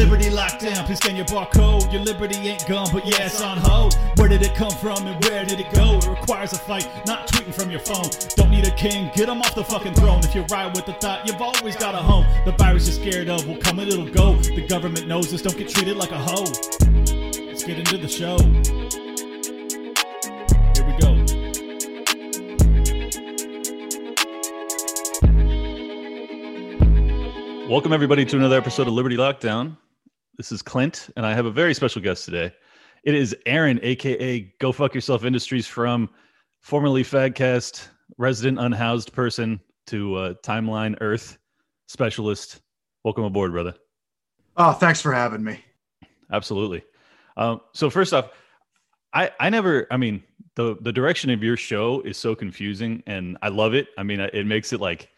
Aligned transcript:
Liberty 0.00 0.30
lockdown, 0.30 0.86
please 0.86 0.96
scan 0.96 1.14
your 1.14 1.26
barcode. 1.26 1.92
Your 1.92 2.00
liberty 2.00 2.36
ain't 2.36 2.66
gone, 2.66 2.88
but 2.90 3.04
yeah, 3.04 3.26
it's 3.26 3.42
on 3.42 3.58
hold. 3.58 3.92
Where 4.16 4.28
did 4.28 4.40
it 4.40 4.54
come 4.54 4.70
from 4.70 5.06
and 5.06 5.22
where 5.26 5.44
did 5.44 5.60
it 5.60 5.70
go? 5.74 5.98
It 5.98 6.06
requires 6.06 6.54
a 6.54 6.58
fight, 6.58 6.88
not 7.06 7.28
tweeting 7.28 7.54
from 7.54 7.70
your 7.70 7.80
phone. 7.80 8.08
Don't 8.34 8.50
need 8.50 8.66
a 8.66 8.74
king, 8.76 9.10
get 9.14 9.28
him 9.28 9.42
off 9.42 9.54
the 9.54 9.62
fucking 9.62 9.92
throne. 9.92 10.20
If 10.24 10.34
you 10.34 10.40
ride 10.50 10.74
with 10.74 10.86
the 10.86 10.94
thought, 10.94 11.26
you've 11.26 11.42
always 11.42 11.76
got 11.76 11.94
a 11.94 11.98
home. 11.98 12.24
The 12.46 12.52
virus 12.52 12.86
you're 12.88 13.12
scared 13.12 13.28
of 13.28 13.46
will 13.46 13.58
come 13.58 13.78
and 13.78 13.90
it'll 13.90 14.08
go. 14.08 14.36
The 14.36 14.66
government 14.66 15.06
knows 15.06 15.30
this, 15.30 15.42
don't 15.42 15.58
get 15.58 15.68
treated 15.68 15.98
like 15.98 16.12
a 16.12 16.18
hoe. 16.18 16.44
Let's 17.44 17.62
get 17.62 17.78
into 17.78 17.98
the 17.98 18.08
show. 18.08 18.38
Here 20.76 20.86
we 20.86 20.94
go. 20.96 21.10
Welcome, 27.68 27.92
everybody, 27.92 28.24
to 28.24 28.36
another 28.38 28.56
episode 28.56 28.88
of 28.88 28.94
Liberty 28.94 29.18
Lockdown. 29.18 29.76
This 30.40 30.52
is 30.52 30.62
Clint, 30.62 31.10
and 31.18 31.26
I 31.26 31.34
have 31.34 31.44
a 31.44 31.50
very 31.50 31.74
special 31.74 32.00
guest 32.00 32.24
today. 32.24 32.50
It 33.04 33.14
is 33.14 33.36
Aaron, 33.44 33.78
aka 33.82 34.50
Go 34.58 34.72
Fuck 34.72 34.94
Yourself 34.94 35.26
Industries, 35.26 35.66
from 35.66 36.08
formerly 36.62 37.04
Fagcast, 37.04 37.86
resident 38.16 38.58
unhoused 38.58 39.12
person 39.12 39.60
to 39.88 40.14
uh, 40.14 40.34
Timeline 40.42 40.96
Earth 41.02 41.36
specialist. 41.88 42.62
Welcome 43.04 43.24
aboard, 43.24 43.52
brother. 43.52 43.74
Oh, 44.56 44.72
thanks 44.72 45.02
for 45.02 45.12
having 45.12 45.44
me. 45.44 45.62
Absolutely. 46.32 46.84
Um, 47.36 47.60
so 47.74 47.90
first 47.90 48.14
off, 48.14 48.30
I 49.12 49.30
I 49.40 49.50
never. 49.50 49.86
I 49.90 49.98
mean, 49.98 50.22
the 50.54 50.78
the 50.80 50.90
direction 50.90 51.28
of 51.28 51.42
your 51.42 51.58
show 51.58 52.00
is 52.00 52.16
so 52.16 52.34
confusing, 52.34 53.02
and 53.06 53.36
I 53.42 53.50
love 53.50 53.74
it. 53.74 53.88
I 53.98 54.04
mean, 54.04 54.20
it 54.20 54.46
makes 54.46 54.72
it 54.72 54.80
like 54.80 55.10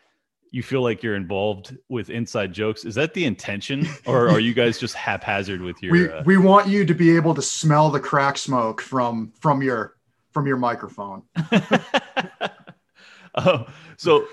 you 0.53 0.63
feel 0.63 0.83
like 0.83 1.03
you're 1.03 1.17
involved 1.17 1.77
with 1.89 2.11
inside 2.11 2.53
jokes. 2.53 2.85
Is 2.85 2.95
that 2.95 3.15
the 3.15 3.25
intention, 3.25 3.89
or 4.07 4.29
are 4.29 4.39
you 4.39 4.53
guys 4.55 4.79
just 4.79 4.95
haphazard 4.95 5.63
with 5.63 5.83
your? 5.83 5.93
We 5.93 6.09
uh, 6.09 6.23
we 6.25 6.37
want 6.37 6.69
you 6.69 6.85
to 6.85 6.95
be 6.95 7.17
able 7.17 7.35
to 7.35 7.43
smell 7.43 7.91
the 7.91 7.99
crack 7.99 8.39
smoke 8.39 8.81
from 8.81 9.33
from 9.41 9.63
your 9.63 9.97
from 10.31 10.47
your 10.47 10.59
microphone. 10.59 11.23
oh, 13.35 13.67
so 13.97 14.27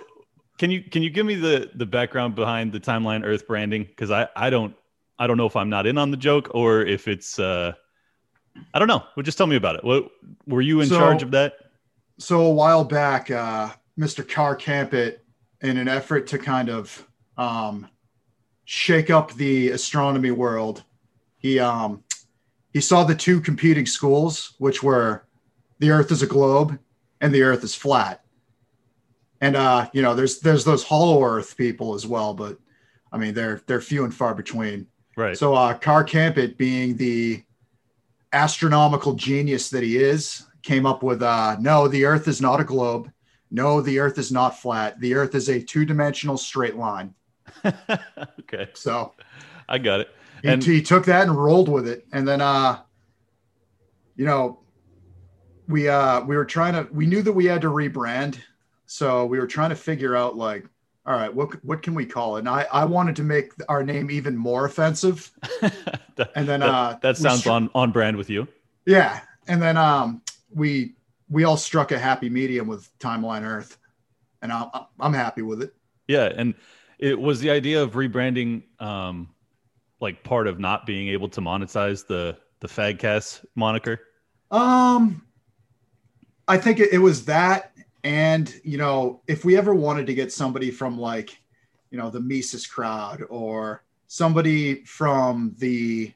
can 0.57 0.69
you 0.69 0.83
can 0.83 1.01
you 1.01 1.09
give 1.09 1.25
me 1.25 1.35
the 1.35 1.71
the 1.73 1.85
background 1.85 2.35
behind 2.35 2.73
the 2.73 2.79
timeline 2.79 3.23
Earth 3.25 3.47
branding? 3.47 3.85
Because 3.85 4.11
I 4.11 4.27
I 4.35 4.49
don't 4.49 4.75
I 5.17 5.25
don't 5.25 5.37
know 5.37 5.47
if 5.47 5.55
I'm 5.55 5.69
not 5.69 5.87
in 5.87 5.97
on 5.97 6.11
the 6.11 6.17
joke 6.17 6.51
or 6.53 6.81
if 6.81 7.07
it's 7.07 7.39
uh 7.39 7.71
I 8.73 8.79
don't 8.79 8.89
know. 8.89 9.03
Well, 9.15 9.23
just 9.23 9.37
tell 9.37 9.47
me 9.47 9.55
about 9.55 9.75
it. 9.75 9.85
What 9.85 10.09
were 10.47 10.61
you 10.61 10.81
in 10.81 10.89
So- 10.89 10.99
charge 10.99 11.23
of 11.23 11.31
that? 11.31 11.53
So 12.17 12.41
a 12.41 12.51
while 12.51 12.83
back, 12.83 13.31
uh, 13.31 13.69
Mr. 13.97 14.27
Carr 14.27 14.53
Campit, 14.53 15.23
in 15.61 15.77
an 15.77 15.87
effort 15.87 16.27
to 16.27 16.37
kind 16.37 16.69
of 16.69 17.07
um, 17.37 17.87
shake 18.65 19.09
up 19.09 19.33
the 19.33 19.69
astronomy 19.69 20.31
world, 20.31 20.83
he 21.37 21.59
um, 21.59 22.03
he 22.73 22.81
saw 22.81 23.03
the 23.03 23.15
two 23.15 23.41
competing 23.41 23.85
schools, 23.85 24.53
which 24.59 24.83
were 24.83 25.25
the 25.79 25.91
Earth 25.91 26.11
is 26.11 26.21
a 26.21 26.27
globe 26.27 26.77
and 27.21 27.33
the 27.33 27.43
Earth 27.43 27.63
is 27.63 27.75
flat. 27.75 28.23
And 29.41 29.55
uh, 29.55 29.89
you 29.93 30.01
know, 30.01 30.15
there's 30.15 30.39
there's 30.39 30.65
those 30.65 30.83
hollow 30.83 31.23
Earth 31.23 31.57
people 31.57 31.93
as 31.93 32.05
well, 32.05 32.33
but 32.33 32.57
I 33.11 33.17
mean, 33.17 33.33
they're 33.33 33.61
they're 33.67 33.81
few 33.81 34.03
and 34.03 34.13
far 34.13 34.35
between. 34.35 34.87
Right. 35.15 35.37
So 35.37 35.53
uh, 35.53 35.73
Carr 35.73 36.03
Campit, 36.03 36.57
being 36.57 36.95
the 36.95 37.43
astronomical 38.31 39.13
genius 39.13 39.69
that 39.69 39.83
he 39.83 39.97
is, 39.97 40.45
came 40.61 40.85
up 40.85 41.03
with 41.03 41.21
uh, 41.21 41.57
no, 41.59 41.87
the 41.87 42.05
Earth 42.05 42.27
is 42.27 42.41
not 42.41 42.59
a 42.59 42.63
globe. 42.63 43.11
No, 43.51 43.81
the 43.81 43.99
Earth 43.99 44.17
is 44.17 44.31
not 44.31 44.59
flat. 44.59 44.99
The 44.99 45.15
Earth 45.15 45.33
is 45.35 45.49
a 45.49 45.61
two-dimensional 45.61 46.37
straight 46.37 46.75
line. 46.75 47.13
okay, 47.65 48.67
So 48.73 49.13
I 49.67 49.77
got 49.79 50.01
it. 50.01 50.09
And- 50.43 50.63
he 50.63 50.81
took 50.81 51.05
that 51.05 51.27
and 51.27 51.35
rolled 51.35 51.67
with 51.67 51.87
it, 51.87 52.05
and 52.13 52.27
then 52.27 52.41
uh, 52.41 52.79
you 54.15 54.25
know, 54.25 54.59
we 55.67 55.87
uh 55.89 56.21
we 56.21 56.35
were 56.35 56.45
trying 56.45 56.73
to 56.73 56.91
we 56.93 57.05
knew 57.05 57.21
that 57.21 57.31
we 57.33 57.45
had 57.45 57.61
to 57.61 57.67
rebrand, 57.67 58.39
so 58.85 59.25
we 59.25 59.37
were 59.39 59.47
trying 59.47 59.69
to 59.69 59.75
figure 59.75 60.15
out 60.15 60.35
like. 60.37 60.65
All 61.05 61.15
right, 61.15 61.33
what 61.33 61.63
what 61.65 61.81
can 61.81 61.95
we 61.95 62.05
call 62.05 62.35
it? 62.35 62.39
And 62.39 62.49
I, 62.49 62.67
I 62.71 62.85
wanted 62.85 63.15
to 63.15 63.23
make 63.23 63.53
our 63.67 63.81
name 63.83 64.11
even 64.11 64.37
more 64.37 64.65
offensive. 64.65 65.31
that, 65.61 66.31
And 66.35 66.47
then 66.47 66.59
that, 66.59 66.69
uh 66.69 66.97
that 67.01 67.17
sounds 67.17 67.39
str- 67.39 67.49
on 67.49 67.69
on 67.73 67.91
brand 67.91 68.15
with 68.15 68.29
you. 68.29 68.47
Yeah, 68.85 69.21
and 69.47 69.59
then 69.59 69.75
um, 69.75 70.21
we 70.53 70.93
we 71.29 71.43
all 71.43 71.57
struck 71.57 71.91
a 71.91 71.99
happy 71.99 72.29
medium 72.29 72.67
with 72.67 72.89
Timeline 72.99 73.43
Earth, 73.43 73.77
and 74.41 74.51
I'm 74.51 74.69
I'm 74.99 75.13
happy 75.13 75.41
with 75.41 75.61
it. 75.61 75.73
Yeah, 76.07 76.31
and 76.35 76.55
it 76.97 77.19
was 77.19 77.39
the 77.39 77.51
idea 77.51 77.81
of 77.81 77.93
rebranding, 77.93 78.63
um, 78.79 79.29
like 80.01 80.23
part 80.23 80.47
of 80.47 80.59
not 80.59 80.85
being 80.85 81.09
able 81.09 81.29
to 81.29 81.41
monetize 81.41 82.05
the 82.05 82.37
the 82.59 82.67
Fagcast 82.67 83.45
moniker. 83.55 84.01
Um, 84.51 85.21
I 86.47 86.57
think 86.57 86.79
it, 86.79 86.91
it 86.91 86.97
was 86.97 87.25
that, 87.25 87.73
and 88.03 88.53
you 88.63 88.77
know, 88.77 89.21
if 89.27 89.45
we 89.45 89.55
ever 89.55 89.75
wanted 89.75 90.07
to 90.07 90.13
get 90.13 90.33
somebody 90.33 90.71
from 90.71 90.99
like, 90.99 91.39
you 91.91 91.97
know, 91.97 92.09
the 92.09 92.19
Mises 92.19 92.65
crowd 92.65 93.23
or 93.29 93.83
somebody 94.07 94.83
from 94.85 95.53
the, 95.59 96.11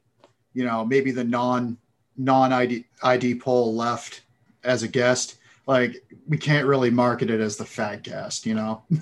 you 0.53 0.65
know, 0.65 0.83
maybe 0.83 1.11
the 1.11 1.23
non 1.23 1.77
non 2.17 2.51
ID 2.51 2.85
ID 3.03 3.35
poll 3.35 3.75
left 3.75 4.22
as 4.63 4.83
a 4.83 4.87
guest, 4.87 5.37
like 5.67 6.03
we 6.27 6.37
can't 6.37 6.67
really 6.67 6.89
market 6.89 7.29
it 7.29 7.39
as 7.39 7.57
the 7.57 7.63
Fagcast, 7.65 8.45
you 8.45 8.55
know. 8.55 8.83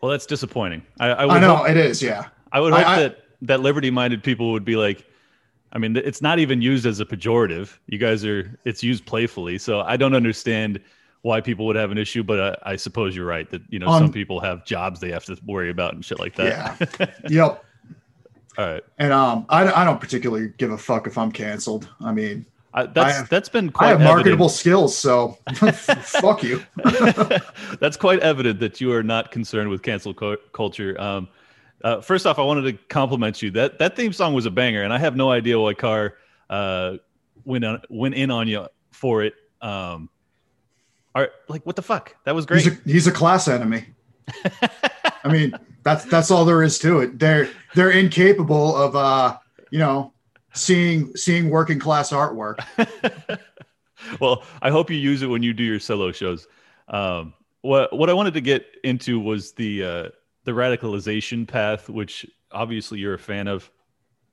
Well, 0.00 0.12
that's 0.12 0.26
disappointing. 0.26 0.82
I, 1.00 1.08
I 1.08 1.24
would 1.26 1.36
I 1.38 1.40
know 1.40 1.56
hope- 1.56 1.70
it 1.70 1.76
is, 1.76 2.00
yeah. 2.00 2.26
I 2.52 2.60
would 2.60 2.72
hope 2.72 2.86
I- 2.86 3.00
that 3.00 3.24
that 3.42 3.60
liberty-minded 3.62 4.22
people 4.22 4.52
would 4.52 4.64
be 4.64 4.76
like, 4.76 5.04
I 5.72 5.78
mean, 5.78 5.96
it's 5.96 6.22
not 6.22 6.38
even 6.38 6.62
used 6.62 6.86
as 6.86 7.00
a 7.00 7.04
pejorative. 7.04 7.76
You 7.88 7.98
guys 7.98 8.24
are, 8.24 8.56
it's 8.64 8.80
used 8.82 9.06
playfully. 9.06 9.58
So 9.58 9.80
I 9.80 9.96
don't 9.96 10.14
understand 10.14 10.80
why 11.22 11.40
people 11.40 11.66
would 11.66 11.74
have 11.74 11.90
an 11.90 11.98
issue, 11.98 12.22
but 12.22 12.58
I, 12.64 12.72
I 12.74 12.76
suppose 12.76 13.16
you're 13.16 13.26
right 13.26 13.50
that 13.50 13.60
you 13.70 13.80
know 13.80 13.88
Um, 13.88 14.04
some 14.04 14.12
people 14.12 14.38
have 14.38 14.64
jobs 14.64 15.00
they 15.00 15.10
have 15.10 15.24
to 15.24 15.36
worry 15.44 15.68
about 15.70 15.94
and 15.94 16.04
shit 16.04 16.20
like 16.20 16.36
that. 16.36 16.78
Yeah. 17.00 17.06
yep. 17.28 17.64
All 18.56 18.66
right, 18.66 18.84
And 18.98 19.12
um, 19.12 19.46
I, 19.48 19.68
I 19.82 19.84
don't 19.84 20.00
particularly 20.00 20.52
give 20.58 20.70
a 20.70 20.78
fuck 20.78 21.08
if 21.08 21.18
I'm 21.18 21.32
canceled. 21.32 21.88
I 22.00 22.12
mean, 22.12 22.46
I, 22.74 22.86
that's 22.86 23.16
have- 23.16 23.28
that's 23.28 23.48
been 23.48 23.70
quite 23.70 23.86
I 23.86 23.90
have 23.90 24.00
evident. 24.00 24.16
marketable 24.16 24.48
skills, 24.48 24.96
so 24.96 25.38
fuck 25.54 26.42
you. 26.42 26.62
That's 27.80 27.96
quite 27.96 28.20
evident 28.20 28.60
that 28.60 28.80
you 28.80 28.92
are 28.92 29.02
not 29.02 29.30
concerned 29.30 29.70
with 29.70 29.82
cancel 29.82 30.12
cu- 30.12 30.36
culture. 30.52 31.00
Um, 31.00 31.28
uh, 31.82 32.00
first 32.02 32.26
off, 32.26 32.38
I 32.38 32.42
wanted 32.42 32.62
to 32.62 32.72
compliment 32.88 33.40
you. 33.40 33.50
That 33.52 33.78
that 33.78 33.96
theme 33.96 34.12
song 34.12 34.34
was 34.34 34.44
a 34.46 34.50
banger, 34.50 34.82
and 34.82 34.92
I 34.92 34.98
have 34.98 35.16
no 35.16 35.30
idea 35.30 35.58
why 35.58 35.74
Carr 35.74 36.14
uh, 36.50 36.96
went 37.44 37.64
on 37.64 37.80
went 37.88 38.14
in 38.14 38.30
on 38.30 38.48
you 38.48 38.66
for 38.90 39.22
it. 39.22 39.34
Um, 39.62 40.10
are 41.14 41.30
like 41.48 41.64
what 41.64 41.74
the 41.76 41.82
fuck? 41.82 42.16
That 42.24 42.34
was 42.34 42.44
great. 42.46 42.62
He's 42.64 42.72
a, 42.72 42.78
he's 42.84 43.06
a 43.06 43.12
class 43.12 43.48
enemy. 43.48 43.86
I 45.24 45.32
mean, 45.32 45.54
that's 45.84 46.04
that's 46.04 46.30
all 46.30 46.44
there 46.44 46.62
is 46.62 46.78
to 46.80 47.00
it. 47.00 47.18
They're 47.18 47.48
they're 47.74 47.90
incapable 47.92 48.76
of 48.76 48.94
uh, 48.94 49.38
you 49.70 49.78
know, 49.78 50.12
seeing 50.58 51.14
seeing 51.16 51.50
working 51.50 51.78
class 51.78 52.10
artwork. 52.10 52.58
well, 54.20 54.44
I 54.62 54.70
hope 54.70 54.90
you 54.90 54.96
use 54.96 55.22
it 55.22 55.26
when 55.26 55.42
you 55.42 55.52
do 55.52 55.64
your 55.64 55.80
solo 55.80 56.12
shows. 56.12 56.46
Um, 56.88 57.34
what 57.62 57.96
what 57.96 58.08
I 58.10 58.12
wanted 58.12 58.34
to 58.34 58.40
get 58.40 58.66
into 58.84 59.20
was 59.20 59.52
the 59.52 59.84
uh, 59.84 60.08
the 60.44 60.52
radicalization 60.52 61.46
path, 61.46 61.88
which 61.88 62.26
obviously 62.52 62.98
you're 62.98 63.14
a 63.14 63.18
fan 63.18 63.48
of, 63.48 63.70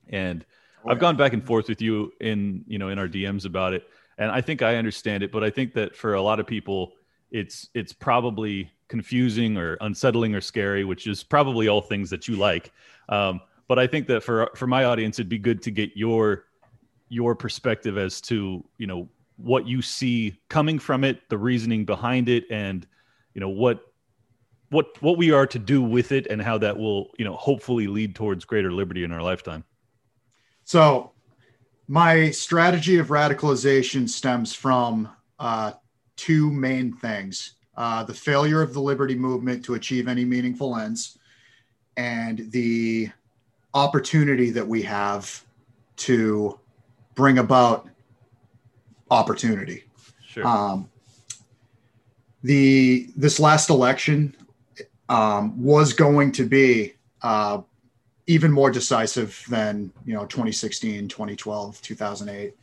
and 0.10 0.46
Oh, 0.84 0.92
I've 0.92 0.98
yeah. 0.98 1.02
gone 1.02 1.18
back 1.18 1.34
and 1.34 1.44
forth 1.44 1.68
with 1.68 1.82
you 1.82 2.14
in 2.22 2.64
you 2.68 2.78
know 2.78 2.90
in 2.90 3.00
our 3.00 3.08
DMs 3.08 3.46
about 3.46 3.74
it, 3.74 3.88
and 4.18 4.32
I 4.32 4.42
think 4.42 4.62
I 4.62 4.76
understand 4.76 5.24
it, 5.24 5.32
but 5.32 5.44
I 5.44 5.50
think 5.50 5.74
that 5.74 5.96
for 5.96 6.14
a 6.14 6.22
lot 6.22 6.40
of 6.40 6.46
people, 6.48 6.94
it's 7.32 7.70
it's 7.74 7.92
probably 7.94 8.72
confusing 8.88 9.58
or 9.58 9.78
unsettling 9.82 10.36
or 10.36 10.42
scary, 10.42 10.84
which 10.86 11.08
is 11.08 11.24
probably 11.24 11.68
all 11.68 11.82
things 11.82 12.10
that 12.12 12.28
you 12.28 12.36
like. 12.36 12.72
Um, 13.10 13.42
but 13.68 13.80
I 13.80 13.88
think 13.88 14.08
that 14.08 14.24
for 14.24 14.50
for 14.56 14.68
my 14.68 14.86
audience, 14.86 15.20
it'd 15.20 15.30
be 15.30 15.40
good 15.40 15.62
to 15.64 15.72
get 15.72 15.92
your 15.96 16.46
your 17.10 17.36
perspective 17.36 17.98
as 17.98 18.22
to 18.22 18.64
you 18.78 18.88
know 18.88 19.10
what 19.38 19.68
you 19.68 19.82
see 19.82 20.38
coming 20.50 20.80
from 20.80 21.04
it, 21.04 21.28
the 21.30 21.38
reasoning 21.38 21.86
behind 21.86 22.30
it, 22.30 22.46
and 22.50 22.88
you 23.34 23.42
know 23.42 23.50
what 23.50 23.82
what 24.70 25.02
what 25.02 25.18
we 25.18 25.32
are 25.32 25.48
to 25.48 25.60
do 25.60 25.82
with 25.82 26.12
it, 26.12 26.28
and 26.28 26.42
how 26.42 26.58
that 26.58 26.78
will 26.78 27.12
you 27.18 27.26
know 27.26 27.36
hopefully 27.36 27.88
lead 27.88 28.16
towards 28.16 28.46
greater 28.46 28.72
liberty 28.72 29.04
in 29.04 29.12
our 29.12 29.22
lifetime. 29.22 29.64
So, 30.64 31.12
my 31.88 32.32
strategy 32.32 32.98
of 32.98 33.08
radicalization 33.08 34.10
stems 34.10 34.54
from 34.54 35.10
uh, 35.40 35.74
two 36.16 36.52
main 36.52 36.94
things 36.94 37.54
uh, 37.78 38.04
the 38.04 38.14
failure 38.14 38.62
of 38.62 38.74
the 38.74 38.80
liberty 38.80 39.16
movement 39.16 39.66
to 39.66 39.74
achieve 39.74 40.08
any 40.08 40.24
meaningful 40.24 40.78
ends, 40.78 41.18
and 41.98 42.50
the 42.52 43.10
opportunity 43.76 44.50
that 44.50 44.68
we 44.68 44.82
have 44.82 45.46
to 45.98 46.60
bring 47.14 47.38
about 47.38 47.88
opportunity. 49.12 49.84
Sure. 50.26 50.48
Um, 50.48 50.90
the 52.44 53.10
this 53.16 53.40
last 53.40 53.70
election 53.70 54.36
um, 55.10 55.62
was 55.62 55.94
going 55.94 56.32
to 56.34 56.46
be 56.46 56.94
uh, 57.22 57.62
even 58.28 58.52
more 58.52 58.72
decisive 58.72 59.44
than 59.50 59.92
you 60.06 60.14
know 60.14 60.26
2016 60.26 61.08
2012 61.08 61.82
2008 61.82 62.56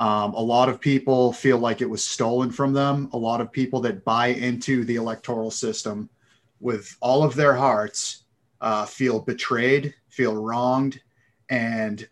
um, 0.00 0.34
a 0.34 0.40
lot 0.40 0.68
of 0.68 0.80
people 0.80 1.32
feel 1.32 1.58
like 1.58 1.80
it 1.80 1.88
was 1.88 2.04
stolen 2.04 2.50
from 2.50 2.72
them 2.72 3.08
a 3.12 3.16
lot 3.16 3.40
of 3.40 3.52
people 3.52 3.80
that 3.80 4.04
buy 4.04 4.28
into 4.28 4.84
the 4.84 4.96
electoral 4.96 5.50
system 5.50 6.08
with 6.60 6.96
all 7.00 7.22
of 7.22 7.34
their 7.34 7.54
hearts 7.54 8.24
uh, 8.60 8.86
feel 8.86 9.20
betrayed 9.20 9.94
feel 10.14 10.34
wronged 10.34 11.00
and 11.50 12.08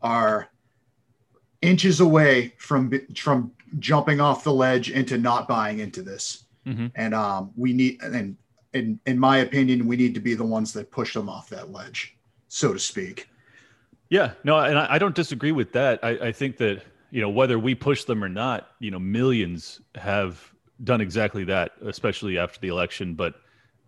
are 0.00 0.48
inches 1.60 2.00
away 2.00 2.52
from 2.58 2.90
from 3.14 3.52
jumping 3.78 4.20
off 4.20 4.44
the 4.44 4.52
ledge 4.52 4.90
into 4.90 5.18
not 5.18 5.46
buying 5.48 5.78
into 5.78 6.02
this 6.02 6.44
Mm-hmm. 6.64 6.86
and 6.94 7.12
um, 7.12 7.50
we 7.56 7.72
need 7.72 8.00
and 8.02 8.36
in 8.72 9.00
in 9.04 9.18
my 9.18 9.38
opinion 9.38 9.88
we 9.88 9.96
need 9.96 10.14
to 10.14 10.20
be 10.20 10.34
the 10.34 10.44
ones 10.44 10.72
that 10.74 10.92
push 10.92 11.12
them 11.12 11.28
off 11.28 11.48
that 11.48 11.72
ledge 11.72 12.16
so 12.46 12.72
to 12.72 12.78
speak 12.78 13.28
Yeah, 14.12 14.32
no, 14.44 14.58
and 14.58 14.78
I, 14.78 14.86
I 14.90 14.98
don't 14.98 15.14
disagree 15.14 15.52
with 15.52 15.72
that. 15.72 15.98
I, 16.02 16.10
I 16.28 16.32
think 16.32 16.58
that 16.58 16.82
you 17.10 17.22
know 17.22 17.30
whether 17.30 17.58
we 17.58 17.74
push 17.74 18.04
them 18.04 18.22
or 18.22 18.28
not, 18.28 18.68
you 18.78 18.90
know, 18.90 18.98
millions 18.98 19.80
have 19.94 20.52
done 20.84 21.00
exactly 21.00 21.44
that, 21.44 21.72
especially 21.86 22.36
after 22.36 22.60
the 22.60 22.68
election, 22.68 23.14
but 23.14 23.36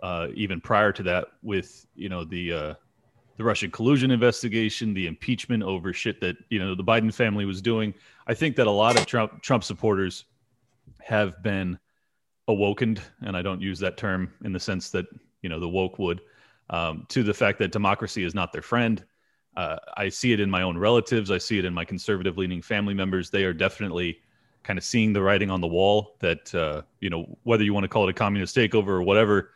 uh, 0.03 0.29
even 0.35 0.63
prior 0.63 0.93
to 0.93 1.03
that, 1.03 1.27
with 1.43 1.87
you 1.95 2.09
know 2.09 2.25
the 2.25 2.53
uh, 2.53 2.75
the 3.37 3.45
Russian 3.45 3.71
collusion 3.71 4.11
investigation, 4.11 4.95
the 4.95 5.07
impeachment 5.07 5.63
over 5.63 5.93
shit 5.93 6.21
that 6.21 6.37
you 6.51 6.59
know 6.59 6.75
the 6.75 6.85
Biden 6.85 7.13
family 7.13 7.45
was 7.45 7.61
doing. 7.61 7.95
I 8.27 8.35
think 8.35 8.57
that 8.57 8.67
a 8.67 8.71
lot 8.71 8.99
of 8.99 9.07
Trump 9.07 9.43
Trump 9.43 9.65
supporters 9.65 10.25
have 11.01 11.43
been 11.43 11.79
awokened, 12.49 13.01
and 13.23 13.37
I 13.37 13.43
don't 13.43 13.61
use 13.61 13.79
that 13.81 13.97
term 13.97 14.33
in 14.45 14.53
the 14.53 14.61
sense 14.61 14.91
that 14.91 15.07
you 15.43 15.49
know 15.49 15.59
the 15.59 15.69
woke 15.69 15.99
would, 15.99 16.21
um, 16.71 17.07
to 17.09 17.23
the 17.23 17.35
fact 17.35 17.59
that 17.59 17.73
democracy 17.73 18.25
is 18.25 18.35
not 18.35 18.53
their 18.53 18.63
friend. 18.63 19.05
Uh, 19.57 19.77
I 19.97 20.09
see 20.09 20.33
it 20.33 20.41
in 20.41 20.51
my 20.51 20.63
own 20.63 20.77
relatives. 20.77 21.31
I 21.31 21.39
see 21.39 21.59
it 21.59 21.65
in 21.65 21.73
my 21.73 21.85
conservative 21.85 22.37
leaning 22.37 22.63
family 22.63 22.95
members. 22.95 23.31
They 23.31 23.45
are 23.45 23.53
definitely 23.53 24.19
kind 24.65 24.79
of 24.79 24.85
seeing 24.85 25.13
the 25.13 25.23
writing 25.23 25.51
on 25.51 25.61
the 25.61 25.67
wall 25.67 26.17
that, 26.21 26.53
uh, 26.55 26.83
you 27.01 27.11
know, 27.11 27.39
whether 27.45 27.63
you 27.63 27.73
want 27.73 27.85
to 27.85 27.89
call 27.89 28.09
it 28.09 28.11
a 28.11 28.15
communist 28.15 28.57
takeover 28.57 28.89
or 28.89 29.03
whatever, 29.03 29.51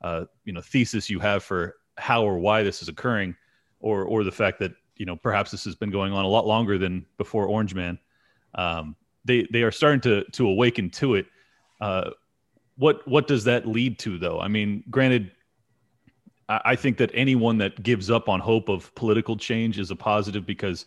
uh, 0.00 0.24
you 0.44 0.52
know, 0.52 0.60
thesis 0.62 1.10
you 1.10 1.18
have 1.18 1.42
for 1.42 1.76
how 1.98 2.22
or 2.24 2.38
why 2.38 2.62
this 2.62 2.82
is 2.82 2.88
occurring, 2.88 3.36
or, 3.80 4.04
or 4.04 4.24
the 4.24 4.32
fact 4.32 4.58
that, 4.60 4.72
you 4.96 5.06
know, 5.06 5.16
perhaps 5.16 5.50
this 5.50 5.64
has 5.64 5.74
been 5.74 5.90
going 5.90 6.12
on 6.12 6.24
a 6.24 6.28
lot 6.28 6.46
longer 6.46 6.78
than 6.78 7.04
before 7.18 7.46
Orange 7.46 7.74
Man. 7.74 7.98
Um, 8.54 8.96
they, 9.24 9.46
they 9.52 9.62
are 9.62 9.72
starting 9.72 10.00
to, 10.02 10.24
to 10.32 10.48
awaken 10.48 10.90
to 10.90 11.14
it. 11.14 11.26
Uh, 11.80 12.10
what, 12.76 13.06
what 13.06 13.26
does 13.26 13.44
that 13.44 13.66
lead 13.66 13.98
to 14.00 14.18
though? 14.18 14.40
I 14.40 14.48
mean, 14.48 14.84
granted, 14.90 15.32
I 16.48 16.60
I 16.64 16.76
think 16.76 16.98
that 16.98 17.10
anyone 17.14 17.58
that 17.58 17.82
gives 17.82 18.10
up 18.10 18.28
on 18.28 18.40
hope 18.40 18.68
of 18.68 18.94
political 18.94 19.36
change 19.36 19.78
is 19.78 19.90
a 19.90 19.96
positive 19.96 20.44
because 20.44 20.86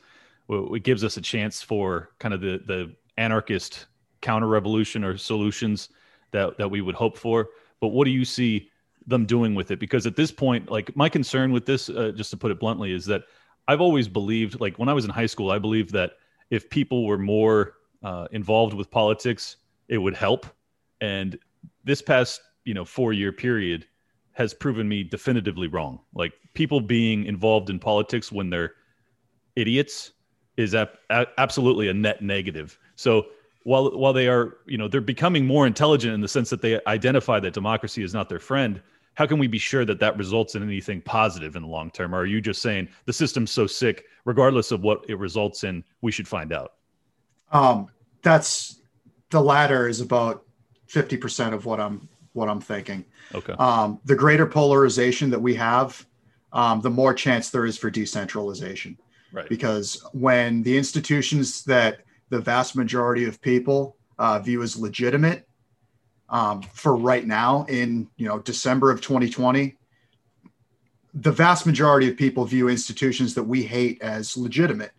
it 0.50 0.84
gives 0.84 1.04
us 1.04 1.18
a 1.18 1.22
chance 1.22 1.62
for 1.62 2.10
kind 2.19 2.34
of 2.34 2.42
the 2.42 2.62
the 2.66 2.96
anarchist 3.18 3.88
counter 4.22 4.48
revolution 4.48 5.04
or 5.04 5.18
solutions 5.18 5.90
that 6.31 6.58
that 6.58 6.69
we 6.69 6.81
would 6.81 6.96
hope 6.96 7.18
for. 7.18 7.50
But 7.80 7.90
what 7.90 8.06
do 8.06 8.12
you 8.12 8.25
see 8.25 8.69
them 9.07 9.25
doing 9.25 9.56
with 9.56 9.72
it? 9.72 9.80
Because 9.80 10.06
at 10.06 10.16
this 10.16 10.31
point, 10.31 10.69
like 10.69 10.96
my 10.96 11.10
concern 11.10 11.52
with 11.52 11.66
this, 11.66 11.90
uh, 11.90 12.12
just 12.16 12.31
to 12.31 12.38
put 12.38 12.52
it 12.52 12.60
bluntly, 12.60 12.94
is 12.94 13.06
that 13.06 13.24
I've 13.68 13.81
always 13.81 14.07
believed, 14.07 14.60
like 14.60 14.78
when 14.78 14.90
I 14.90 14.94
was 14.94 15.06
in 15.06 15.12
high 15.12 15.25
school, 15.25 15.52
I 15.52 15.60
believed 15.60 15.92
that 15.94 16.12
if 16.50 16.69
people 16.69 17.06
were 17.06 17.18
more 17.18 17.74
uh, 18.04 18.28
involved 18.31 18.74
with 18.74 18.92
politics, 18.92 19.57
it 19.88 19.98
would 19.98 20.16
help. 20.16 20.46
And 21.02 21.38
this 21.84 22.02
past, 22.02 22.42
you 22.63 22.74
know, 22.74 22.86
four 22.86 23.13
year 23.13 23.31
period 23.31 23.86
has 24.34 24.54
proven 24.54 24.88
me 24.88 25.04
definitively 25.04 25.68
wrong. 25.68 26.00
Like 26.13 26.34
people 26.54 26.81
being 26.81 27.25
involved 27.25 27.69
in 27.69 27.80
politics 27.80 28.31
when 28.31 28.50
they're 28.50 28.74
idiots 29.56 30.12
is 30.58 30.75
ap- 30.75 30.98
a- 31.10 31.28
absolutely 31.38 31.88
a 31.88 31.94
net 31.94 32.22
negative. 32.22 32.78
So 32.96 33.28
while 33.63 33.98
while 33.98 34.13
they 34.13 34.28
are, 34.28 34.58
you 34.66 34.78
know, 34.78 34.88
they're 34.88 35.01
becoming 35.01 35.46
more 35.46 35.66
intelligent 35.66 36.13
in 36.13 36.22
the 36.22 36.28
sense 36.28 36.50
that 36.50 36.62
they 36.62 36.80
identify 36.86 37.40
that 37.40 37.54
democracy 37.54 38.04
is 38.04 38.13
not 38.13 38.30
their 38.30 38.40
friend. 38.40 38.81
How 39.16 39.26
can 39.26 39.40
we 39.40 39.48
be 39.48 39.58
sure 39.58 39.86
that 39.86 40.00
that 40.02 40.18
results 40.18 40.56
in 40.56 40.64
anything 40.64 41.02
positive 41.02 41.56
in 41.56 41.62
the 41.64 41.68
long 41.68 41.90
term? 41.90 42.14
Or 42.14 42.20
are 42.20 42.26
you 42.26 42.42
just 42.42 42.62
saying 42.62 42.90
the 43.06 43.14
system's 43.14 43.50
so 43.52 43.66
sick, 43.66 44.06
regardless 44.26 44.72
of 44.72 44.82
what 44.82 45.06
it 45.10 45.18
results 45.18 45.64
in, 45.64 45.84
we 46.02 46.12
should 46.12 46.28
find 46.28 46.54
out? 46.54 46.74
um, 47.52 47.88
that's 48.24 48.82
the 49.30 49.40
latter 49.40 49.88
is 49.88 50.02
about 50.02 50.44
50% 50.90 51.54
of 51.54 51.66
what 51.66 51.80
i'm 51.80 52.10
what 52.34 52.50
i'm 52.50 52.60
thinking 52.60 53.06
Okay. 53.36 53.54
um, 53.54 54.00
the 54.06 54.16
greater 54.16 54.46
polarization 54.48 55.30
that 55.30 55.40
we 55.40 55.54
have 55.56 56.06
um, 56.54 56.82
the 56.82 56.90
more 56.90 57.14
chance 57.14 57.50
there 57.52 57.66
is 57.66 57.78
for 57.78 57.90
decentralization 57.92 58.98
Right. 59.32 59.48
because 59.48 60.04
when 60.14 60.64
the 60.64 60.76
institutions 60.76 61.64
that 61.66 62.00
the 62.30 62.40
vast 62.40 62.76
majority 62.76 63.26
of 63.26 63.40
people 63.42 63.96
uh, 64.18 64.40
view 64.40 64.64
as 64.64 64.76
legitimate 64.78 65.48
um, 66.30 66.62
for 66.74 66.95
right 66.95 67.25
now 67.25 67.66
in 67.69 68.07
you 68.18 68.27
know 68.27 68.39
december 68.39 68.92
of 68.92 69.01
2020 69.01 69.75
the 71.13 71.31
vast 71.31 71.66
majority 71.66 72.10
of 72.10 72.18
people 72.18 72.44
view 72.45 72.68
institutions 72.68 73.33
that 73.33 73.44
we 73.44 73.63
hate 73.63 74.01
as 74.01 74.36
legitimate 74.36 74.92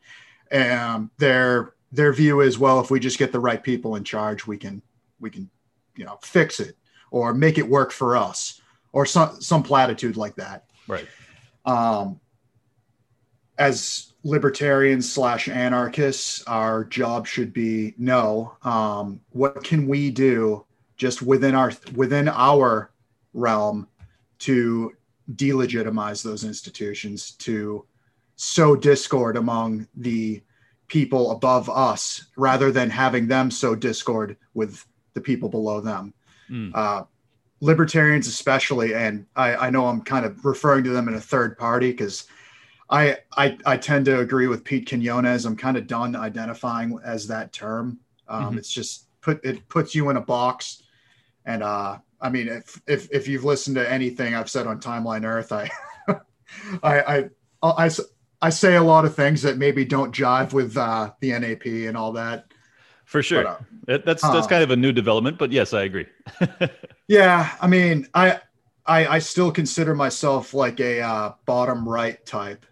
and 0.50 1.10
their 1.18 1.74
their 1.92 2.12
view 2.12 2.40
is 2.40 2.58
well 2.58 2.80
if 2.80 2.90
we 2.90 3.00
just 3.00 3.18
get 3.18 3.32
the 3.32 3.40
right 3.40 3.62
people 3.62 3.96
in 3.96 4.04
charge 4.04 4.46
we 4.46 4.56
can 4.56 4.80
we 5.20 5.30
can 5.30 5.48
you 5.96 6.04
know 6.04 6.18
fix 6.22 6.60
it 6.60 6.76
or 7.10 7.34
make 7.34 7.58
it 7.58 7.68
work 7.68 7.90
for 7.92 8.16
us 8.16 8.60
or 8.92 9.04
some 9.04 9.40
some 9.40 9.62
platitude 9.62 10.16
like 10.16 10.36
that 10.36 10.64
Right. 10.88 11.06
um, 11.64 12.20
as 13.58 14.12
libertarians 14.22 15.10
slash 15.10 15.48
anarchists, 15.48 16.42
our 16.46 16.84
job 16.84 17.26
should 17.26 17.52
be 17.52 17.94
no. 17.96 18.56
Um, 18.62 19.20
what 19.30 19.64
can 19.64 19.86
we 19.86 20.10
do 20.10 20.65
just 20.96 21.22
within 21.22 21.54
our 21.54 21.72
within 21.94 22.28
our 22.28 22.90
realm 23.34 23.86
to 24.38 24.92
delegitimize 25.34 26.22
those 26.22 26.44
institutions, 26.44 27.32
to 27.32 27.84
sow 28.36 28.76
discord 28.76 29.36
among 29.36 29.88
the 29.96 30.42
people 30.88 31.32
above 31.32 31.68
us, 31.68 32.26
rather 32.36 32.70
than 32.70 32.88
having 32.90 33.26
them 33.26 33.50
sow 33.50 33.74
discord 33.74 34.36
with 34.54 34.86
the 35.14 35.20
people 35.20 35.48
below 35.48 35.80
them. 35.80 36.14
Mm. 36.50 36.70
Uh, 36.74 37.04
libertarians, 37.60 38.28
especially, 38.28 38.94
and 38.94 39.26
I, 39.34 39.56
I 39.56 39.70
know 39.70 39.86
I'm 39.86 40.02
kind 40.02 40.24
of 40.24 40.44
referring 40.44 40.84
to 40.84 40.90
them 40.90 41.08
in 41.08 41.14
a 41.14 41.20
third 41.20 41.58
party 41.58 41.90
because 41.90 42.26
I, 42.88 43.16
I 43.36 43.58
I 43.66 43.76
tend 43.76 44.04
to 44.04 44.20
agree 44.20 44.46
with 44.46 44.62
Pete 44.62 44.88
Quinones. 44.88 45.44
I'm 45.44 45.56
kind 45.56 45.76
of 45.76 45.86
done 45.86 46.14
identifying 46.14 46.98
as 47.04 47.26
that 47.26 47.52
term. 47.52 47.98
Um, 48.28 48.54
Mhm. 48.54 48.58
It's 48.58 48.70
just 48.70 49.08
put 49.20 49.44
it 49.44 49.68
puts 49.68 49.94
you 49.94 50.08
in 50.10 50.16
a 50.16 50.20
box. 50.20 50.82
And 51.46 51.62
uh, 51.62 51.98
I 52.20 52.28
mean, 52.28 52.48
if, 52.48 52.80
if 52.86 53.08
if 53.12 53.28
you've 53.28 53.44
listened 53.44 53.76
to 53.76 53.90
anything 53.90 54.34
I've 54.34 54.50
said 54.50 54.66
on 54.66 54.80
Timeline 54.80 55.24
Earth, 55.24 55.52
I 55.52 55.70
I 56.82 57.30
I 57.62 57.90
I 58.42 58.50
say 58.50 58.76
a 58.76 58.82
lot 58.82 59.04
of 59.04 59.14
things 59.14 59.42
that 59.42 59.56
maybe 59.56 59.84
don't 59.84 60.14
jive 60.14 60.52
with 60.52 60.76
uh, 60.76 61.12
the 61.20 61.38
NAP 61.38 61.64
and 61.66 61.96
all 61.96 62.12
that. 62.12 62.46
For 63.04 63.22
sure. 63.22 63.44
But, 63.44 63.50
uh, 63.50 63.56
That- 63.86 64.04
that's 64.04 64.22
that's 64.22 64.46
uh, 64.46 64.50
kind 64.50 64.62
of 64.64 64.72
a 64.72 64.76
new 64.76 64.92
development, 64.92 65.38
but 65.38 65.52
yes, 65.52 65.72
I 65.72 65.82
agree. 65.84 66.06
Yeah, 67.08 67.54
I 67.60 67.68
mean, 67.68 68.08
I 68.14 68.40
I, 68.84 69.06
I 69.06 69.18
still 69.20 69.52
consider 69.52 69.94
myself 69.94 70.52
like 70.54 70.80
a 70.80 71.00
uh, 71.00 71.32
bottom 71.46 71.88
right 71.88 72.24
type. 72.26 72.66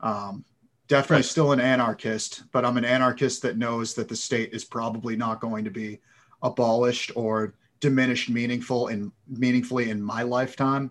Um, 0.00 0.44
definitely 0.88 1.18
Right. 1.18 1.24
still 1.24 1.52
an 1.52 1.60
anarchist, 1.60 2.42
but 2.52 2.64
I'm 2.64 2.76
an 2.76 2.84
anarchist 2.84 3.42
that 3.42 3.56
knows 3.56 3.94
that 3.94 4.08
the 4.08 4.16
state 4.16 4.52
is 4.52 4.64
probably 4.64 5.14
not 5.16 5.40
going 5.40 5.64
to 5.64 5.70
be 5.70 6.00
abolished 6.42 7.12
or 7.14 7.54
diminished 7.82 8.30
meaningful 8.30 8.88
in 8.88 9.12
meaningfully 9.28 9.90
in 9.90 10.00
my 10.00 10.22
lifetime. 10.22 10.90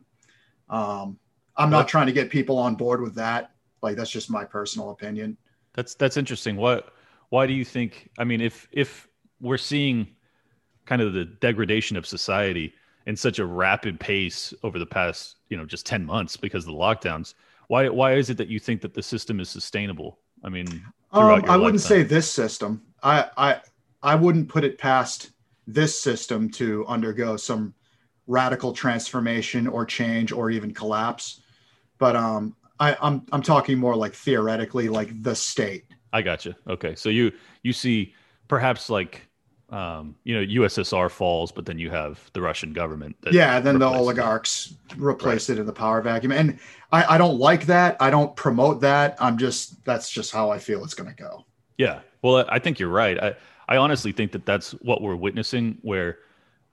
Um, 0.69 1.17
I'm 1.57 1.71
not 1.71 1.87
trying 1.87 2.05
to 2.07 2.13
get 2.13 2.29
people 2.29 2.59
on 2.59 2.75
board 2.75 3.01
with 3.01 3.15
that. 3.15 3.51
Like 3.81 3.95
that's 3.97 4.11
just 4.11 4.29
my 4.29 4.45
personal 4.45 4.91
opinion. 4.91 5.37
That's 5.73 5.95
that's 5.95 6.17
interesting. 6.17 6.55
What 6.57 6.93
why 7.29 7.47
do 7.47 7.53
you 7.53 7.65
think 7.65 8.09
I 8.19 8.23
mean 8.25 8.41
if 8.41 8.67
if 8.71 9.07
we're 9.39 9.57
seeing 9.57 10.07
kind 10.85 11.01
of 11.01 11.13
the 11.13 11.25
degradation 11.25 11.97
of 11.97 12.05
society 12.05 12.73
in 13.07 13.15
such 13.15 13.39
a 13.39 13.45
rapid 13.45 13.99
pace 13.99 14.53
over 14.63 14.77
the 14.77 14.85
past, 14.85 15.37
you 15.49 15.57
know, 15.57 15.65
just 15.65 15.85
10 15.85 16.05
months 16.05 16.37
because 16.37 16.63
of 16.65 16.73
the 16.73 16.77
lockdowns, 16.77 17.33
why 17.67 17.89
why 17.89 18.13
is 18.13 18.29
it 18.29 18.37
that 18.37 18.49
you 18.49 18.59
think 18.59 18.81
that 18.81 18.93
the 18.93 19.01
system 19.01 19.39
is 19.39 19.49
sustainable? 19.49 20.19
I 20.43 20.49
mean, 20.49 20.67
Um, 21.11 21.23
I 21.47 21.57
wouldn't 21.57 21.75
lifetime. 21.75 21.77
say 21.79 22.03
this 22.03 22.29
system. 22.29 22.81
I, 23.01 23.29
I 23.37 23.61
I 24.03 24.15
wouldn't 24.15 24.49
put 24.49 24.63
it 24.63 24.77
past 24.77 25.31
this 25.67 25.97
system 25.97 26.49
to 26.51 26.85
undergo 26.87 27.37
some 27.37 27.73
radical 28.27 28.73
transformation 28.73 29.67
or 29.67 29.85
change 29.85 30.31
or 30.31 30.49
even 30.49 30.73
collapse. 30.73 31.41
But 31.97 32.15
um, 32.15 32.55
I, 32.79 32.97
I'm 33.01 33.25
I'm 33.31 33.41
talking 33.41 33.77
more 33.77 33.95
like 33.95 34.13
theoretically, 34.13 34.89
like 34.89 35.21
the 35.21 35.35
state. 35.35 35.85
I 36.13 36.21
got 36.21 36.45
you. 36.45 36.55
Okay. 36.67 36.95
So 36.95 37.09
you 37.09 37.31
you 37.63 37.73
see 37.73 38.15
perhaps 38.47 38.89
like 38.89 39.27
um, 39.69 40.15
you 40.23 40.35
know 40.35 40.63
USSR 40.63 41.09
falls, 41.09 41.51
but 41.51 41.65
then 41.65 41.79
you 41.79 41.89
have 41.91 42.29
the 42.33 42.41
Russian 42.41 42.73
government. 42.73 43.15
yeah, 43.31 43.59
then 43.59 43.79
the 43.79 43.85
replaces 43.85 43.95
it. 43.95 44.01
oligarchs 44.01 44.73
replace 44.97 45.49
it 45.49 45.59
in 45.59 45.65
the 45.65 45.73
power 45.73 46.01
vacuum, 46.01 46.31
and 46.31 46.59
I, 46.91 47.15
I 47.15 47.17
don't 47.17 47.37
like 47.37 47.67
that. 47.67 47.97
I 47.99 48.09
don't 48.09 48.35
promote 48.35 48.81
that. 48.81 49.15
I'm 49.19 49.37
just 49.37 49.83
that's 49.85 50.09
just 50.09 50.31
how 50.31 50.49
I 50.49 50.59
feel 50.59 50.83
it's 50.83 50.93
going 50.93 51.09
to 51.09 51.15
go. 51.15 51.45
Yeah. 51.77 52.01
Well, 52.21 52.45
I 52.49 52.59
think 52.59 52.79
you're 52.79 52.89
right. 52.89 53.17
I, 53.17 53.35
I 53.67 53.77
honestly 53.77 54.11
think 54.11 54.31
that 54.33 54.45
that's 54.45 54.71
what 54.81 55.01
we're 55.01 55.15
witnessing 55.15 55.77
where, 55.81 56.19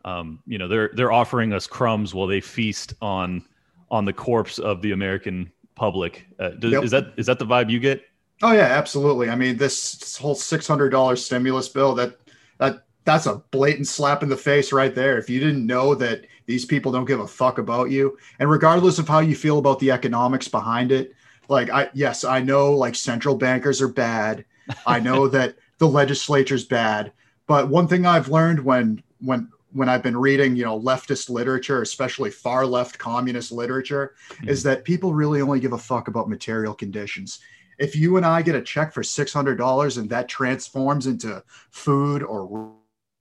um, 0.05 0.41
you 0.47 0.59
know, 0.59 0.69
they're, 0.69 0.91
they're 0.95 1.13
offering 1.13 1.53
us 1.53 1.67
crumbs 1.67 2.15
while 2.15 2.27
they 2.27 2.41
feast 2.41 2.95
on, 3.01 3.45
on 3.91 4.05
the 4.05 4.13
corpse 4.13 4.59
of 4.59 4.83
the 4.83 4.93
American 4.93 5.51
public. 5.75 6.27
Uh, 6.39 6.51
does, 6.51 6.73
Yep. 6.73 6.85
Is 6.85 6.91
that, 6.91 7.13
is 7.17 7.27
that 7.27 7.39
the 7.39 7.47
vibe 7.47 7.71
you 7.71 7.79
get? 7.79 8.05
Oh 8.43 8.53
yeah, 8.53 8.61
absolutely. 8.63 9.31
I 9.31 9.35
mean, 9.35 9.57
this 9.57 10.17
whole 10.17 10.35
six 10.35 10.67
hundred 10.67 10.91
dollars 10.91 11.25
stimulus 11.25 11.69
bill 11.69 11.95
that 11.97 12.19
that 12.59 12.85
that's 13.05 13.27
a 13.27 13.43
blatant 13.51 13.89
slap 13.89 14.23
in 14.23 14.29
the 14.29 14.37
face 14.37 14.73
right 14.73 14.95
there. 14.95 15.19
If 15.19 15.29
you 15.29 15.41
didn't 15.41 15.67
know 15.67 15.95
that 15.97 16.27
these 16.47 16.65
people 16.65 16.93
don't 16.93 17.05
give 17.05 17.21
a 17.21 17.27
fuck 17.27 17.59
about 17.59 17.91
you, 17.91 18.17
and 18.39 18.49
regardless 18.49 18.99
of 18.99 19.09
how 19.09 19.21
you 19.21 19.35
feel 19.35 19.59
about 19.59 19.81
the 19.81 19.91
economics 19.91 20.47
behind 20.47 20.93
it, 20.93 21.15
like 21.49 21.71
I 21.71 21.91
yes, 21.95 22.23
I 22.23 22.41
know 22.41 22.73
like 22.73 22.95
central 22.95 23.35
bankers 23.35 23.83
are 23.83 23.89
bad. 23.89 24.45
I 24.87 25.01
know 25.01 25.27
that 25.37 25.57
the 25.79 25.89
legislature's 25.89 26.65
bad, 26.65 27.13
but 27.47 27.69
one 27.69 27.89
thing 27.89 28.07
I've 28.07 28.29
learned 28.29 28.61
when 28.61 29.03
when 29.21 29.49
when 29.73 29.89
I've 29.89 30.03
been 30.03 30.17
reading, 30.17 30.57
you 30.57 30.65
know, 30.65 30.81
leftist 30.81 31.29
literature, 31.29 31.83
especially 31.83 32.31
far 32.31 32.65
left 32.65 32.99
communist 32.99 33.53
literature, 33.53 34.15
is 34.45 34.63
that 34.63 34.85
people 34.85 35.13
really 35.13 35.43
only 35.43 35.61
give 35.61 35.75
a 35.75 35.79
fuck 35.79 36.09
about 36.09 36.29
material 36.29 36.75
conditions 36.75 37.41
if 37.79 37.95
you 37.95 38.17
and 38.17 38.27
I 38.27 38.43
get 38.43 38.57
a 38.57 38.63
check 38.63 38.93
for 38.93 39.03
six 39.03 39.33
hundred 39.33 39.57
dollars 39.57 39.97
and 39.97 40.11
that 40.11 40.29
transforms 40.29 41.07
into 41.07 41.43
food 41.71 42.23
or 42.23 42.75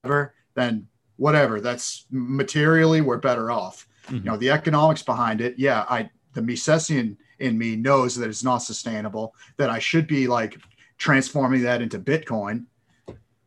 whatever, 0.03 0.33
then 0.55 0.87
whatever. 1.15 1.61
That's 1.61 2.05
materially 2.11 3.01
we're 3.01 3.17
better 3.17 3.51
off. 3.51 3.87
Mhm. 4.07 4.13
You 4.13 4.23
know, 4.23 4.37
the 4.37 4.49
economics 4.49 5.03
behind 5.03 5.41
it. 5.41 5.55
Yeah, 5.57 5.85
I 5.89 6.09
the 6.33 6.41
Misesian 6.41 7.17
in 7.39 7.57
me 7.57 7.75
knows 7.75 8.15
that 8.15 8.29
it's 8.29 8.43
not 8.43 8.59
sustainable. 8.59 9.35
That 9.57 9.69
I 9.69 9.79
should 9.79 10.07
be 10.07 10.27
like 10.27 10.59
transforming 10.97 11.63
that 11.63 11.81
into 11.81 11.99
Bitcoin. 11.99 12.65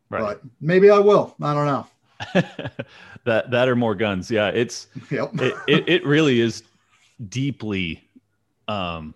Right. 0.08 0.20
But 0.20 0.42
maybe 0.60 0.90
I 0.90 0.98
will. 0.98 1.36
I 1.40 1.54
don't 1.54 1.66
know. 1.66 1.86
that, 3.24 3.50
that 3.50 3.68
or 3.68 3.76
more 3.76 3.94
guns. 3.94 4.30
Yeah. 4.30 4.48
It's, 4.48 4.88
Yep. 5.10 5.30
it, 5.40 5.54
it, 5.68 5.88
it 5.88 6.06
really 6.06 6.40
is 6.40 6.62
deeply, 7.28 8.08
um, 8.68 9.14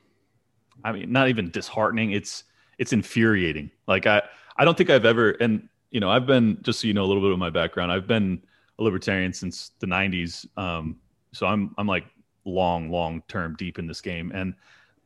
I 0.84 0.92
mean, 0.92 1.10
not 1.10 1.28
even 1.28 1.50
disheartening. 1.50 2.12
It's, 2.12 2.44
it's 2.78 2.92
infuriating. 2.92 3.70
Like 3.86 4.06
I, 4.06 4.22
I 4.56 4.64
don't 4.64 4.76
think 4.76 4.90
I've 4.90 5.04
ever, 5.04 5.30
and 5.32 5.68
you 5.90 6.00
know, 6.00 6.10
I've 6.10 6.26
been 6.26 6.58
just 6.62 6.80
so 6.80 6.86
you 6.86 6.94
know 6.94 7.04
a 7.04 7.06
little 7.06 7.22
bit 7.22 7.30
of 7.30 7.38
my 7.38 7.50
background. 7.50 7.92
I've 7.92 8.06
been 8.06 8.42
a 8.78 8.82
libertarian 8.82 9.32
since 9.32 9.70
the 9.78 9.86
'90s, 9.86 10.46
um, 10.58 10.96
so 11.32 11.46
I'm 11.46 11.74
I'm 11.78 11.86
like 11.86 12.04
long, 12.44 12.90
long 12.90 13.22
term 13.28 13.54
deep 13.56 13.78
in 13.78 13.86
this 13.86 14.00
game, 14.00 14.32
and 14.32 14.54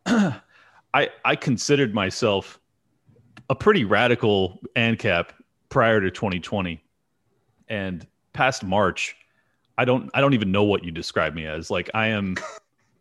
I 0.94 1.11
I 1.25 1.37
considered 1.37 1.94
myself 1.94 2.58
a 3.50 3.54
pretty 3.54 3.85
radical 3.85 4.61
ANCAP 4.76 5.30
prior 5.68 6.00
to 6.00 6.11
2020, 6.11 6.83
and 7.68 8.07
past 8.33 8.64
March, 8.64 9.16
I 9.76 9.85
don't 9.85 10.11
I 10.14 10.21
don't 10.21 10.35
even 10.35 10.50
know 10.50 10.64
what 10.64 10.85
you 10.85 10.90
describe 10.90 11.35
me 11.35 11.47
as. 11.47 11.71
Like 11.71 11.90
I 11.95 12.09
am, 12.09 12.37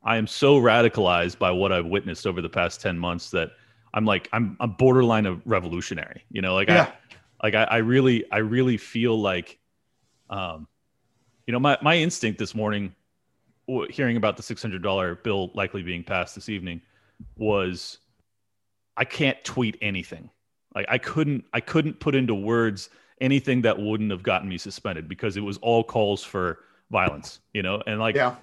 I 0.03 0.17
am 0.17 0.27
so 0.27 0.59
radicalized 0.59 1.39
by 1.39 1.51
what 1.51 1.71
I've 1.71 1.85
witnessed 1.85 2.27
over 2.27 2.41
the 2.41 2.49
past 2.49 2.81
10 2.81 2.97
months 2.97 3.29
that 3.31 3.51
I'm 3.93 4.05
like 4.05 4.29
I'm 4.33 4.57
I'm 4.59 4.71
borderline 4.71 5.25
a 5.25 5.33
revolutionary. 5.45 6.23
You 6.31 6.41
know, 6.41 6.53
like 6.53 6.67
Yeah. 6.67 6.83
I 6.83 6.93
like 7.43 7.55
I, 7.55 7.63
I 7.63 7.77
really 7.77 8.29
I 8.31 8.37
really 8.37 8.77
feel 8.77 9.19
like, 9.19 9.59
um, 10.29 10.67
you 11.45 11.51
know, 11.51 11.59
my 11.59 11.77
my 11.81 11.95
instinct 11.95 12.39
this 12.39 12.53
morning, 12.55 12.93
hearing 13.89 14.17
about 14.17 14.37
the 14.37 14.43
six 14.43 14.61
hundred 14.61 14.83
dollar 14.83 15.15
bill 15.15 15.51
likely 15.53 15.81
being 15.81 16.03
passed 16.03 16.35
this 16.35 16.49
evening, 16.49 16.81
was 17.37 17.99
I 18.97 19.05
can't 19.05 19.41
tweet 19.43 19.77
anything. 19.81 20.29
Like 20.75 20.87
I 20.89 20.97
couldn't 20.97 21.45
I 21.53 21.59
couldn't 21.59 21.99
put 21.99 22.15
into 22.15 22.35
words 22.35 22.89
anything 23.21 23.61
that 23.61 23.79
wouldn't 23.79 24.11
have 24.11 24.23
gotten 24.23 24.49
me 24.49 24.57
suspended 24.57 25.07
because 25.07 25.37
it 25.37 25.41
was 25.41 25.57
all 25.57 25.83
calls 25.83 26.23
for 26.23 26.59
violence. 26.91 27.39
You 27.53 27.63
know, 27.63 27.81
and 27.87 27.99
like 27.99 28.15
yeah. 28.15 28.35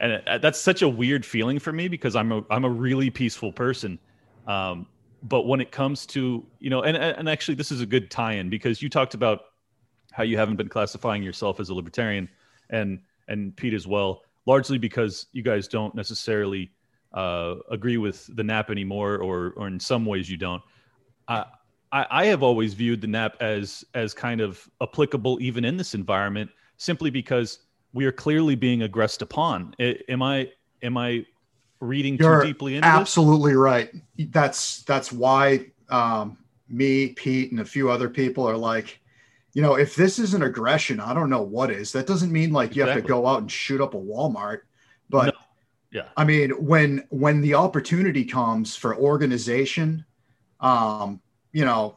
and 0.00 0.22
that's 0.42 0.60
such 0.60 0.82
a 0.82 0.88
weird 0.88 1.24
feeling 1.26 1.58
for 1.58 1.72
me 1.72 1.88
because 1.88 2.14
I'm 2.14 2.30
a 2.32 2.44
I'm 2.50 2.64
a 2.64 2.70
really 2.70 3.10
peaceful 3.10 3.52
person. 3.52 3.98
Um, 4.46 4.86
but 5.22 5.46
when 5.46 5.60
it 5.60 5.72
comes 5.72 6.06
to 6.06 6.44
you 6.60 6.70
know, 6.70 6.82
and 6.82 6.96
and 6.96 7.28
actually 7.28 7.54
this 7.54 7.72
is 7.72 7.80
a 7.80 7.86
good 7.86 8.10
tie-in 8.10 8.50
because 8.50 8.82
you 8.82 8.88
talked 8.88 9.14
about 9.14 9.40
how 10.12 10.22
you 10.22 10.36
haven't 10.36 10.56
been 10.56 10.68
classifying 10.68 11.22
yourself 11.22 11.60
as 11.60 11.70
a 11.70 11.74
libertarian, 11.74 12.28
and 12.70 13.00
and 13.28 13.56
Pete 13.56 13.74
as 13.74 13.86
well, 13.86 14.22
largely 14.46 14.78
because 14.78 15.26
you 15.32 15.42
guys 15.42 15.66
don't 15.66 15.94
necessarily 15.94 16.70
uh, 17.14 17.56
agree 17.70 17.96
with 17.96 18.28
the 18.36 18.42
NAP 18.42 18.70
anymore, 18.70 19.16
or 19.18 19.54
or 19.56 19.68
in 19.68 19.80
some 19.80 20.04
ways 20.04 20.28
you 20.28 20.36
don't. 20.36 20.62
I 21.28 21.46
I, 21.92 22.06
I 22.10 22.26
have 22.26 22.42
always 22.42 22.74
viewed 22.74 23.00
the 23.00 23.06
NAP 23.06 23.40
as 23.40 23.84
as 23.94 24.12
kind 24.12 24.40
of 24.40 24.68
applicable 24.82 25.38
even 25.40 25.64
in 25.64 25.76
this 25.76 25.94
environment, 25.94 26.50
simply 26.76 27.10
because 27.10 27.60
we 27.92 28.04
are 28.04 28.12
clearly 28.12 28.56
being 28.56 28.82
aggressed 28.82 29.22
upon. 29.22 29.74
I, 29.80 29.96
am 30.08 30.22
I 30.22 30.50
am 30.82 30.96
I 30.96 31.24
reading 31.80 32.16
You're 32.16 32.40
too 32.40 32.48
deeply 32.48 32.76
into 32.76 32.88
this? 32.88 32.96
absolutely 32.96 33.54
right. 33.54 33.90
That's 34.18 34.82
that's 34.82 35.12
why 35.12 35.66
um, 35.88 36.36
me, 36.68 37.08
Pete, 37.10 37.52
and 37.52 37.60
a 37.60 37.64
few 37.64 37.90
other 37.90 38.08
people 38.08 38.48
are 38.48 38.56
like, 38.56 39.00
you 39.52 39.62
know, 39.62 39.76
if 39.76 39.94
this 39.94 40.18
isn't 40.18 40.42
aggression, 40.42 40.98
I 40.98 41.14
don't 41.14 41.30
know 41.30 41.42
what 41.42 41.70
is. 41.70 41.92
That 41.92 42.08
doesn't 42.08 42.32
mean 42.32 42.52
like 42.52 42.74
you 42.74 42.84
have 42.84 42.94
to 42.94 43.02
go 43.02 43.26
out 43.26 43.40
and 43.40 43.50
shoot 43.50 43.80
up 43.80 43.94
a 43.94 43.98
Walmart, 43.98 44.60
but 45.08 45.26
No. 45.26 45.32
Yeah. 45.94 46.08
I 46.16 46.24
mean, 46.24 46.50
when 46.50 47.06
when 47.10 47.40
the 47.40 47.54
opportunity 47.54 48.24
comes 48.24 48.74
for 48.74 48.96
organization, 48.96 50.04
um, 50.58 51.20
you 51.52 51.64
know, 51.64 51.96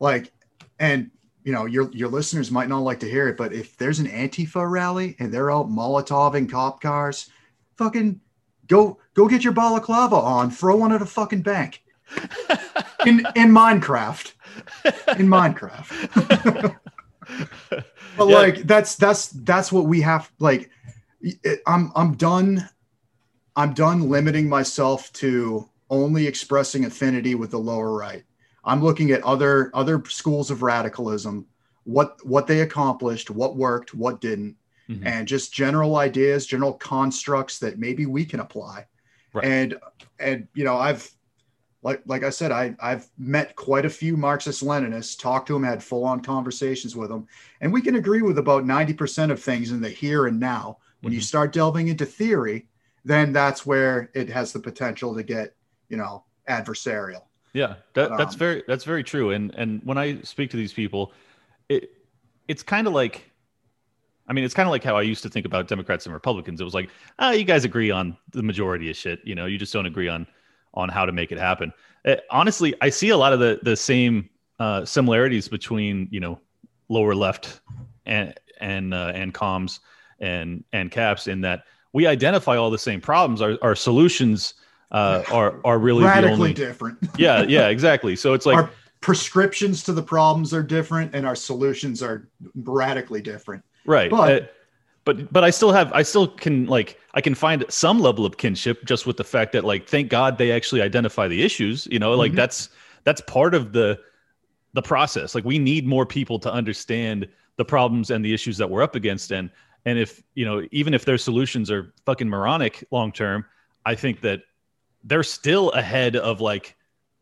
like, 0.00 0.30
and 0.78 1.10
you 1.42 1.52
know, 1.52 1.64
your 1.64 1.90
your 1.92 2.10
listeners 2.10 2.50
might 2.50 2.68
not 2.68 2.80
like 2.80 3.00
to 3.00 3.08
hear 3.08 3.28
it, 3.28 3.38
but 3.38 3.54
if 3.54 3.74
there's 3.78 4.00
an 4.00 4.06
Antifa 4.06 4.70
rally 4.70 5.16
and 5.18 5.32
they're 5.32 5.50
out 5.50 5.70
Molotoving 5.70 6.50
cop 6.50 6.82
cars, 6.82 7.30
fucking 7.78 8.20
go 8.66 8.98
go 9.14 9.26
get 9.26 9.42
your 9.44 9.54
balaclava 9.54 10.16
on, 10.16 10.50
throw 10.50 10.76
one 10.76 10.92
at 10.92 11.00
a 11.00 11.06
fucking 11.06 11.40
bank. 11.42 11.82
In 13.06 13.26
in 13.34 13.50
Minecraft. 13.50 14.32
In 15.18 15.26
Minecraft. 15.26 16.76
but 17.70 17.84
Yeah. 18.18 18.24
like 18.24 18.58
that's 18.64 18.94
that's 18.96 19.28
that's 19.28 19.72
what 19.72 19.86
we 19.86 20.02
have 20.02 20.30
like 20.38 20.70
it- 21.20 21.62
I'm 21.66 21.90
I'm 21.96 22.14
done 22.14 22.68
I'm 23.56 23.74
done 23.74 24.08
limiting 24.08 24.48
myself 24.48 25.12
to 25.14 25.68
only 25.90 26.26
expressing 26.26 26.84
affinity 26.84 27.34
with 27.34 27.50
the 27.50 27.58
lower 27.58 27.92
right. 27.96 28.24
I'm 28.64 28.82
looking 28.82 29.10
at 29.10 29.22
other 29.22 29.70
other 29.74 30.02
schools 30.08 30.50
of 30.50 30.62
radicalism, 30.62 31.46
what 31.84 32.24
what 32.24 32.46
they 32.46 32.60
accomplished, 32.60 33.30
what 33.30 33.56
worked, 33.56 33.94
what 33.94 34.20
didn't, 34.20 34.56
Mhm. 34.88 35.02
and 35.04 35.28
just 35.28 35.52
general 35.52 35.96
ideas, 35.96 36.46
general 36.46 36.72
constructs 36.74 37.58
that 37.58 37.78
maybe 37.78 38.06
we 38.06 38.24
can 38.24 38.40
apply. 38.40 38.86
Right. 39.32 39.44
And 39.44 39.78
and 40.18 40.48
you 40.54 40.64
know, 40.64 40.76
I've 40.76 41.10
like 41.82 42.02
like 42.06 42.22
I 42.22 42.30
said, 42.30 42.52
I 42.52 42.74
I've 42.80 43.08
met 43.18 43.56
quite 43.56 43.84
a 43.84 43.90
few 43.90 44.16
Marxist 44.16 44.62
Leninists, 44.62 45.18
talked 45.18 45.48
to 45.48 45.52
them, 45.54 45.64
had 45.64 45.82
full 45.82 46.04
on 46.04 46.20
conversations 46.20 46.94
with 46.96 47.10
them, 47.10 47.26
and 47.60 47.72
we 47.72 47.82
can 47.82 47.96
agree 47.96 48.22
with 48.22 48.38
about 48.38 48.64
ninety 48.64 48.94
percent 48.94 49.32
of 49.32 49.42
things 49.42 49.72
in 49.72 49.80
the 49.82 49.90
here 49.90 50.26
and 50.26 50.40
now. 50.40 50.78
When 51.00 51.12
you 51.12 51.18
Mhm. 51.18 51.24
start 51.24 51.52
delving 51.52 51.88
into 51.88 52.06
theory, 52.06 52.68
then 53.04 53.32
that's 53.32 53.66
where 53.66 54.10
it 54.14 54.28
has 54.28 54.52
the 54.52 54.60
potential 54.60 55.14
to 55.14 55.22
get 55.22 55.54
you 55.88 55.96
know 55.96 56.24
adversarial. 56.48 57.22
Yeah, 57.52 57.74
that, 57.94 58.16
that's 58.16 58.34
um, 58.34 58.38
very 58.38 58.62
that's 58.66 58.84
very 58.84 59.04
true. 59.04 59.30
And 59.30 59.54
and 59.54 59.80
when 59.84 59.98
I 59.98 60.20
speak 60.22 60.50
to 60.50 60.56
these 60.56 60.72
people, 60.72 61.12
it 61.68 61.90
it's 62.48 62.62
kind 62.62 62.86
of 62.86 62.92
like, 62.92 63.30
I 64.26 64.32
mean, 64.32 64.44
it's 64.44 64.54
kind 64.54 64.66
of 64.66 64.70
like 64.70 64.82
how 64.82 64.96
I 64.96 65.02
used 65.02 65.22
to 65.22 65.28
think 65.28 65.46
about 65.46 65.68
Democrats 65.68 66.06
and 66.06 66.14
Republicans. 66.14 66.60
It 66.60 66.64
was 66.64 66.74
like, 66.74 66.90
ah, 67.18 67.32
you 67.32 67.44
guys 67.44 67.64
agree 67.64 67.90
on 67.90 68.16
the 68.32 68.42
majority 68.42 68.90
of 68.90 68.96
shit. 68.96 69.20
You 69.24 69.34
know, 69.34 69.46
you 69.46 69.58
just 69.58 69.72
don't 69.72 69.86
agree 69.86 70.08
on 70.08 70.26
on 70.74 70.88
how 70.88 71.04
to 71.04 71.12
make 71.12 71.30
it 71.32 71.38
happen. 71.38 71.72
Uh, 72.06 72.16
honestly, 72.30 72.74
I 72.80 72.88
see 72.88 73.10
a 73.10 73.16
lot 73.16 73.32
of 73.32 73.40
the 73.40 73.60
the 73.62 73.76
same 73.76 74.30
uh, 74.58 74.84
similarities 74.84 75.48
between 75.48 76.08
you 76.10 76.20
know 76.20 76.40
lower 76.88 77.14
left 77.14 77.60
and 78.06 78.34
and 78.60 78.94
uh, 78.94 79.12
and 79.14 79.34
comms 79.34 79.80
and 80.20 80.64
and 80.72 80.90
caps 80.90 81.26
in 81.26 81.42
that 81.42 81.64
we 81.92 82.06
identify 82.06 82.56
all 82.56 82.70
the 82.70 82.78
same 82.78 83.00
problems. 83.00 83.40
Our 83.42 83.58
our 83.62 83.74
solutions 83.74 84.54
uh, 84.90 85.22
are 85.32 85.60
are 85.64 85.78
really 85.78 86.04
Radically 86.04 86.32
only 86.32 86.52
different. 86.54 86.98
yeah 87.18 87.42
yeah 87.42 87.68
exactly 87.68 88.14
so 88.16 88.34
it's 88.34 88.46
like 88.46 88.56
our 88.56 88.70
prescriptions 89.00 89.82
to 89.84 89.92
the 89.92 90.02
problems 90.02 90.54
are 90.54 90.62
different, 90.62 91.14
and 91.14 91.26
our 91.26 91.34
solutions 91.36 92.02
are 92.02 92.28
radically 92.54 93.20
different. 93.20 93.62
right 93.84 94.10
but- 94.10 94.42
uh, 94.42 94.46
but 95.04 95.32
but 95.32 95.42
i 95.42 95.50
still 95.50 95.72
have 95.72 95.92
i 95.92 96.02
still 96.02 96.28
can 96.28 96.66
like 96.66 96.96
i 97.14 97.20
can 97.20 97.34
find 97.34 97.64
some 97.68 97.98
level 97.98 98.24
of 98.24 98.36
kinship 98.36 98.84
just 98.84 99.04
with 99.04 99.16
the 99.16 99.24
fact 99.24 99.50
that 99.52 99.64
like 99.64 99.88
thank 99.88 100.08
god 100.08 100.38
they 100.38 100.52
actually 100.52 100.80
identify 100.80 101.26
the 101.26 101.42
issues 101.42 101.88
you 101.90 101.98
know 101.98 102.14
like 102.14 102.30
Mhm. 102.32 102.36
that's 102.36 102.68
that's 103.02 103.20
part 103.22 103.52
of 103.54 103.72
the 103.72 103.98
the 104.74 104.82
process 104.82 105.34
like 105.34 105.44
we 105.44 105.58
need 105.58 105.84
more 105.88 106.06
people 106.06 106.38
to 106.38 106.52
understand 106.52 107.26
the 107.56 107.64
problems 107.64 108.10
and 108.12 108.24
the 108.24 108.32
issues 108.32 108.56
that 108.58 108.70
we're 108.70 108.82
up 108.82 108.94
against 108.94 109.32
and 109.32 109.50
and 109.84 109.98
if 109.98 110.22
you 110.34 110.44
know 110.44 110.66
even 110.70 110.94
if 110.94 111.04
their 111.04 111.18
solutions 111.18 111.70
are 111.70 111.92
fucking 112.06 112.28
moronic 112.28 112.84
long 112.90 113.12
term 113.12 113.44
i 113.86 113.94
think 113.94 114.20
that 114.20 114.42
they're 115.04 115.22
still 115.22 115.70
ahead 115.70 116.16
of 116.16 116.40
like 116.40 116.76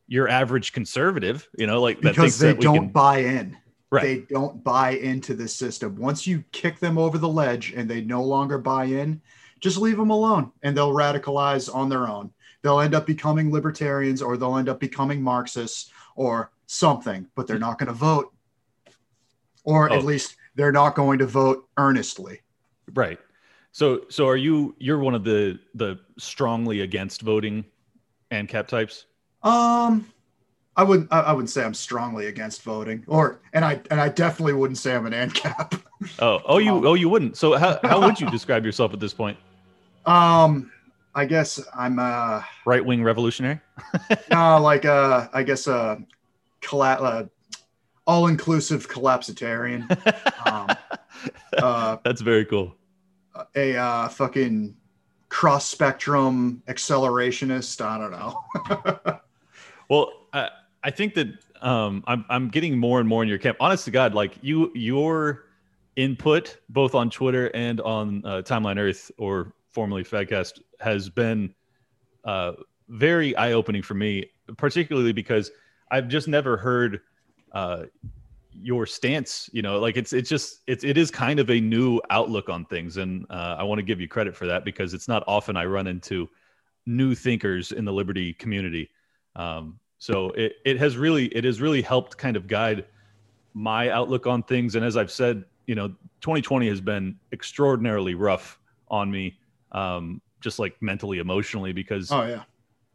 your 0.09 0.29
average 0.29 0.73
conservative 0.73 1.49
you 1.57 1.67
know 1.67 1.81
like 1.81 2.01
because 2.01 2.39
they 2.39 2.55
don't 2.55 2.75
can- 2.77 2.89
buy 2.89 3.19
in. 3.19 3.57
Right. 3.93 4.03
They 4.05 4.19
don't 4.33 4.63
buy 4.63 4.91
into 4.91 5.35
the 5.35 5.49
system. 5.49 5.97
Once 5.97 6.25
you 6.25 6.45
kick 6.53 6.79
them 6.79 6.97
over 6.97 7.19
the 7.19 7.27
ledge 7.29 7.73
and 7.73 7.91
they 7.91 8.01
no 8.03 8.23
longer 8.23 8.57
buy 8.57 8.85
in, 8.85 9.21
just 9.59 9.79
leave 9.79 9.97
them 9.97 10.11
alone 10.11 10.53
and 10.63 10.77
they'll 10.77 10.93
radicalize 10.95 11.69
on 11.75 11.89
their 11.89 12.07
own. 12.07 12.31
They'll 12.63 12.79
end 12.79 12.95
up 12.95 13.05
becoming 13.05 13.51
libertarians 13.51 14.23
or 14.23 14.37
they'll 14.37 14.59
end 14.59 14.69
up 14.69 14.79
becoming 14.79 15.21
Marxists 15.21 15.91
or 16.15 16.53
something, 16.67 17.27
but 17.35 17.49
they're 17.49 17.59
not 17.59 17.79
going 17.79 17.89
to 17.89 17.93
vote. 17.93 18.33
Or 19.65 19.91
Oh. 19.91 19.97
at 19.97 20.05
least 20.05 20.37
they're 20.55 20.71
not 20.71 20.95
going 20.95 21.19
to 21.19 21.27
vote 21.27 21.69
earnestly. 21.77 22.43
Right 22.95 23.19
so 23.73 24.03
so 24.09 24.27
are 24.27 24.37
you 24.37 24.75
you're 24.79 24.99
one 24.99 25.15
of 25.15 25.25
the 25.25 25.59
the 25.75 25.99
strongly 26.19 26.81
against 26.81 27.23
voting 27.23 27.65
ANCAP 28.31 28.67
types 28.67 29.07
Um, 29.43 30.07
I 30.77 30.83
wouldn't. 30.83 31.13
I, 31.13 31.33
wouldn't 31.33 31.51
say 31.51 31.65
I'm 31.65 31.75
strongly 31.75 32.27
against 32.27 32.63
voting, 32.63 33.05
or 33.07 33.41
and 33.53 33.65
I 33.65 33.81
and 33.91 34.01
I 34.01 34.09
definitely 34.09 34.55
wouldn't 34.55 34.79
say 34.79 34.95
I'm 34.95 35.07
an 35.07 35.13
ANCAP. 35.13 35.81
oh 36.21 36.41
oh 36.47 36.59
you 36.59 36.73
Um, 36.73 36.87
oh 36.87 36.95
you 36.95 37.09
wouldn't 37.09 37.37
so 37.37 37.57
how, 37.57 37.79
how 37.83 38.01
would 38.01 38.21
you 38.21 38.31
describe 38.39 38.65
yourself 38.65 38.93
at 38.93 39.01
this 39.01 39.13
point 39.13 39.37
Um, 40.07 40.71
I 41.15 41.27
guess 41.27 41.61
I'm 41.75 41.99
uh, 41.99 42.43
right-wing 42.65 43.03
revolutionary 43.03 43.61
uh 44.33 44.61
like 44.61 44.85
uh, 44.85 45.29
I 45.33 45.43
guess 45.43 45.67
uh, 45.69 45.97
colla- 46.63 47.03
uh 47.03 47.25
all-inclusive 48.07 48.89
collapsitarian. 48.89 49.87
Um, 50.47 50.69
uh, 51.59 51.99
that's 52.03 52.23
very 52.23 52.47
cool 52.47 52.75
a 53.55 53.77
uh, 53.77 54.09
fucking 54.09 54.77
cross-spectrum 55.29 56.63
accelerationist. 56.67 57.81
I 57.85 57.99
don't 57.99 58.11
know. 58.11 59.21
Well, 59.91 60.13
I, 60.33 60.49
I 60.85 60.91
think 60.91 61.15
that 61.15 61.29
um, 61.61 62.03
I'm 62.07 62.25
I'm 62.31 62.49
getting 62.49 62.79
more 62.79 63.01
and 63.01 63.09
more 63.09 63.23
in 63.23 63.29
your 63.29 63.39
camp. 63.39 63.59
Honest 63.61 63.85
to 63.87 63.91
God, 63.91 64.15
like 64.15 64.39
you 64.41 64.71
your 64.75 65.47
input 65.97 66.59
both 66.71 66.95
on 66.95 67.11
Twitter 67.11 67.51
and 67.55 67.81
on 67.81 68.25
uh, 68.25 68.43
Timeline 68.43 68.79
Earth 68.79 69.11
or 69.19 69.53
formerly 69.69 70.05
Fagcast 70.05 70.61
has 70.79 71.11
been 71.11 71.53
uh, 72.25 72.53
very 72.89 73.35
eye 73.37 73.53
opening 73.53 73.83
for 73.83 73.95
me, 73.95 74.31
particularly 74.57 75.13
because 75.13 75.51
I've 75.91 76.07
just 76.07 76.29
never 76.29 76.57
heard 76.57 77.01
uh, 77.51 77.85
your 78.63 78.87
stance. 78.87 79.49
You 79.53 79.63
know, 79.63 79.79
like 79.79 79.97
it's 79.97 80.13
it's 80.13 80.29
just 80.29 80.61
it's 80.67 80.85
it 80.85 80.97
is 80.97 81.11
kind 81.11 81.41
of 81.41 81.51
a 81.51 81.61
new 81.61 82.01
outlook 82.11 82.49
on 82.49 82.65
things, 82.65 82.97
and 82.97 83.27
uh, 83.31 83.57
I 83.59 83.63
want 83.65 83.79
to 83.79 83.83
give 83.83 84.01
you 84.01 84.09
credit 84.09 84.37
for 84.37 84.47
that 84.47 84.65
because 84.65 84.95
it's 84.95 85.09
not 85.09 85.25
often 85.27 85.57
I 85.57 85.65
run 85.65 85.87
into 85.87 86.29
new 86.87 87.15
thinkers 87.15 87.73
in 87.73 87.85
the 87.85 87.93
liberty 87.93 88.33
community. 88.33 88.91
Um, 89.37 89.79
so 89.99 90.31
it, 90.31 90.55
it 90.65 90.79
has 90.79 90.97
really 90.97 91.27
it 91.27 91.45
has 91.45 91.61
really 91.61 91.83
helped 91.83 92.17
kind 92.17 92.37
of 92.37 92.47
guide 92.47 92.87
my 93.55 93.91
outlook 93.91 94.27
on 94.27 94.43
things. 94.43 94.75
And 94.75 94.85
as 94.85 94.97
I've 94.97 95.11
said, 95.11 95.45
you 95.67 95.75
know, 95.75 95.89
2020 96.21 96.69
has 96.69 96.81
been 96.81 97.17
extraordinarily 97.33 98.15
rough 98.15 98.59
on 98.89 99.11
me, 99.11 99.39
um, 99.73 100.21
just 100.41 100.59
like 100.59 100.81
mentally, 100.81 101.19
emotionally, 101.19 101.73
because 101.73 102.11
oh 102.11 102.25
yeah. 102.25 102.43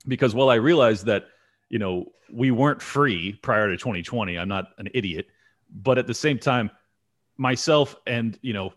because 0.08 0.34
while 0.34 0.50
I 0.50 0.56
realized 0.56 1.06
that 1.06 1.28
you 1.70 1.80
know 1.80 2.12
we 2.34 2.52
weren't 2.52 2.82
free 2.82 3.34
prior 3.42 3.70
to 3.70 3.78
2020, 3.78 4.38
I'm 4.38 4.50
not 4.50 4.70
an 4.78 4.90
idiot, 4.94 5.28
but 5.76 5.98
at 5.98 6.08
the 6.08 6.14
same 6.14 6.40
time, 6.40 6.72
myself 7.38 7.96
and 8.08 8.38
you 8.42 8.54
know. 8.54 8.74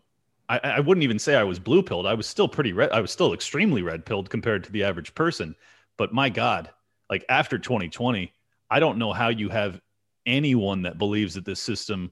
I, 0.50 0.60
I 0.64 0.80
wouldn't 0.80 1.04
even 1.04 1.18
say 1.18 1.34
I 1.34 1.44
was 1.44 1.58
blue 1.58 1.82
pilled. 1.82 2.06
I 2.06 2.14
was 2.14 2.26
still 2.26 2.48
pretty 2.48 2.72
red. 2.72 2.90
I 2.90 3.02
was 3.02 3.10
still 3.10 3.34
extremely 3.34 3.82
red 3.82 4.06
pilled 4.06 4.30
compared 4.30 4.64
to 4.64 4.72
the 4.72 4.82
average 4.82 5.14
person. 5.14 5.54
But 5.98 6.14
my 6.14 6.30
God, 6.30 6.70
like 7.10 7.22
after 7.28 7.58
2020, 7.58 8.32
I 8.70 8.80
don't 8.80 8.96
know 8.96 9.12
how 9.12 9.28
you 9.28 9.50
have 9.50 9.78
anyone 10.24 10.80
that 10.82 10.96
believes 10.96 11.34
that 11.34 11.44
this 11.44 11.60
system 11.60 12.10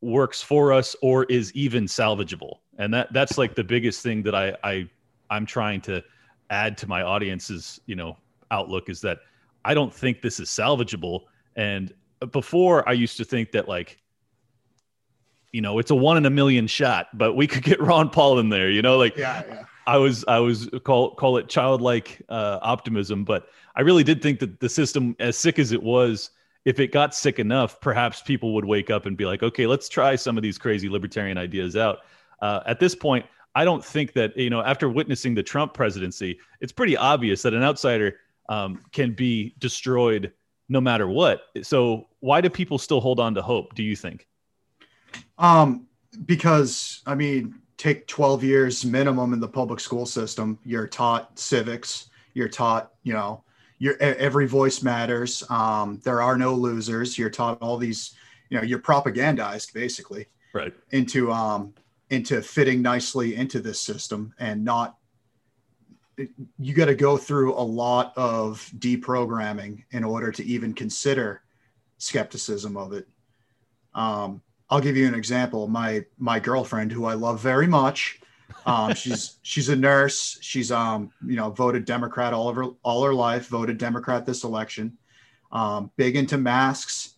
works 0.00 0.42
for 0.42 0.72
us 0.72 0.94
or 1.02 1.24
is 1.24 1.52
even 1.54 1.84
salvageable. 1.84 2.58
And 2.78 2.92
that 2.94 3.12
that's 3.12 3.38
like 3.38 3.54
the 3.54 3.64
biggest 3.64 4.02
thing 4.02 4.22
that 4.24 4.34
I, 4.34 4.56
I 4.62 4.88
I'm 5.30 5.46
trying 5.46 5.80
to 5.82 6.02
add 6.50 6.76
to 6.78 6.86
my 6.86 7.02
audience's, 7.02 7.80
you 7.86 7.96
know, 7.96 8.16
outlook 8.50 8.88
is 8.88 9.00
that 9.00 9.18
I 9.64 9.74
don't 9.74 9.92
think 9.92 10.20
this 10.20 10.38
is 10.38 10.48
salvageable. 10.48 11.22
And 11.56 11.92
before 12.30 12.88
I 12.88 12.92
used 12.92 13.16
to 13.16 13.24
think 13.24 13.52
that 13.52 13.68
like, 13.68 13.98
you 15.54 15.60
know, 15.60 15.78
it's 15.78 15.92
a 15.92 15.94
one 15.94 16.16
in 16.16 16.26
a 16.26 16.30
million 16.30 16.66
shot, 16.66 17.16
but 17.16 17.34
we 17.34 17.46
could 17.46 17.62
get 17.62 17.80
Ron 17.80 18.10
Paul 18.10 18.40
in 18.40 18.48
there, 18.48 18.68
you 18.68 18.82
know, 18.82 18.98
like 18.98 19.16
Yeah, 19.16 19.42
yeah. 19.46 19.64
I 19.86 19.98
was 19.98 20.24
I 20.26 20.40
was 20.40 20.68
call 20.82 21.14
call 21.14 21.36
it 21.36 21.48
childlike 21.48 22.20
uh, 22.28 22.58
optimism, 22.60 23.24
but 23.24 23.46
I 23.76 23.82
really 23.82 24.02
did 24.02 24.20
think 24.20 24.40
that 24.40 24.58
the 24.58 24.68
system, 24.68 25.14
as 25.20 25.36
sick 25.36 25.60
as 25.60 25.70
it 25.70 25.80
was, 25.80 26.30
if 26.64 26.80
it 26.80 26.88
got 26.88 27.14
sick 27.14 27.38
enough, 27.38 27.80
perhaps 27.80 28.20
people 28.20 28.52
would 28.54 28.64
wake 28.64 28.90
up 28.90 29.06
and 29.06 29.16
be 29.16 29.26
like, 29.26 29.44
okay, 29.44 29.68
let's 29.68 29.88
try 29.88 30.16
some 30.16 30.36
of 30.36 30.42
these 30.42 30.58
crazy 30.58 30.88
libertarian 30.88 31.38
ideas 31.38 31.76
out. 31.76 31.98
Uh, 32.42 32.60
at 32.66 32.80
this 32.80 32.96
point, 32.96 33.24
I 33.54 33.64
don't 33.64 33.84
think 33.84 34.12
that 34.14 34.36
you 34.36 34.50
know 34.50 34.60
after 34.60 34.88
witnessing 34.88 35.36
the 35.36 35.42
Trump 35.44 35.72
presidency, 35.72 36.36
it's 36.60 36.72
pretty 36.72 36.96
obvious 36.96 37.42
that 37.42 37.54
an 37.54 37.62
outsider 37.62 38.16
um, 38.48 38.80
can 38.90 39.12
be 39.12 39.54
destroyed 39.60 40.32
no 40.68 40.80
matter 40.80 41.06
what. 41.06 41.42
So 41.62 42.08
why 42.18 42.40
do 42.40 42.50
people 42.50 42.78
still 42.78 43.00
hold 43.00 43.20
on 43.20 43.34
to 43.36 43.42
hope? 43.42 43.76
Do 43.76 43.84
you 43.84 43.94
think? 43.94 44.26
Um, 45.38 45.86
because 46.26 47.02
I 47.06 47.14
mean, 47.14 47.60
take 47.76 48.06
12 48.06 48.44
years 48.44 48.84
minimum 48.84 49.32
in 49.32 49.40
the 49.40 49.48
public 49.48 49.80
school 49.80 50.06
system. 50.06 50.58
You're 50.64 50.86
taught 50.86 51.38
civics. 51.38 52.08
You're 52.34 52.48
taught, 52.48 52.92
you 53.02 53.12
know, 53.12 53.44
your 53.78 53.96
every 54.00 54.46
voice 54.46 54.82
matters. 54.82 55.42
Um, 55.50 56.00
there 56.04 56.22
are 56.22 56.38
no 56.38 56.54
losers. 56.54 57.18
You're 57.18 57.30
taught 57.30 57.60
all 57.60 57.76
these, 57.76 58.14
you 58.48 58.56
know, 58.56 58.64
you're 58.64 58.78
propagandized 58.78 59.72
basically 59.72 60.26
Right. 60.52 60.72
into 60.92 61.32
um 61.32 61.74
into 62.10 62.40
fitting 62.40 62.80
nicely 62.80 63.34
into 63.34 63.58
this 63.58 63.80
system 63.80 64.32
and 64.38 64.64
not 64.64 64.96
you 66.60 66.74
got 66.74 66.84
to 66.84 66.94
go 66.94 67.16
through 67.16 67.54
a 67.54 67.60
lot 67.60 68.12
of 68.16 68.70
deprogramming 68.78 69.82
in 69.90 70.04
order 70.04 70.30
to 70.30 70.44
even 70.44 70.72
consider 70.72 71.42
skepticism 71.98 72.76
of 72.76 72.92
it 72.92 73.08
um, 73.94 74.40
i'll 74.74 74.80
give 74.80 74.96
you 74.96 75.06
an 75.06 75.14
example. 75.14 75.68
My 75.68 76.04
my 76.18 76.40
girlfriend 76.40 76.90
who 76.90 77.04
i 77.04 77.14
love 77.14 77.40
very 77.40 77.68
much 77.68 78.20
um, 78.66 78.94
she's 79.02 79.38
she's 79.42 79.68
a 79.68 79.76
nurse. 79.76 80.38
She's 80.40 80.72
um 80.72 81.12
you 81.26 81.36
know 81.36 81.50
voted 81.50 81.84
democrat 81.84 82.32
all 82.32 82.48
over 82.48 82.66
all 82.82 83.04
her 83.04 83.14
life 83.14 83.48
voted 83.48 83.78
democrat 83.78 84.26
this 84.26 84.44
election. 84.44 84.98
Um, 85.52 85.90
big 85.96 86.16
into 86.16 86.36
masks. 86.38 87.14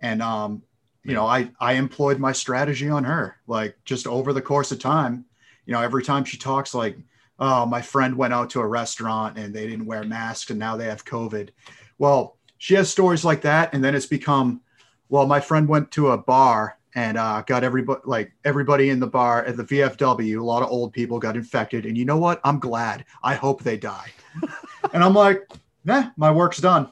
And 0.00 0.22
um, 0.22 0.62
you 1.02 1.14
know 1.14 1.26
i 1.26 1.50
i 1.60 1.74
employed 1.74 2.18
my 2.18 2.32
strategy 2.32 2.88
on 2.90 3.04
her 3.04 3.36
like 3.46 3.74
just 3.84 4.06
over 4.06 4.32
the 4.32 4.42
course 4.42 4.70
of 4.72 4.78
time. 4.78 5.24
You 5.66 5.72
know 5.72 5.80
every 5.80 6.02
time 6.02 6.24
she 6.24 6.36
talks 6.36 6.74
like 6.74 6.96
oh 7.38 7.66
my 7.66 7.82
friend 7.82 8.16
went 8.16 8.34
out 8.34 8.50
to 8.50 8.60
a 8.60 8.66
restaurant 8.66 9.38
and 9.38 9.54
they 9.54 9.66
didn't 9.66 9.86
wear 9.86 10.04
masks 10.04 10.50
and 10.50 10.58
now 10.58 10.76
they 10.76 10.86
have 10.86 11.04
covid. 11.04 11.50
Well 11.98 12.36
she 12.58 12.74
has 12.74 12.90
stories 12.90 13.24
like 13.24 13.42
that 13.42 13.72
and 13.72 13.82
then 13.82 13.94
it's 13.94 14.06
become 14.06 14.60
well 15.08 15.26
my 15.26 15.40
friend 15.40 15.66
went 15.66 15.90
to 15.92 16.10
a 16.10 16.18
bar 16.18 16.78
and 16.94 17.16
uh, 17.16 17.42
got 17.46 17.62
everybody 17.64 18.00
like 18.04 18.32
everybody 18.44 18.90
in 18.90 18.98
the 19.00 19.06
bar 19.06 19.44
at 19.44 19.56
the 19.56 19.64
vfw 19.64 20.38
a 20.40 20.42
lot 20.44 20.62
of 20.62 20.68
old 20.70 20.92
people 20.92 21.18
got 21.18 21.36
infected 21.36 21.86
and 21.86 21.96
you 21.96 22.04
know 22.04 22.16
what 22.18 22.40
i'm 22.44 22.58
glad 22.58 23.04
i 23.22 23.34
hope 23.34 23.62
they 23.62 23.76
die 23.76 24.10
and 24.92 25.02
i'm 25.04 25.14
like 25.14 25.48
nah 25.84 26.10
my 26.16 26.30
work's 26.30 26.58
done 26.58 26.90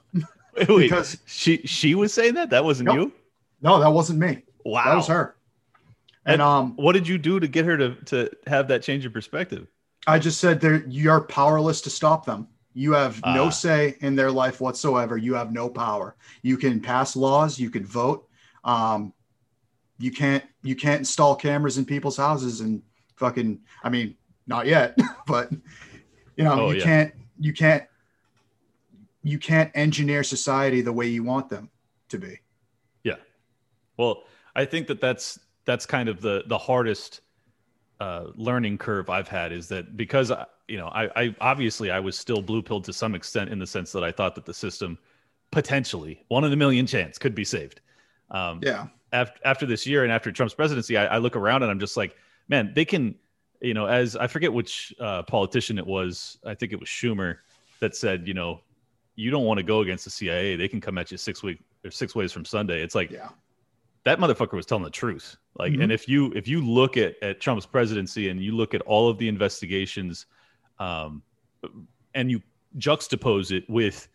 Wait, 0.57 0.69
wait, 0.69 0.77
Because- 0.83 1.19
she 1.27 1.59
she 1.59 1.95
was 1.95 2.13
saying 2.13 2.35
that 2.35 2.51
that 2.51 2.65
wasn't 2.65 2.87
Nope. 2.89 2.97
you. 2.97 3.13
no 3.63 3.79
that 3.81 3.91
wasn't 3.91 4.19
me 4.19 4.43
Wow. 4.65 4.85
that 4.85 4.97
was 4.97 5.07
her 5.09 5.37
and 6.27 6.43
um 6.43 6.75
What 6.77 6.93
did 6.93 7.09
you 7.09 7.17
do 7.19 7.41
to 7.41 7.49
get 7.49 7.65
her 7.65 7.77
to 7.79 7.95
to 8.07 8.31
have 8.47 8.69
that 8.69 8.83
change 8.83 9.07
of 9.07 9.13
perspective? 9.13 9.67
I 10.07 10.19
just 10.19 10.41
said 10.41 10.61
that 10.61 10.85
you're 10.91 11.23
powerless 11.23 11.81
to 11.83 11.91
stop 11.91 12.25
them. 12.27 12.49
You 12.75 12.93
have 12.93 13.19
Ah. 13.25 13.35
no 13.35 13.49
say 13.51 13.97
in 14.01 14.15
their 14.15 14.31
life 14.31 14.61
whatsoever. 14.61 15.17
You 15.17 15.35
have 15.35 15.53
no 15.53 15.69
power. 15.71 16.17
You 16.43 16.57
can 16.59 16.81
pass 16.81 17.17
laws. 17.17 17.59
You 17.59 17.71
can 17.71 17.85
vote. 17.87 18.29
Um, 18.65 19.13
you 19.99 20.11
can't. 20.11 20.45
You 20.63 20.77
can't 20.77 21.01
install 21.01 21.35
cameras 21.37 21.79
in 21.79 21.85
people's 21.85 22.17
houses 22.17 22.61
and 22.61 22.83
fucking. 23.17 23.61
I 23.83 23.89
mean, 23.91 24.17
not 24.47 24.67
yet, 24.67 24.97
but 25.27 25.51
you 26.37 26.45
know, 26.45 26.67
Oh, 26.67 26.71
you 26.71 26.79
yeah. 26.79 26.85
can't. 26.85 27.15
You 27.39 27.53
can't. 27.53 27.85
You 29.23 29.39
can't 29.39 29.71
engineer 29.75 30.23
society 30.23 30.81
the 30.81 30.93
way 30.93 31.07
you 31.09 31.23
want 31.25 31.49
them 31.49 31.71
to 32.09 32.19
be. 32.19 32.39
Yeah. 33.03 33.17
Well, 33.97 34.25
I 34.55 34.65
think 34.65 34.87
that 34.87 35.01
that's 35.01 35.39
that's 35.65 35.85
kind 35.87 36.09
of 36.09 36.21
the 36.21 36.45
the 36.47 36.59
hardest 36.59 37.21
uh, 38.01 38.27
learning 38.37 38.79
curve 38.79 39.11
I've 39.11 39.29
had 39.29 39.53
is 39.53 39.69
that 39.69 39.97
because 39.97 40.31
I, 40.31 40.47
you 40.69 40.79
know 40.79 40.87
I, 40.87 41.11
I 41.25 41.35
obviously 41.41 41.91
I 41.91 41.99
was 41.99 42.17
still 42.17 42.41
blue 42.41 42.63
pilled 42.63 42.85
to 42.85 42.93
some 42.93 43.15
extent 43.17 43.51
in 43.51 43.59
the 43.59 43.67
sense 43.67 43.91
that 43.93 44.05
I 44.05 44.13
thought 44.13 44.37
that 44.37 44.47
the 44.47 44.55
system 44.55 44.97
potentially 45.51 46.25
one 46.29 46.45
in 46.45 46.53
a 46.53 46.57
million 46.57 46.87
chance 46.87 47.19
could 47.19 47.35
be 47.35 47.45
saved. 47.45 47.81
Um, 48.31 48.61
Yeah. 48.63 48.87
After 49.13 49.41
after 49.45 49.67
this 49.67 49.87
year 49.87 50.05
and 50.05 50.13
after 50.13 50.31
Trump's 50.33 50.55
presidency, 50.55 50.97
I, 50.97 51.07
I 51.07 51.19
look 51.19 51.37
around 51.37 51.63
and 51.63 51.71
I'm 51.71 51.81
just 51.81 51.97
like, 51.97 52.17
man, 52.49 52.73
they 52.75 52.85
can, 52.85 53.15
you 53.61 53.75
know, 53.75 53.87
as 53.87 54.17
I 54.17 54.27
forget 54.27 54.53
which 54.53 54.95
uh, 55.01 55.23
politician 55.23 55.79
it 55.79 55.87
was. 55.87 56.39
I 56.45 56.55
think 56.55 56.73
it 56.73 56.81
was 56.81 56.89
Schumer 56.89 57.37
that 57.81 57.95
said, 57.97 58.27
you 58.27 58.35
know, 58.35 58.61
you 59.17 59.31
don't 59.31 59.45
want 59.45 59.59
to 59.59 59.65
go 59.65 59.81
against 59.81 60.05
the 60.05 60.11
CIA. 60.11 60.57
They 60.57 60.69
can 60.69 60.81
come 60.81 60.99
at 60.99 61.11
you 61.11 61.17
six 61.17 61.43
week 61.43 61.61
or 61.85 61.91
six 61.91 62.15
ways 62.15 62.33
from 62.33 62.45
Sunday. 62.45 62.83
It's 62.83 62.95
like 62.95 63.11
Yeah. 63.11 63.29
that 64.05 64.19
motherfucker 64.19 64.53
was 64.53 64.67
telling 64.67 64.85
the 64.85 64.91
truth. 64.91 65.37
Like, 65.59 65.73
Mhm. 65.73 65.85
and 65.85 65.93
if 65.93 66.09
you 66.09 66.33
if 66.35 66.47
you 66.47 66.61
look 66.65 66.97
at 66.97 67.21
at 67.23 67.41
Trump's 67.41 67.67
presidency 67.67 68.29
and 68.29 68.43
you 68.43 68.53
look 68.53 68.75
at 68.75 68.81
all 68.83 69.09
of 69.09 69.19
the 69.19 69.29
investigations, 69.29 70.27
um, 70.79 71.23
and 72.15 72.31
you 72.31 72.41
juxtapose 72.79 73.51
it 73.51 73.69
with 73.69 74.09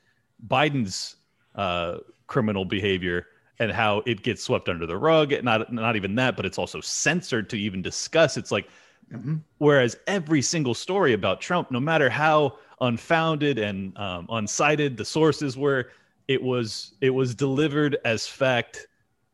Biden's 0.47 1.17
uh, 1.55 1.97
criminal 2.27 2.65
behavior 2.65 3.27
and 3.63 3.71
how 3.71 4.03
it 4.05 4.23
gets 4.23 4.43
swept 4.43 4.69
under 4.69 4.85
the 4.85 4.97
rug. 4.97 5.33
Not 5.43 5.71
not 5.71 5.95
even 5.95 6.15
that, 6.15 6.35
but 6.35 6.45
it's 6.45 6.57
also 6.57 6.81
censored 6.81 7.49
to 7.51 7.57
even 7.57 7.81
discuss. 7.81 8.37
It's 8.37 8.51
like 8.51 8.67
Mhm. 9.11 9.41
Whereas 9.57 9.97
every 10.07 10.41
single 10.41 10.73
story 10.73 11.13
about 11.13 11.41
Trump, 11.41 11.71
no 11.71 11.79
matter 11.79 12.09
how 12.09 12.57
unfounded 12.81 13.59
and 13.59 13.97
um, 13.97 14.27
unsighted 14.27 14.97
the 14.97 15.05
sources 15.05 15.57
were, 15.57 15.91
it 16.27 16.41
was 16.41 16.93
it 17.01 17.09
was 17.09 17.35
delivered 17.35 17.97
as 18.05 18.25
fact, 18.27 18.87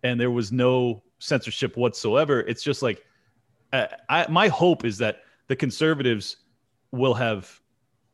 and 0.04 0.20
there 0.20 0.32
was 0.32 0.52
no 0.52 1.04
censorship 1.20 1.78
whatsoever. 1.78 2.42
It's 2.42 2.63
just 2.63 2.82
like 2.82 3.06
uh, 3.72 3.88
I, 4.10 4.26
my 4.30 4.48
hope 4.48 4.86
is 4.86 4.98
that 4.98 5.22
the 5.48 5.56
conservatives 5.56 6.38
will 6.92 7.13
have. 7.13 7.60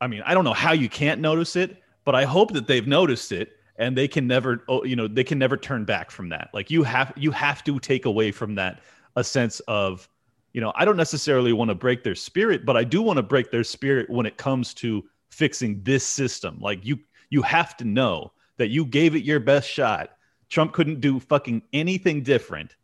I 0.00 0.06
mean, 0.06 0.22
I 0.26 0.34
don't 0.34 0.44
know 0.44 0.52
how 0.52 0.72
you 0.72 0.88
can't 0.90 1.20
notice 1.20 1.56
it, 1.56 1.82
but 2.04 2.14
I 2.14 2.24
hope 2.24 2.52
that 2.52 2.66
they've 2.66 2.86
noticed 2.86 3.32
it 3.32 3.55
and 3.78 3.96
they 3.96 4.08
can 4.08 4.26
never, 4.26 4.62
oh, 4.68 4.84
you 4.84 4.96
know, 4.96 5.08
they 5.08 5.24
can 5.24 5.38
never 5.38 5.56
turn 5.56 5.84
back 5.84 6.10
from 6.10 6.28
that. 6.30 6.50
Like 6.54 6.70
you 6.70 6.82
have, 6.82 7.12
you 7.16 7.30
have 7.30 7.62
to 7.64 7.78
take 7.78 8.04
away 8.06 8.32
from 8.32 8.54
that 8.56 8.80
a 9.16 9.24
sense 9.24 9.60
of 9.60 10.08
you 10.52 10.62
know, 10.62 10.72
I 10.74 10.86
don't 10.86 10.96
necessarily 10.96 11.52
want 11.52 11.68
to 11.68 11.74
break 11.74 12.02
their 12.02 12.14
spirit, 12.14 12.64
but 12.64 12.78
I 12.78 12.84
do 12.84 13.02
want 13.02 13.18
to 13.18 13.22
break 13.22 13.50
their 13.50 13.62
spirit 13.62 14.08
when 14.08 14.24
it 14.24 14.38
comes 14.38 14.72
to 14.74 15.04
fixing 15.28 15.82
this 15.82 16.02
system. 16.02 16.56
Like 16.60 16.82
you 16.82 16.98
you 17.28 17.42
have 17.42 17.76
to 17.76 17.84
know 17.84 18.32
that 18.56 18.68
you 18.68 18.86
gave 18.86 19.14
it 19.14 19.22
your 19.22 19.38
best 19.38 19.68
shot. 19.68 20.12
Trump 20.48 20.72
couldn't 20.72 21.00
do 21.00 21.20
fucking 21.20 21.60
anything 21.74 22.22
different. 22.22 22.74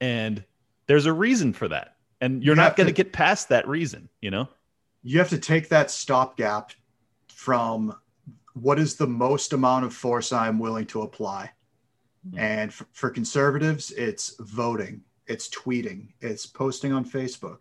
And 0.00 0.44
there's 0.86 1.06
a 1.06 1.12
reason 1.12 1.52
for 1.52 1.66
that. 1.66 1.96
And 2.20 2.44
you're 2.44 2.54
You 2.54 2.60
not 2.62 2.76
going 2.76 2.86
to 2.86 2.92
to- 2.92 3.02
get 3.02 3.12
past 3.12 3.48
that 3.48 3.66
reason, 3.66 4.08
you 4.20 4.30
know? 4.30 4.48
You 5.02 5.18
have 5.18 5.30
to 5.30 5.38
take 5.38 5.70
that 5.70 5.90
stopgap 5.90 6.72
from 7.34 7.96
what 8.62 8.78
is 8.78 8.96
the 8.96 9.06
most 9.06 9.52
amount 9.52 9.84
of 9.84 9.94
force 9.94 10.32
I'm 10.32 10.58
willing 10.58 10.86
to 10.86 11.02
apply. 11.02 11.50
Mhm. 12.28 12.38
And 12.38 12.74
for, 12.74 12.86
for 12.92 13.10
conservatives, 13.10 13.90
it's 13.92 14.36
voting, 14.40 15.02
it's 15.26 15.48
tweeting, 15.48 16.08
it's 16.20 16.46
posting 16.46 16.92
on 16.92 17.04
Facebook. 17.04 17.58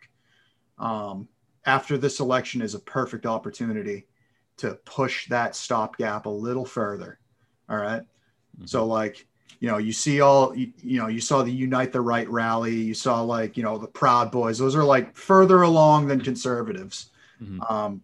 Um, 0.77 1.27
after 1.65 1.97
this 1.97 2.19
election 2.19 2.61
is 2.61 2.75
a 2.75 2.79
perfect 2.79 3.25
opportunity 3.25 4.07
to 4.57 4.75
push 4.85 5.27
that 5.29 5.55
stopgap 5.55 6.25
a 6.25 6.29
little 6.29 6.65
further. 6.65 7.19
All 7.69 7.77
right? 7.77 8.01
So 8.65 8.85
like, 8.85 9.27
you 9.59 9.67
know, 9.67 9.77
you 9.77 9.91
see 9.91 10.21
all 10.21 10.55
you, 10.55 10.71
you 10.81 10.99
know, 10.99 11.07
you 11.07 11.21
saw 11.21 11.43
the 11.43 11.51
Unite 11.51 11.91
the 11.91 12.01
Right 12.01 12.29
rally, 12.29 12.75
you 12.75 12.93
saw 12.93 13.21
like, 13.21 13.55
you 13.57 13.63
know, 13.63 13.77
the 13.77 13.87
Proud 13.87 14.31
Boys. 14.31 14.57
Those 14.57 14.75
are 14.75 14.83
like 14.83 15.15
further 15.15 15.61
along 15.61 16.07
than 16.07 16.21
conservatives. 16.21 17.11
Mhm. 17.41 17.69
Um, 17.69 18.01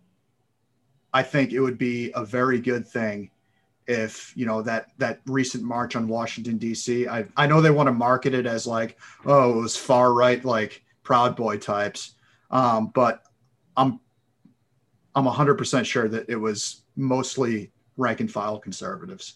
I 1.14 1.24
think 1.24 1.52
it 1.52 1.60
would 1.60 1.78
be 1.78 2.12
a 2.16 2.26
very 2.26 2.60
good 2.60 2.88
thing 2.88 3.30
if 3.86 4.32
you 4.36 4.46
know 4.46 4.62
that 4.62 4.88
that 4.98 5.20
recent 5.26 5.64
march 5.64 5.96
on 5.96 6.08
Washington 6.08 6.58
D.C. 6.58 7.08
I 7.08 7.26
I 7.36 7.48
know 7.48 7.62
they 7.62 7.70
want 7.70 7.88
to 7.88 7.94
market 7.94 8.34
it 8.34 8.46
as 8.46 8.66
like 8.66 8.98
oh 9.26 9.58
it 9.58 9.62
was 9.62 9.76
far 9.76 10.14
right 10.14 10.44
like 10.44 10.84
Proud 11.04 11.36
Boy 11.36 11.58
types, 11.58 12.16
um, 12.50 12.92
but 12.94 13.24
I'm 13.76 14.00
I'm 15.16 15.26
100 15.26 15.56
percent 15.56 15.86
sure 15.86 16.08
that 16.08 16.30
it 16.30 16.38
was 16.38 16.84
mostly 16.96 17.72
rank 17.98 18.22
and 18.22 18.32
file 18.32 18.58
conservatives. 18.60 19.36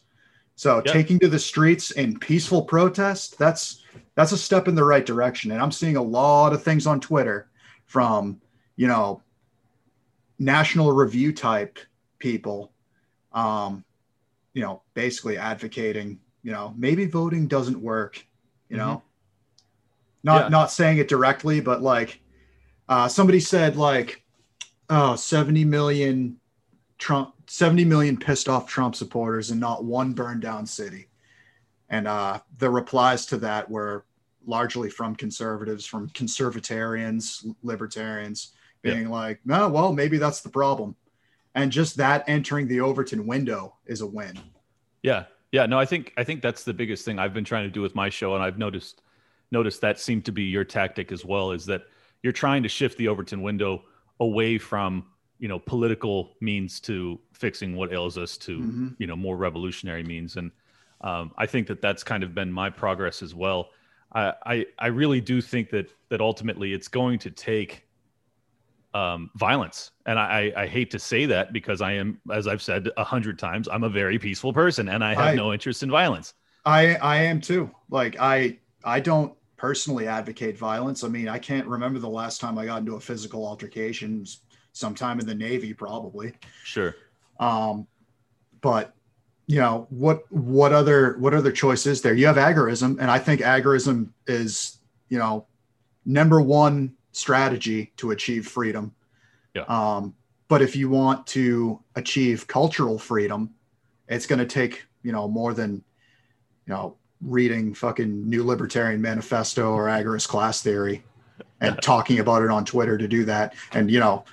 So 0.55 0.81
Yeah. 0.83 0.91
taking 0.93 1.19
to 1.19 1.27
the 1.27 1.37
streets 1.37 1.91
in 1.91 2.17
peaceful 2.17 2.63
protest 2.63 3.37
that's 3.37 3.83
that's 4.15 4.31
a 4.31 4.37
step 4.37 4.67
in 4.67 4.75
the 4.75 4.83
right 4.83 5.05
direction, 5.05 5.51
and 5.51 5.61
I'm 5.61 5.71
seeing 5.71 5.97
a 5.97 6.01
lot 6.01 6.53
of 6.53 6.63
things 6.63 6.87
on 6.87 6.99
Twitter 6.99 7.49
from 7.85 8.41
you 8.77 8.87
know 8.87 9.21
national 10.39 10.91
review 10.91 11.33
type 11.33 11.79
people 12.19 12.71
um 13.33 13.83
you 14.53 14.61
know 14.61 14.81
basically 14.93 15.37
advocating 15.37 16.19
you 16.43 16.51
know 16.51 16.73
maybe 16.77 17.05
voting 17.05 17.47
doesn't 17.47 17.81
work 17.81 18.25
you 18.69 18.77
know? 18.77 19.01
Not 20.23 20.43
Yeah. 20.43 20.49
not 20.49 20.71
saying 20.71 20.97
it 20.97 21.07
directly 21.07 21.59
but 21.61 21.81
like 21.81 22.19
uh 22.89 23.07
somebody 23.07 23.39
said 23.39 23.75
like 23.77 24.23
oh 24.89 25.15
70 25.15 25.63
million 25.65 26.37
trump 26.97 27.33
70 27.47 27.85
million 27.85 28.17
pissed 28.17 28.49
off 28.49 28.67
trump 28.67 28.95
supporters 28.95 29.51
and 29.51 29.59
not 29.59 29.85
one 29.85 30.13
burned 30.13 30.41
down 30.41 30.65
city. 30.65 31.07
And 31.89 32.07
uh 32.07 32.39
the 32.57 32.69
replies 32.69 33.25
to 33.27 33.37
that 33.37 33.69
were 33.69 34.05
largely 34.45 34.89
from 34.89 35.15
conservatives 35.15 35.85
from 35.85 36.09
conservatarians 36.09 37.45
libertarians 37.63 38.53
Yeah. 38.83 38.93
being 38.93 39.09
like 39.09 39.39
no 39.45 39.67
well 39.69 39.91
maybe 39.93 40.17
that's 40.17 40.41
the 40.41 40.49
problem 40.49 40.95
and 41.55 41.71
just 41.71 41.97
that 41.97 42.23
entering 42.27 42.67
the 42.67 42.79
overton 42.81 43.25
window 43.27 43.75
is 43.85 44.01
a 44.01 44.07
win 44.07 44.37
Yeah. 45.01 45.25
Yeah. 45.51 45.65
No, 45.65 45.79
I 45.79 45.85
think 45.85 46.13
I 46.17 46.23
think 46.23 46.41
that's 46.41 46.63
the 46.63 46.73
biggest 46.73 47.05
thing 47.05 47.19
I've 47.19 47.33
been 47.33 47.45
trying 47.45 47.63
to 47.63 47.69
do 47.71 47.81
with 47.81 47.95
my 47.95 48.09
show. 48.09 48.35
And 48.35 48.43
I've 48.43 48.57
noticed 48.57 49.01
noticed 49.51 49.79
that 49.81 49.97
seemed 49.99 50.25
to 50.25 50.31
be 50.33 50.43
your 50.43 50.65
tactic 50.65 51.11
as 51.11 51.23
well, 51.23 51.51
is 51.53 51.65
that 51.67 51.83
you're 52.21 52.33
trying 52.33 52.63
to 52.63 52.69
shift 52.69 52.97
the 52.97 53.07
Overton 53.07 53.41
window 53.41 53.83
away 54.19 54.57
from, 54.57 55.05
you 55.39 55.47
know, 55.47 55.57
political 55.57 56.35
means 56.41 56.81
to 56.81 57.17
fixing 57.31 57.75
what 57.77 57.93
ails 57.93 58.17
us 58.17 58.35
to, 58.39 58.59
Mhm. 58.59 58.95
you 58.99 59.07
know, 59.07 59.15
more 59.15 59.37
revolutionary 59.37 60.03
means. 60.03 60.35
And 60.35 60.51
um, 60.99 61.31
I 61.37 61.45
think 61.45 61.67
that 61.67 61.81
that's 61.81 62.03
kind 62.03 62.23
of 62.23 62.35
been 62.35 62.51
my 62.51 62.69
progress 62.69 63.21
as 63.21 63.33
well. 63.33 63.69
I, 64.11 64.33
I, 64.45 64.65
I 64.79 64.87
really 64.87 65.21
do 65.21 65.39
think 65.41 65.69
that 65.69 65.93
that 66.09 66.19
ultimately 66.19 66.73
it's 66.73 66.89
going 66.89 67.19
to 67.19 67.31
take 67.31 67.86
um, 68.97 69.29
violence. 69.35 69.91
And 70.05 70.17
I, 70.17 70.51
I 70.55 70.67
hate 70.67 70.89
to 70.91 70.99
say 70.99 71.25
that 71.27 71.53
because 71.53 71.81
I 71.81 71.91
am, 71.93 72.19
as 72.33 72.47
I've 72.47 72.61
said 72.61 72.89
a 72.97 73.03
hundred 73.03 73.37
times, 73.37 73.67
I'm 73.67 73.83
a 73.83 73.89
very 73.89 74.17
peaceful 74.17 74.53
person 74.53 74.89
and 74.89 75.03
I 75.03 75.13
have 75.13 75.33
I- 75.33 75.35
no 75.35 75.53
interest 75.53 75.83
in 75.83 75.91
violence. 75.91 76.33
I 76.65 76.95
I 76.95 77.17
am 77.17 77.39
too. 77.39 77.71
Like 77.89 78.17
I 78.19 78.59
I 78.83 78.99
don't 78.99 79.33
personally 79.55 80.05
advocate 80.05 80.57
violence. 80.57 81.03
I 81.03 81.07
mean, 81.07 81.29
I 81.29 81.39
can't 81.39 81.65
remember 81.65 81.97
the 81.99 82.09
last 82.09 82.41
time 82.41 82.57
I 82.57 82.65
got 82.65 82.79
into 82.79 82.95
a 82.95 82.99
physical 82.99 83.45
altercation. 83.47 84.25
Sometime 84.73 85.19
in 85.19 85.25
the 85.25 85.33
Navy, 85.33 85.73
probably. 85.73 86.33
Sure. 86.63 86.93
Um, 87.39 87.87
but 88.59 88.93
you 89.47 89.59
know 89.59 89.87
what 89.89 90.29
what 90.29 90.73
other 90.73 91.17
what 91.19 91.33
other 91.33 91.53
choice 91.53 91.85
is 91.85 92.01
there? 92.01 92.13
You 92.13 92.27
have 92.27 92.35
agorism, 92.35 92.97
and 92.99 93.09
I 93.09 93.17
think 93.17 93.39
agorism 93.41 94.09
is 94.27 94.79
you 95.07 95.19
know 95.19 95.47
number 96.05 96.41
one 96.41 96.96
strategy 97.17 97.91
to 97.97 98.11
achieve 98.11 98.47
freedom. 98.47 98.93
Yeah. 99.55 99.63
Um, 99.63 100.13
but 100.47 100.61
if 100.61 100.75
you 100.75 100.89
want 100.89 101.25
to 101.27 101.81
achieve 101.95 102.47
cultural 102.47 102.99
freedom, 102.99 103.53
it's 104.07 104.27
going 104.27 104.39
to 104.39 104.45
take 104.45 104.85
you 105.03 105.11
know 105.11 105.27
more 105.27 105.53
than 105.53 105.83
you 106.65 106.73
know 106.73 106.95
reading 107.21 107.73
fucking 107.73 108.29
New 108.29 108.43
Libertarian 108.43 109.01
Manifesto 109.01 109.71
or 109.71 109.85
Agorist 109.87 110.27
Class 110.27 110.61
Theory 110.61 111.03
and 111.59 111.77
talking 111.81 112.19
about 112.19 112.43
it 112.43 112.49
on 112.49 112.63
Twitter 112.63 112.97
to 112.97 113.07
do 113.07 113.25
that. 113.25 113.55
And 113.73 113.89
you 113.89 113.99
know, 113.99 114.23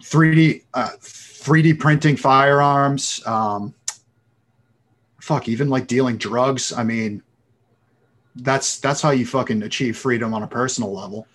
3D 0.00 0.62
uh, 0.72 0.90
3D 1.00 1.78
printing 1.78 2.16
firearms, 2.16 3.26
um, 3.26 3.74
fuck, 5.20 5.48
even 5.48 5.68
like 5.68 5.88
dealing 5.88 6.16
drugs. 6.16 6.72
I 6.72 6.84
mean, 6.84 7.22
that's 8.36 8.78
that's 8.78 9.02
how 9.02 9.10
you 9.10 9.26
fucking 9.26 9.64
achieve 9.64 9.96
freedom 9.96 10.32
on 10.32 10.44
a 10.44 10.48
personal 10.48 10.92
level. 10.92 11.26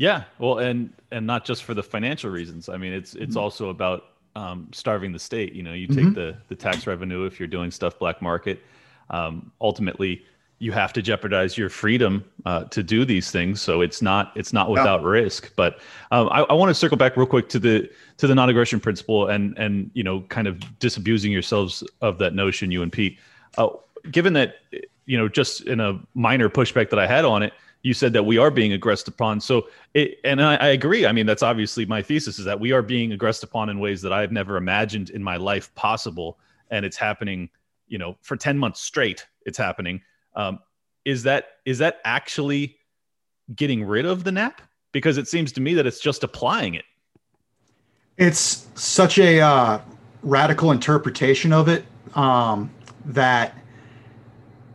Yeah. 0.00 0.24
Well, 0.38 0.60
and, 0.60 0.90
and 1.10 1.26
not 1.26 1.44
just 1.44 1.62
for 1.62 1.74
the 1.74 1.82
financial 1.82 2.30
reasons. 2.30 2.70
I 2.70 2.78
mean, 2.78 2.94
it's, 2.94 3.14
it's 3.14 3.36
Mhm. 3.36 3.40
also 3.40 3.68
about 3.68 4.06
um, 4.34 4.66
starving 4.72 5.12
the 5.12 5.18
state. 5.18 5.52
You 5.52 5.62
know, 5.62 5.74
you 5.74 5.86
take 5.88 6.06
Mhm. 6.06 6.14
the, 6.14 6.36
the 6.48 6.54
tax 6.54 6.86
revenue 6.86 7.26
if 7.26 7.38
you're 7.38 7.46
doing 7.48 7.70
stuff 7.70 7.98
black 7.98 8.22
market. 8.22 8.62
Um, 9.10 9.52
ultimately, 9.60 10.24
you 10.58 10.72
have 10.72 10.94
to 10.94 11.02
jeopardize 11.02 11.58
your 11.58 11.68
freedom 11.68 12.24
uh, 12.46 12.64
to 12.64 12.82
do 12.82 13.04
these 13.04 13.30
things. 13.30 13.60
So 13.60 13.82
it's 13.82 14.00
not 14.00 14.32
it's 14.36 14.54
not 14.54 14.70
without 14.70 15.02
risk. 15.02 15.52
But 15.54 15.80
um, 16.12 16.28
I, 16.30 16.44
I 16.44 16.54
want 16.54 16.70
to 16.70 16.74
circle 16.74 16.96
back 16.96 17.18
real 17.18 17.26
quick 17.26 17.50
to 17.50 17.58
the 17.58 17.90
to 18.16 18.26
the 18.26 18.34
non-aggression 18.34 18.80
principle 18.80 19.26
and 19.26 19.58
and 19.58 19.90
you 19.92 20.02
know 20.02 20.20
kind 20.28 20.46
of 20.46 20.78
disabusing 20.78 21.30
yourselves 21.30 21.82
of 22.00 22.16
that 22.18 22.34
notion, 22.34 22.70
you 22.70 22.82
and 22.82 22.90
Pete. 22.92 23.18
Uh, 23.58 23.68
given 24.10 24.32
that 24.34 24.56
you 25.04 25.18
know 25.18 25.28
just 25.28 25.62
in 25.62 25.80
a 25.80 25.98
minor 26.14 26.48
pushback 26.48 26.88
that 26.90 26.98
I 26.98 27.06
had 27.06 27.24
on 27.26 27.42
it, 27.42 27.52
you 27.82 27.94
said 27.94 28.12
that 28.12 28.24
we 28.24 28.36
are 28.38 28.50
being 28.50 28.72
aggressed 28.72 29.08
upon. 29.08 29.40
So 29.40 29.68
it, 29.94 30.18
and 30.24 30.42
I, 30.42 30.56
I 30.56 30.68
agree. 30.68 31.06
I 31.06 31.12
mean, 31.12 31.26
that's 31.26 31.42
obviously 31.42 31.86
my 31.86 32.02
thesis 32.02 32.38
is 32.38 32.44
that 32.44 32.60
we 32.60 32.72
are 32.72 32.82
being 32.82 33.12
aggressed 33.12 33.42
upon 33.42 33.70
in 33.70 33.78
ways 33.78 34.02
that 34.02 34.12
I've 34.12 34.32
never 34.32 34.56
imagined 34.56 35.10
in 35.10 35.22
my 35.22 35.36
life 35.36 35.74
possible, 35.74 36.38
and 36.70 36.84
it's 36.84 36.96
happening. 36.96 37.48
You 37.88 37.98
know, 37.98 38.16
for 38.22 38.36
ten 38.36 38.58
months 38.58 38.80
straight, 38.80 39.26
it's 39.46 39.58
happening. 39.58 40.02
Um, 40.36 40.60
is 41.04 41.22
that 41.24 41.46
is 41.64 41.78
that 41.78 42.00
actually 42.04 42.76
getting 43.54 43.84
rid 43.84 44.06
of 44.06 44.24
the 44.24 44.32
nap? 44.32 44.60
Because 44.92 45.18
it 45.18 45.28
seems 45.28 45.52
to 45.52 45.60
me 45.60 45.74
that 45.74 45.86
it's 45.86 46.00
just 46.00 46.24
applying 46.24 46.74
it. 46.74 46.84
It's 48.16 48.68
such 48.74 49.18
a 49.18 49.40
uh, 49.40 49.80
radical 50.22 50.72
interpretation 50.72 51.52
of 51.52 51.68
it 51.68 51.84
um, 52.14 52.70
that 53.06 53.54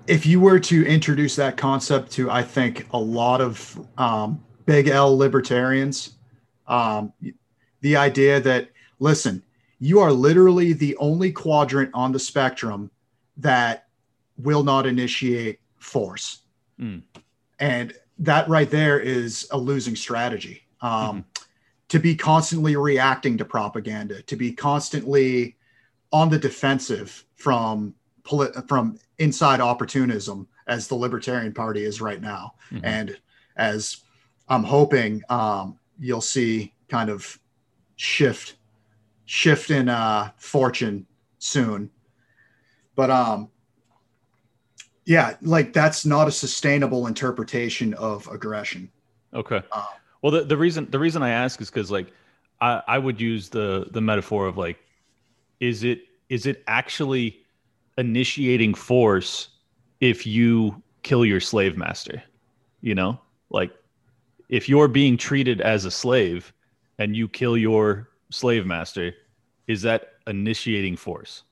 if 0.08 0.26
you 0.26 0.40
were 0.40 0.60
to 0.60 0.86
introduce 0.86 1.36
that 1.36 1.58
concept 1.58 2.12
to, 2.14 2.30
I 2.30 2.44
think, 2.44 2.88
a 2.92 3.00
lot 3.00 3.42
of 3.42 3.80
um, 3.98 4.44
big 4.66 4.88
L 4.88 5.18
libertarians, 5.18 6.16
um, 6.68 7.14
the 7.82 7.96
idea 7.96 8.40
that, 8.42 8.70
listen, 9.00 9.44
you 9.80 10.00
are 10.00 10.12
literally 10.12 10.74
the 10.74 10.96
only 10.98 11.32
quadrant 11.32 11.92
on 11.94 12.12
the 12.12 12.20
spectrum 12.20 12.90
that 13.38 13.88
will 14.38 14.64
not 14.64 14.86
initiate 14.86 15.60
force. 15.78 16.42
Mm. 16.80 17.04
And 17.60 17.94
that 18.20 18.48
right 18.48 18.70
there 18.70 19.00
is 19.00 19.48
a 19.52 19.58
losing 19.58 19.96
strategy. 19.96 20.66
Um, 20.82 20.92
mm-hmm. 20.92 21.20
To 21.90 22.00
be 22.00 22.16
constantly 22.16 22.76
reacting 22.76 23.38
to 23.38 23.46
propaganda, 23.46 24.22
to 24.24 24.36
be 24.36 24.52
constantly 24.52 25.56
on 26.12 26.30
the 26.30 26.40
defensive 26.40 27.24
from 27.36 27.94
from 28.68 29.00
inside 29.20 29.62
opportunism, 29.62 30.48
as 30.68 30.88
the 30.88 30.96
Libertarian 30.96 31.54
Party 31.54 31.84
is 31.84 32.02
right 32.02 32.22
now, 32.22 32.56
mm-hmm. 32.72 32.86
and 32.86 33.18
as 33.56 33.98
I'm 34.50 34.64
hoping 34.64 35.22
um, 35.30 35.80
you'll 36.00 36.22
see 36.22 36.74
kind 36.90 37.10
of 37.10 37.40
shift 37.96 38.56
shift 39.26 39.72
in 39.72 39.90
uh, 39.90 40.32
fortune 40.38 41.06
soon. 41.40 41.90
But 42.96 43.10
um, 43.10 43.50
yeah, 45.06 45.36
like 45.42 45.74
that's 45.74 46.06
not 46.06 46.28
a 46.28 46.32
sustainable 46.32 47.08
interpretation 47.08 47.94
of 47.96 48.28
aggression. 48.28 48.90
Okay. 49.34 49.62
Um, 49.72 49.84
well, 50.22 50.32
the, 50.32 50.44
the 50.44 50.58
reason 50.58 50.90
the 50.90 51.00
reason 51.00 51.22
I 51.22 51.30
ask 51.30 51.62
is 51.62 51.70
because 51.70 51.92
like 51.92 52.12
I, 52.62 52.82
I 52.88 52.98
would 52.98 53.20
use 53.20 53.50
the 53.50 53.88
the 53.92 54.02
metaphor 54.02 54.48
of 54.48 54.58
like, 54.58 54.80
is 55.60 55.84
it 55.84 56.02
is 56.30 56.46
it 56.46 56.64
actually 56.68 57.45
initiating 57.98 58.74
force 58.74 59.50
if 60.00 60.26
you 60.26 60.82
kill 61.04 61.26
your 61.26 61.40
slave 61.40 61.78
master? 61.78 62.22
You 62.82 62.96
know, 62.96 63.20
like 63.50 63.72
if 64.50 64.70
you're 64.70 64.88
being 64.88 65.18
treated 65.18 65.62
as 65.62 65.86
a 65.86 65.92
slave 65.92 66.54
and 67.00 67.16
you 67.16 67.28
kill 67.28 67.58
your 67.58 68.10
slave 68.30 68.66
master, 68.66 69.14
is 69.68 69.82
that 69.82 70.14
initiating 70.28 70.98
force? 70.98 71.44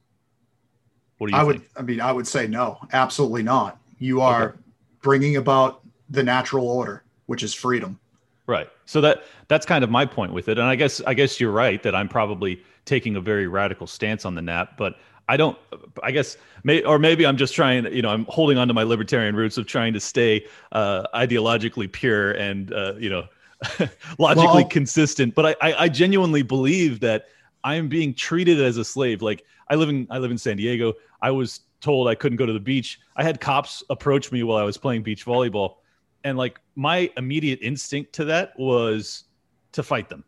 What 1.17 1.27
do 1.29 1.36
you 1.36 1.41
I 1.41 1.45
think? 1.45 1.62
would, 1.62 1.69
I 1.77 1.82
mean, 1.82 2.01
I 2.01 2.12
would 2.12 2.27
say 2.27 2.47
no, 2.47 2.79
absolutely 2.91 3.43
not. 3.43 3.79
You 3.99 4.21
are 4.21 4.49
okay. 4.49 4.58
bringing 5.01 5.38
about 5.38 5.82
the 6.10 6.23
natural 6.23 6.67
order, 6.67 7.03
which 7.27 7.43
is 7.43 7.53
freedom. 7.53 7.99
Right. 8.45 8.69
So 8.86 8.99
that 9.01 9.23
that's 9.47 9.65
kind 9.65 9.84
of 9.84 9.89
my 9.89 10.06
point 10.06 10.34
with 10.34 10.49
it, 10.49 10.58
and 10.58 10.67
I 10.67 10.75
guess 10.75 11.01
I 11.08 11.13
guess 11.13 11.39
you're 11.39 11.51
right 11.51 11.82
that 11.84 11.95
I'm 11.95 12.10
probably 12.10 12.62
taking 12.84 13.15
a 13.15 13.21
very 13.21 13.47
radical 13.47 13.88
stance 13.88 14.25
on 14.25 14.36
the 14.36 14.41
nap, 14.41 14.73
but 14.77 14.97
I 15.29 15.38
don't. 15.38 15.57
I 16.01 16.12
guess, 16.12 16.38
may, 16.63 16.83
or 16.83 16.99
maybe 16.99 17.25
I'm 17.25 17.38
just 17.38 17.53
trying. 17.53 17.86
You 17.93 18.01
know, 18.01 18.09
I'm 18.09 18.25
holding 18.25 18.57
on 18.57 18.67
to 18.67 18.73
my 18.73 18.83
libertarian 18.83 19.36
roots 19.36 19.57
of 19.57 19.65
trying 19.65 19.93
to 19.93 19.99
stay 19.99 20.45
uh, 20.71 21.07
ideologically 21.13 21.91
pure 21.91 22.31
and 22.31 22.73
uh, 22.73 22.93
you 22.97 23.09
know 23.09 23.23
logically 24.19 24.63
well, 24.63 24.67
consistent. 24.67 25.33
But 25.36 25.57
I, 25.62 25.71
I, 25.71 25.83
I 25.83 25.89
genuinely 25.89 26.41
believe 26.41 26.99
that 27.01 27.27
I 27.63 27.75
am 27.75 27.88
being 27.88 28.13
treated 28.13 28.62
as 28.62 28.77
a 28.77 28.83
slave. 28.83 29.21
Like 29.21 29.45
I 29.69 29.75
live 29.75 29.89
in 29.89 30.07
I 30.09 30.17
live 30.17 30.31
in 30.31 30.38
San 30.38 30.57
Diego. 30.57 30.93
I 31.21 31.31
was 31.31 31.62
told 31.79 32.07
I 32.07 32.15
couldn't 32.15 32.38
go 32.38 32.45
to 32.45 32.53
the 32.53 32.59
beach. 32.59 32.99
I 33.15 33.23
had 33.23 33.39
cops 33.39 33.83
approach 33.89 34.31
me 34.31 34.43
while 34.43 34.57
I 34.57 34.63
was 34.63 34.77
playing 34.77 35.03
beach 35.03 35.25
volleyball, 35.25 35.75
and 36.23 36.38
like 36.38 36.59
my 36.75 37.09
immediate 37.17 37.59
instinct 37.62 38.13
to 38.13 38.25
that 38.25 38.57
was 38.57 39.23
to 39.71 39.83
fight 39.83 40.09
them. 40.09 40.23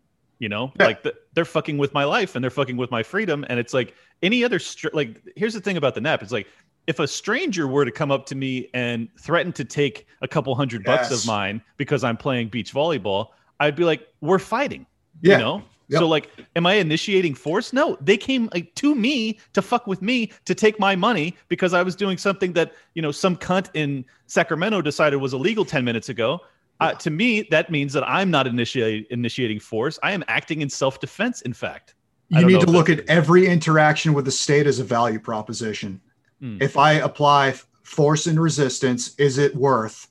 You 0.45 0.49
know, 0.49 0.71
yeah. 0.79 0.85
like 0.85 1.01
the, 1.01 1.15
they're 1.33 1.43
fucking 1.43 1.79
with 1.79 1.91
my 1.95 2.03
life 2.03 2.35
and 2.35 2.43
they're 2.43 2.51
fucking 2.51 2.77
with 2.77 2.91
my 2.91 3.01
freedom. 3.01 3.43
And 3.49 3.59
it's 3.59 3.73
like 3.73 3.95
any 4.21 4.43
other 4.43 4.59
str- 4.59 4.89
like. 4.93 5.23
Here's 5.35 5.55
the 5.55 5.59
thing 5.59 5.75
about 5.75 5.95
the 5.95 6.01
nap. 6.01 6.21
It's 6.21 6.31
like 6.31 6.45
if 6.85 6.99
a 6.99 7.07
stranger 7.07 7.67
were 7.67 7.83
to 7.83 7.89
come 7.89 8.11
up 8.11 8.27
to 8.27 8.35
me 8.35 8.69
and 8.75 9.09
threaten 9.19 9.51
to 9.53 9.65
take 9.65 10.05
a 10.21 10.27
couple 10.27 10.53
hundred 10.53 10.83
yes. 10.85 11.09
bucks 11.09 11.19
of 11.19 11.25
mine 11.25 11.63
because 11.77 12.03
I'm 12.03 12.15
playing 12.15 12.49
beach 12.49 12.75
volleyball, 12.75 13.29
I'd 13.59 13.75
be 13.75 13.85
like, 13.85 14.07
"We're 14.21 14.37
fighting." 14.37 14.85
Yeah. 15.23 15.37
You 15.37 15.43
know, 15.43 15.63
Yep. 15.87 15.99
So 15.99 16.07
like, 16.07 16.29
am 16.55 16.65
I 16.65 16.73
initiating 16.75 17.35
force? 17.35 17.71
No, 17.71 17.97
they 18.01 18.17
came 18.17 18.49
like, 18.53 18.73
to 18.75 18.95
me 18.95 19.39
to 19.53 19.61
fuck 19.61 19.87
with 19.87 20.01
me 20.01 20.31
to 20.45 20.55
take 20.55 20.79
my 20.79 20.95
money 20.95 21.35
because 21.47 21.73
I 21.73 21.83
was 21.83 21.95
doing 21.95 22.17
something 22.17 22.53
that 22.53 22.73
you 22.93 23.01
know 23.01 23.11
some 23.11 23.35
cunt 23.35 23.69
in 23.73 24.05
Sacramento 24.27 24.81
decided 24.81 25.17
was 25.17 25.33
illegal 25.33 25.65
ten 25.65 25.85
minutes 25.85 26.09
ago. 26.09 26.41
Uh, 26.79 26.93
to 26.93 27.09
me, 27.09 27.43
that 27.51 27.69
means 27.69 27.93
that 27.93 28.03
I'm 28.07 28.29
not 28.29 28.47
initiating 28.47 29.05
initiating 29.09 29.59
force. 29.59 29.97
I 30.03 30.11
am 30.11 30.23
acting 30.27 30.61
in 30.61 30.69
self 30.69 30.99
defense. 30.99 31.41
In 31.41 31.53
fact, 31.53 31.95
you 32.29 32.45
need 32.45 32.61
to 32.61 32.69
look 32.69 32.89
at 32.89 33.07
every 33.07 33.47
interaction 33.47 34.13
with 34.13 34.25
the 34.25 34.31
state 34.31 34.67
as 34.67 34.79
a 34.79 34.83
value 34.83 35.19
proposition. 35.19 36.01
Hmm. 36.39 36.57
If 36.59 36.77
I 36.77 36.93
apply 36.93 37.55
force 37.83 38.27
and 38.27 38.39
resistance, 38.39 39.15
is 39.15 39.37
it 39.37 39.55
worth 39.55 40.07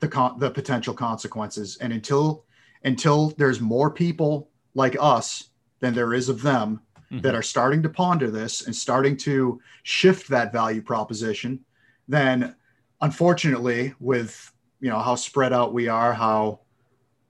the 0.00 0.08
con- 0.08 0.38
the 0.38 0.50
potential 0.50 0.94
consequences? 0.94 1.78
And 1.80 1.92
until 1.92 2.44
until 2.84 3.30
there's 3.38 3.60
more 3.60 3.90
people 3.90 4.50
like 4.74 4.96
us 5.00 5.50
than 5.80 5.94
there 5.94 6.12
is 6.12 6.28
of 6.28 6.42
them 6.42 6.80
mm-hmm. 7.10 7.20
that 7.22 7.34
are 7.34 7.42
starting 7.42 7.82
to 7.82 7.88
ponder 7.88 8.30
this 8.30 8.66
and 8.66 8.74
starting 8.74 9.16
to 9.16 9.60
shift 9.82 10.28
that 10.28 10.52
value 10.52 10.82
proposition, 10.82 11.64
then 12.06 12.54
unfortunately, 13.00 13.94
with 14.00 14.52
you 14.80 14.90
know 14.90 14.98
how 14.98 15.14
spread 15.14 15.52
out 15.52 15.72
we 15.72 15.88
are, 15.88 16.12
how 16.12 16.60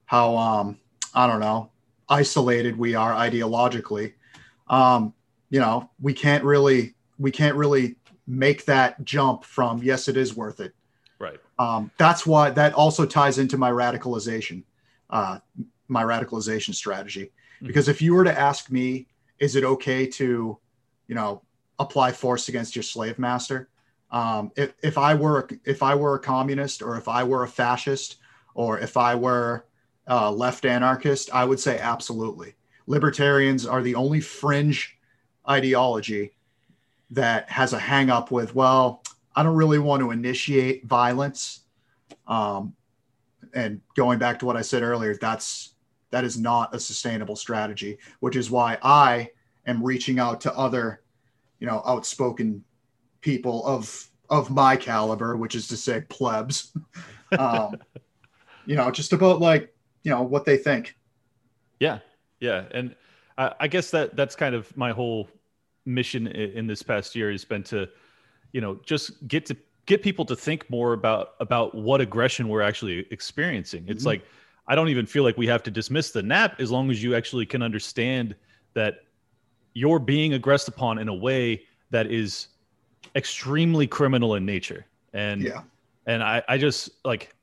how 0.06 0.36
um 0.36 0.78
I 1.14 1.26
don't 1.26 1.40
know 1.40 1.70
isolated 2.08 2.76
we 2.78 2.94
are 2.94 3.12
ideologically, 3.12 4.14
um, 4.68 5.12
you 5.50 5.60
know 5.60 5.90
we 6.00 6.14
can't 6.14 6.44
really 6.44 6.94
we 7.18 7.30
can't 7.30 7.56
really 7.56 7.96
make 8.26 8.64
that 8.66 9.02
jump 9.04 9.44
from 9.44 9.82
yes 9.82 10.06
it 10.08 10.16
is 10.16 10.36
worth 10.36 10.60
it 10.60 10.74
right 11.18 11.40
um, 11.58 11.90
that's 11.96 12.26
why 12.26 12.50
that 12.50 12.74
also 12.74 13.06
ties 13.06 13.38
into 13.38 13.56
my 13.56 13.70
radicalization 13.70 14.62
uh, 15.08 15.38
my 15.88 16.02
radicalization 16.02 16.74
strategy 16.74 17.32
Mm-hmm. 17.58 17.66
Because 17.66 17.88
if 17.88 18.00
you 18.00 18.14
were 18.14 18.24
to 18.24 18.38
ask 18.38 18.70
me, 18.70 19.06
is 19.38 19.56
it 19.56 19.64
okay 19.64 20.06
to, 20.06 20.58
you 21.08 21.14
know, 21.14 21.42
apply 21.78 22.12
force 22.12 22.48
against 22.48 22.76
your 22.76 22.84
slave 22.84 23.18
master? 23.18 23.68
Um, 24.10 24.52
if, 24.56 24.74
if 24.82 24.98
I 24.98 25.14
were 25.14 25.48
if 25.64 25.82
I 25.82 25.94
were 25.94 26.14
a 26.14 26.20
communist 26.20 26.82
or 26.82 26.96
if 26.96 27.08
I 27.08 27.24
were 27.24 27.42
a 27.42 27.48
fascist 27.48 28.16
or 28.54 28.78
if 28.78 28.96
I 28.96 29.14
were 29.14 29.66
a 30.06 30.32
left 30.32 30.64
anarchist, 30.64 31.32
I 31.32 31.44
would 31.44 31.60
say 31.60 31.78
absolutely. 31.78 32.54
Libertarians 32.86 33.66
are 33.66 33.82
the 33.82 33.94
only 33.94 34.20
fringe 34.20 34.98
ideology 35.48 36.32
that 37.10 37.48
has 37.50 37.72
a 37.72 37.78
hang 37.78 38.10
up 38.10 38.30
with, 38.30 38.54
well, 38.54 39.02
I 39.34 39.42
don't 39.42 39.54
really 39.54 39.78
want 39.78 40.00
to 40.00 40.10
initiate 40.10 40.86
violence. 40.86 41.60
Um, 42.26 42.74
and 43.54 43.80
going 43.94 44.18
back 44.18 44.38
to 44.40 44.46
what 44.46 44.56
I 44.56 44.62
said 44.62 44.82
earlier, 44.82 45.14
that's 45.14 45.74
that 46.10 46.24
is 46.24 46.38
not 46.38 46.74
a 46.74 46.80
sustainable 46.80 47.36
strategy, 47.36 47.98
which 48.20 48.36
is 48.36 48.50
why 48.50 48.78
I 48.82 49.30
am 49.66 49.82
reaching 49.82 50.18
out 50.18 50.40
to 50.42 50.56
other, 50.56 51.02
you 51.60 51.66
know, 51.66 51.82
outspoken 51.86 52.64
people 53.20 53.64
of 53.66 54.08
of 54.30 54.50
my 54.50 54.76
caliber, 54.76 55.36
which 55.36 55.54
is 55.54 55.68
to 55.68 55.76
say 55.76 56.02
plebs. 56.08 56.76
um, 57.38 57.76
you 58.66 58.76
know, 58.76 58.90
just 58.90 59.12
about 59.12 59.40
like, 59.40 59.74
you 60.02 60.10
know, 60.10 60.22
what 60.22 60.44
they 60.44 60.56
think. 60.56 60.96
Yeah. 61.80 62.00
Yeah. 62.40 62.64
And 62.70 62.94
I, 63.38 63.54
I 63.60 63.68
guess 63.68 63.90
that 63.92 64.16
that's 64.16 64.36
kind 64.36 64.54
of 64.54 64.74
my 64.76 64.92
whole 64.92 65.28
mission 65.86 66.26
in, 66.26 66.50
in 66.50 66.66
this 66.66 66.82
past 66.82 67.16
year 67.16 67.30
has 67.30 67.44
been 67.44 67.62
to, 67.64 67.88
you 68.52 68.60
know, 68.60 68.78
just 68.84 69.26
get 69.26 69.46
to 69.46 69.56
get 69.86 70.02
people 70.02 70.26
to 70.26 70.36
think 70.36 70.68
more 70.68 70.92
about 70.92 71.30
about 71.40 71.74
what 71.74 72.00
aggression 72.00 72.48
we're 72.48 72.62
actually 72.62 73.06
experiencing. 73.10 73.84
It's 73.88 74.00
mm-hmm. 74.00 74.08
like 74.08 74.24
I 74.66 74.74
don't 74.74 74.88
even 74.88 75.06
feel 75.06 75.22
like 75.22 75.38
we 75.38 75.46
have 75.46 75.62
to 75.62 75.70
dismiss 75.70 76.10
the 76.10 76.22
nap 76.22 76.60
as 76.60 76.70
long 76.70 76.90
as 76.90 77.02
you 77.02 77.14
actually 77.14 77.46
can 77.46 77.62
understand 77.62 78.36
that 78.74 79.04
you're 79.72 79.98
being 79.98 80.34
aggressed 80.34 80.68
upon 80.68 80.98
in 80.98 81.08
a 81.08 81.14
way 81.14 81.62
that 81.90 82.10
is 82.10 82.48
extremely 83.14 83.86
criminal 83.86 84.34
in 84.34 84.44
nature. 84.44 84.86
And 85.12 85.42
yeah. 85.42 85.62
and 86.06 86.22
I, 86.22 86.42
I 86.48 86.58
just 86.58 86.90
like 87.04 87.34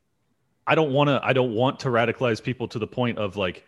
I 0.67 0.75
don't 0.75 0.91
want 0.91 1.09
to 1.09 1.19
I 1.23 1.33
don't 1.33 1.53
want 1.53 1.79
to 1.81 1.89
radicalize 1.89 2.41
people 2.41 2.67
to 2.69 2.79
the 2.79 2.87
point 2.87 3.17
of 3.17 3.35
like 3.37 3.65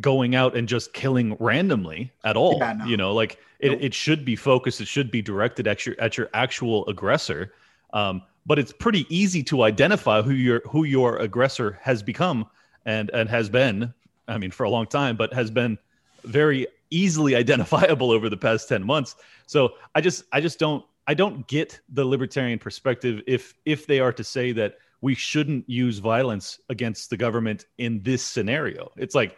going 0.00 0.34
out 0.34 0.56
and 0.56 0.68
just 0.68 0.92
killing 0.92 1.36
randomly 1.40 2.12
at 2.24 2.36
all. 2.36 2.58
Yeah, 2.58 2.72
no. 2.74 2.84
You 2.84 2.96
know, 2.96 3.14
like 3.14 3.38
it, 3.60 3.70
nope. 3.70 3.78
it 3.82 3.94
should 3.94 4.24
be 4.24 4.36
focused, 4.36 4.80
it 4.80 4.88
should 4.88 5.10
be 5.10 5.22
directed 5.22 5.66
at 5.66 5.86
your 5.86 5.96
at 5.98 6.16
your 6.16 6.28
actual 6.34 6.86
aggressor. 6.86 7.52
Um, 7.92 8.22
but 8.44 8.58
it's 8.58 8.72
pretty 8.72 9.06
easy 9.08 9.42
to 9.44 9.62
identify 9.62 10.22
who 10.22 10.32
your 10.32 10.62
who 10.68 10.84
your 10.84 11.16
aggressor 11.16 11.78
has 11.82 12.02
become 12.02 12.46
and 12.84 13.10
and 13.12 13.28
has 13.28 13.48
been, 13.48 13.92
I 14.28 14.38
mean, 14.38 14.50
for 14.50 14.64
a 14.64 14.70
long 14.70 14.86
time, 14.86 15.16
but 15.16 15.32
has 15.32 15.50
been 15.50 15.78
very 16.24 16.66
easily 16.90 17.34
identifiable 17.34 18.10
over 18.12 18.28
the 18.28 18.36
past 18.36 18.68
10 18.68 18.84
months. 18.84 19.16
So 19.46 19.74
I 19.94 20.00
just 20.00 20.24
I 20.32 20.40
just 20.40 20.58
don't 20.58 20.84
I 21.06 21.14
don't 21.14 21.46
get 21.46 21.80
the 21.88 22.04
libertarian 22.04 22.58
perspective 22.58 23.22
if 23.26 23.54
if 23.64 23.86
they 23.86 24.00
are 24.00 24.12
to 24.12 24.24
say 24.24 24.52
that 24.52 24.78
we 25.00 25.14
shouldn't 25.14 25.68
use 25.68 25.98
violence 25.98 26.58
against 26.68 27.10
the 27.10 27.16
government 27.16 27.66
in 27.78 28.02
this 28.02 28.22
scenario. 28.22 28.90
It's 28.96 29.14
like 29.14 29.36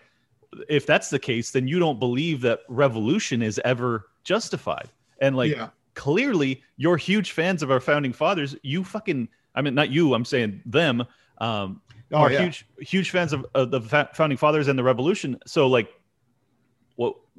if 0.68 0.86
that's 0.86 1.10
the 1.10 1.18
case, 1.18 1.50
then 1.50 1.68
you 1.68 1.78
don't 1.78 1.98
believe 1.98 2.40
that 2.42 2.60
revolution 2.68 3.42
is 3.42 3.60
ever 3.64 4.06
justified. 4.24 4.88
And 5.20 5.36
like 5.36 5.52
Yeah. 5.52 5.68
clearly 5.94 6.62
you're 6.76 6.96
huge 6.96 7.32
fans 7.32 7.62
of 7.62 7.70
our 7.70 7.80
founding 7.80 8.12
fathers. 8.12 8.56
You 8.62 8.84
fucking 8.84 9.28
I 9.54 9.62
mean 9.62 9.74
not 9.74 9.90
you, 9.90 10.14
I'm 10.14 10.24
saying 10.24 10.62
them. 10.64 11.04
Um 11.38 11.82
Oh, 12.10 12.16
are 12.20 12.32
yeah. 12.32 12.40
huge 12.44 12.66
huge 12.78 13.10
fans 13.10 13.34
of, 13.34 13.44
of 13.54 13.70
the 13.70 13.82
fa- 13.82 14.08
founding 14.14 14.38
fathers 14.38 14.68
and 14.68 14.78
the 14.78 14.82
revolution. 14.82 15.38
So 15.46 15.66
like 15.66 15.90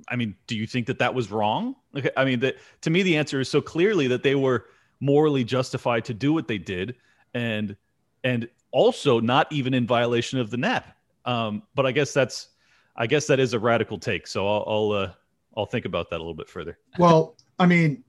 I 0.07 0.15
mean, 0.15 0.35
do 0.47 0.55
you 0.55 0.65
think 0.67 0.87
that 0.87 0.99
that 0.99 1.13
was 1.13 1.31
wrong? 1.31 1.75
Okay, 1.95 2.11
I 2.15 2.25
mean 2.25 2.39
that 2.41 2.57
to 2.81 2.89
me 2.89 3.03
the 3.03 3.17
answer 3.17 3.39
is 3.39 3.49
so 3.49 3.61
clearly 3.61 4.07
that 4.07 4.23
they 4.23 4.35
were 4.35 4.65
morally 4.99 5.43
justified 5.43 6.05
to 6.05 6.13
do 6.13 6.33
what 6.33 6.47
they 6.47 6.57
did 6.57 6.95
and 7.33 7.75
and 8.23 8.47
also 8.71 9.19
not 9.19 9.51
even 9.51 9.73
in 9.73 9.87
violation 9.87 10.39
of 10.39 10.49
the 10.49 10.57
NAP. 10.57 10.85
Um, 11.25 11.63
but 11.75 11.85
I 11.85 11.91
guess 11.91 12.13
that's 12.13 12.49
I 12.95 13.07
guess 13.07 13.27
that 13.27 13.39
is 13.39 13.53
a 13.53 13.59
radical 13.59 13.97
take. 13.97 14.27
So 14.27 14.47
I'll 14.47 14.63
I'll 14.67 14.91
uh, 14.91 15.11
I'll 15.57 15.65
think 15.65 15.85
about 15.85 16.09
that 16.09 16.17
a 16.17 16.19
little 16.19 16.33
bit 16.33 16.49
further. 16.49 16.77
Well, 16.97 17.35
I 17.57 17.65
mean, 17.65 18.03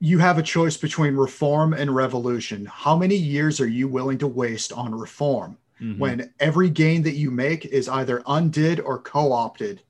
you 0.00 0.18
have 0.18 0.38
a 0.38 0.42
choice 0.42 0.76
between 0.76 1.14
reform 1.14 1.72
and 1.72 1.94
revolution. 1.94 2.66
How 2.66 2.96
many 2.96 3.16
years 3.16 3.60
are 3.60 3.66
you 3.68 3.88
willing 3.88 4.18
to 4.18 4.28
waste 4.28 4.72
on 4.72 4.94
reform 4.94 5.58
Mhm. 5.80 5.98
when 5.98 6.32
every 6.40 6.70
gain 6.70 7.02
that 7.02 7.14
you 7.14 7.30
make 7.30 7.64
is 7.66 7.88
either 7.88 8.22
undid 8.26 8.80
or 8.80 8.98
co 8.98 9.32
opted 9.32 9.82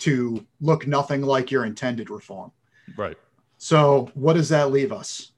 to 0.00 0.44
look 0.60 0.86
nothing 0.86 1.22
like 1.22 1.50
your 1.50 1.64
intended 1.64 2.10
reform? 2.10 2.52
right. 2.96 3.16
So, 3.62 4.10
what 4.14 4.32
does 4.34 4.48
that 4.48 4.70
leave 4.72 4.90
us? 4.90 5.32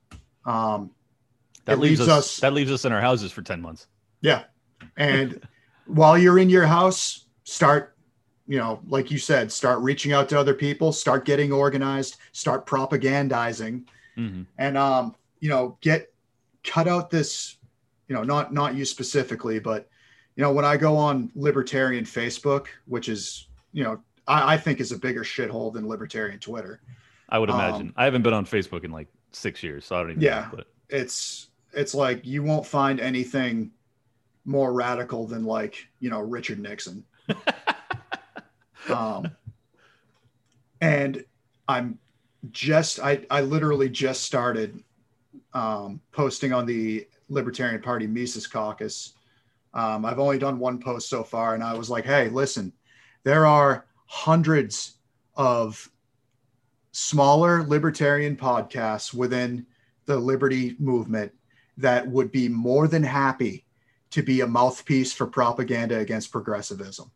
Um, 0.44 0.90
That 1.64 1.80
leaves, 1.80 1.98
leaves 2.00 2.08
us, 2.08 2.18
us- 2.18 2.36
that 2.40 2.52
leaves 2.52 2.70
us 2.70 2.84
in 2.84 2.92
our 2.92 3.00
houses 3.00 3.32
for 3.32 3.42
10 3.42 3.60
months. 3.60 3.88
Yeah. 4.20 4.44
And 4.96 5.40
while 5.86 6.16
you're 6.16 6.38
in 6.38 6.48
your 6.48 6.66
house, 6.66 7.26
start, 7.44 7.96
you 8.46 8.58
know, 8.58 8.80
like 8.86 9.10
you 9.10 9.18
said, 9.18 9.50
start 9.50 9.80
reaching 9.80 10.12
out 10.12 10.28
to 10.28 10.38
other 10.38 10.54
people, 10.54 10.92
start 10.92 11.24
getting 11.24 11.50
organized, 11.52 12.16
start 12.32 12.64
propagandizing, 12.66 13.84
Mhm. 14.16 14.46
and 14.58 14.78
um, 14.78 15.14
you 15.40 15.48
know, 15.48 15.76
get 15.80 16.12
cut 16.62 16.86
out 16.86 17.10
this, 17.10 17.56
you 18.08 18.14
know, 18.14 18.22
not 18.22 18.52
not 18.54 18.74
you 18.76 18.84
specifically, 18.84 19.58
but 19.58 19.88
you 20.36 20.42
know, 20.42 20.52
when 20.52 20.64
I 20.64 20.76
go 20.76 20.96
on 20.96 21.30
libertarian 21.34 22.04
Facebook, 22.04 22.66
which 22.86 23.08
is, 23.08 23.48
you 23.72 23.82
know, 23.84 24.00
I, 24.26 24.54
I 24.54 24.56
think 24.56 24.80
is 24.80 24.92
a 24.92 24.98
bigger 24.98 25.22
shithole 25.24 25.72
than 25.72 25.88
libertarian 25.88 26.38
Twitter. 26.38 26.80
I 27.28 27.38
would 27.38 27.50
Um, 27.50 27.56
imagine. 27.60 27.92
I 27.96 28.04
haven't 28.04 28.22
been 28.22 28.34
on 28.34 28.44
Facebook 28.44 28.84
in 28.84 28.90
like 28.90 29.08
6 29.32 29.62
years, 29.62 29.86
so 29.86 29.96
I 29.96 30.00
don't 30.02 30.10
even 30.12 30.22
Yeah. 30.22 30.48
know, 30.52 30.62
It's 30.88 31.48
it's 31.72 31.94
like 31.94 32.26
you 32.26 32.42
won't 32.42 32.66
find 32.66 33.00
anything 33.00 33.70
more 34.44 34.72
radical 34.72 35.26
than 35.26 35.44
like 35.44 35.88
you 36.00 36.10
know 36.10 36.20
Richard 36.20 36.58
Nixon. 36.58 37.04
um, 38.92 39.30
and 40.80 41.24
I'm 41.68 41.98
just 42.50 43.00
I 43.00 43.24
I 43.30 43.40
literally 43.42 43.88
just 43.88 44.22
started 44.24 44.82
um, 45.54 46.00
posting 46.12 46.52
on 46.52 46.66
the 46.66 47.06
Libertarian 47.28 47.80
Party 47.80 48.06
Mises 48.06 48.46
Caucus. 48.46 49.14
Um, 49.74 50.04
I've 50.04 50.18
only 50.18 50.38
done 50.38 50.58
one 50.58 50.78
post 50.78 51.08
so 51.08 51.22
far, 51.24 51.54
and 51.54 51.62
I 51.62 51.74
was 51.74 51.88
like, 51.88 52.04
hey, 52.04 52.28
listen, 52.28 52.72
there 53.24 53.46
are 53.46 53.86
hundreds 54.12 54.98
of 55.36 55.90
smaller 56.90 57.62
libertarian 57.62 58.36
podcasts 58.36 59.14
within 59.14 59.64
the 60.04 60.14
liberty 60.14 60.76
movement 60.78 61.32
that 61.78 62.06
would 62.06 62.30
be 62.30 62.46
more 62.46 62.86
than 62.86 63.02
happy 63.02 63.64
to 64.10 64.22
be 64.22 64.42
a 64.42 64.46
mouthpiece 64.46 65.14
for 65.14 65.26
propaganda 65.26 65.98
against 65.98 66.30
progressivism. 66.30 67.10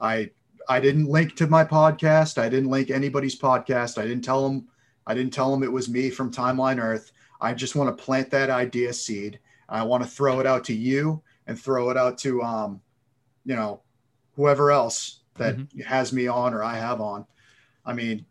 I 0.00 0.32
I 0.68 0.80
didn't 0.80 1.06
link 1.06 1.36
to 1.36 1.46
my 1.46 1.64
podcast. 1.64 2.36
I 2.36 2.48
didn't 2.48 2.70
link 2.70 2.90
anybody's 2.90 3.38
podcast. 3.38 3.96
I 3.96 4.02
didn't 4.02 4.24
tell 4.24 4.42
them 4.42 4.66
I 5.06 5.14
didn't 5.14 5.32
tell 5.32 5.52
them 5.52 5.62
it 5.62 5.70
was 5.70 5.88
me 5.88 6.10
from 6.10 6.32
Timeline 6.32 6.82
Earth. 6.82 7.12
I 7.40 7.54
just 7.54 7.76
want 7.76 7.96
to 7.96 8.04
plant 8.04 8.30
that 8.32 8.50
idea 8.50 8.92
seed. 8.92 9.38
I 9.68 9.84
want 9.84 10.02
to 10.02 10.10
throw 10.10 10.40
it 10.40 10.46
out 10.46 10.64
to 10.64 10.74
you 10.74 11.22
and 11.46 11.56
throw 11.56 11.90
it 11.90 11.96
out 11.96 12.18
to 12.18 12.42
um 12.42 12.80
you 13.44 13.54
know 13.54 13.82
whoever 14.34 14.72
else 14.72 15.20
that 15.36 15.56
has 15.86 16.12
me 16.12 16.26
on 16.26 16.54
or 16.54 16.62
I 16.62 16.76
have 16.76 17.00
on. 17.00 17.26
I 17.84 17.92
mean, 17.92 18.24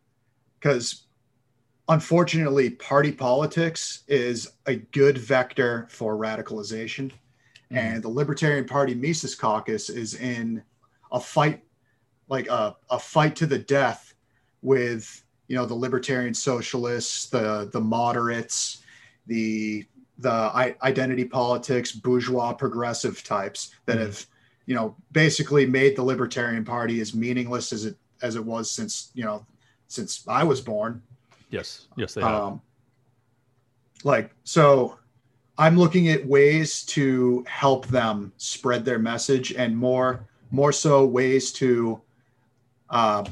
because 0.60 1.04
unfortunately, 1.90 2.70
party 2.72 3.12
politics 3.12 4.04
is 4.08 4.54
a 4.66 4.76
good 4.76 5.18
vector 5.18 5.88
for 5.90 6.16
radicalization. 6.18 7.12
Mhm. 7.72 7.78
And 7.78 8.04
the 8.04 8.10
Libertarian 8.10 8.66
Party 8.66 8.96
Mises 8.96 9.36
Caucus 9.36 9.90
is 9.90 10.14
in 10.16 10.64
a 11.12 11.20
fight, 11.20 11.64
like 12.30 12.48
a, 12.48 12.76
a 12.90 12.98
fight 13.00 13.36
to 13.38 13.46
the 13.46 13.60
death 13.60 14.14
with, 14.62 15.24
you 15.48 15.56
know, 15.58 15.66
the 15.66 15.74
libertarian 15.76 16.34
socialists, 16.34 17.30
the 17.30 17.70
the 17.74 17.82
moderates, 17.82 18.82
the 19.28 19.86
the 20.20 20.76
identity 20.84 21.26
politics, 21.26 21.92
bourgeois 21.92 22.54
progressive 22.54 23.24
types 23.24 23.72
that 23.88 23.98
Mhm. 23.98 24.02
have, 24.06 24.26
you 24.66 24.76
know, 24.76 24.96
basically 25.12 25.66
made 25.66 25.96
the 25.96 26.04
Libertarian 26.04 26.64
Party 26.64 27.02
as 27.02 27.14
meaningless 27.14 27.74
as 27.74 27.86
it 27.86 27.98
as 28.22 28.36
it 28.36 28.44
was 28.44 28.72
since, 28.72 29.12
you 29.14 29.24
know, 29.24 29.46
since 29.88 30.24
I 30.28 30.44
was 30.44 30.62
born. 30.62 31.02
yes, 31.50 31.88
yes 31.98 32.14
they 32.14 32.22
have. 32.22 32.34
Um, 32.34 32.62
like, 34.04 34.34
so 34.44 34.98
I'm 35.58 35.78
looking 35.78 36.10
at 36.10 36.26
ways 36.26 36.84
to 36.86 37.46
help 37.48 37.88
them 37.88 38.34
spread 38.38 38.86
their 38.86 39.00
message 39.00 39.54
and 39.54 39.78
more, 39.78 40.28
more 40.52 40.72
so 40.72 41.06
ways 41.06 41.52
to 41.54 42.02
uh, 42.90 43.26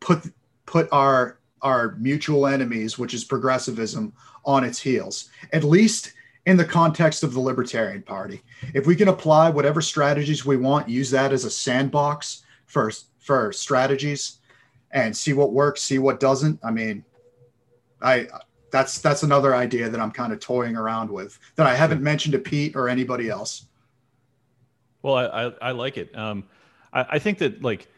put, 0.00 0.22
put 0.66 0.88
our, 0.92 1.38
our 1.62 1.96
mutual 1.98 2.46
enemies, 2.46 2.98
which 2.98 3.14
is 3.14 3.24
progressivism, 3.24 4.12
on 4.44 4.62
its 4.62 4.78
heels, 4.78 5.30
at 5.52 5.64
least 5.64 6.12
in 6.46 6.56
the 6.56 6.64
context 6.64 7.22
of 7.24 7.34
the 7.34 7.40
Libertarian 7.40 8.02
Party. 8.02 8.42
If 8.72 8.86
we 8.86 8.96
can 8.96 9.08
apply 9.08 9.50
whatever 9.50 9.82
strategies 9.82 10.46
we 10.46 10.56
want, 10.56 10.88
use 10.88 11.10
that 11.10 11.32
as 11.32 11.44
a 11.44 11.50
sandbox 11.50 12.44
for, 12.66 12.92
for 13.18 13.52
strategies 13.52 14.38
and 14.92 15.14
see 15.14 15.32
what 15.32 15.52
works, 15.52 15.82
see 15.82 15.98
what 15.98 16.20
doesn't. 16.20 16.58
I 16.64 16.70
mean, 16.70 17.04
I 18.00 18.28
that's 18.70 19.00
that's 19.00 19.22
another 19.22 19.54
idea 19.54 19.88
that 19.88 20.00
I'm 20.00 20.10
kind 20.10 20.32
of 20.32 20.40
toying 20.40 20.76
around 20.76 21.10
with 21.10 21.38
that 21.56 21.66
I 21.66 21.74
haven't 21.74 22.02
mentioned 22.02 22.32
to 22.32 22.38
Pete 22.38 22.76
or 22.76 22.88
anybody 22.88 23.28
else. 23.28 23.66
Well, 25.02 25.14
I, 25.14 25.24
I, 25.24 25.52
I 25.62 25.70
like 25.70 25.96
it. 25.96 26.16
Um, 26.16 26.44
I, 26.92 27.06
I 27.10 27.18
think 27.18 27.38
that 27.38 27.62
like, 27.62 27.88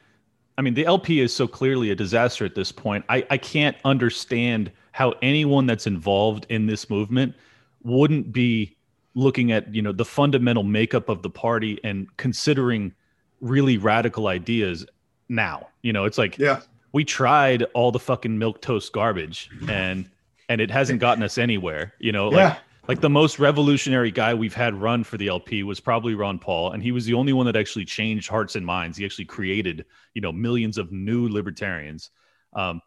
I 0.56 0.62
mean, 0.62 0.74
the 0.74 0.86
LP 0.86 1.20
is 1.20 1.34
so 1.34 1.46
clearly 1.48 1.90
a 1.90 1.94
disaster 1.94 2.44
at 2.44 2.54
this 2.54 2.70
point. 2.70 3.04
I, 3.08 3.26
I 3.30 3.38
can't 3.38 3.76
understand 3.84 4.70
how 4.92 5.14
anyone 5.20 5.66
that's 5.66 5.86
involved 5.86 6.46
in 6.48 6.66
this 6.66 6.88
movement 6.90 7.34
wouldn't 7.82 8.32
be 8.32 8.76
looking 9.14 9.50
at 9.52 9.74
you 9.74 9.82
know 9.82 9.92
the 9.92 10.04
fundamental 10.04 10.62
makeup 10.62 11.08
of 11.08 11.22
the 11.22 11.30
party 11.30 11.78
and 11.82 12.06
considering 12.16 12.92
really 13.40 13.78
radical 13.78 14.26
ideas 14.26 14.86
now. 15.28 15.68
You 15.82 15.92
know, 15.92 16.04
it's 16.04 16.18
like 16.18 16.38
Yeah, 16.38 16.60
we 16.92 17.04
tried 17.04 17.64
all 17.74 17.92
the 17.92 17.98
fucking 17.98 18.38
milk 18.38 18.60
toast 18.60 18.92
garbage 18.92 19.50
and 19.68 20.08
and 20.48 20.60
it 20.60 20.70
hasn't 20.70 21.00
gotten 21.00 21.22
us 21.22 21.38
anywhere. 21.38 21.94
You 21.98 22.12
know, 22.12 22.28
like 22.28 22.38
yeah, 22.38 22.56
like 22.88 23.00
the 23.00 23.10
most 23.10 23.38
revolutionary 23.38 24.10
guy 24.10 24.32
we've 24.34 24.54
had 24.54 24.74
run 24.74 25.04
for 25.04 25.18
the 25.18 25.28
LP 25.28 25.62
was 25.62 25.78
probably 25.78 26.14
Ron 26.14 26.38
Paul, 26.38 26.72
and 26.72 26.82
he 26.82 26.90
was 26.90 27.04
the 27.04 27.14
only 27.14 27.32
one 27.32 27.46
that 27.46 27.56
actually 27.56 27.84
changed 27.84 28.28
hearts 28.28 28.56
and 28.56 28.64
minds. 28.64 28.96
He 28.96 29.04
actually 29.04 29.26
created, 29.26 29.84
you 30.14 30.22
know, 30.22 30.32
millions 30.32 30.78
of 30.78 30.90
new 30.90 31.28
libertarians. 31.28 32.10
Um, 32.54 32.80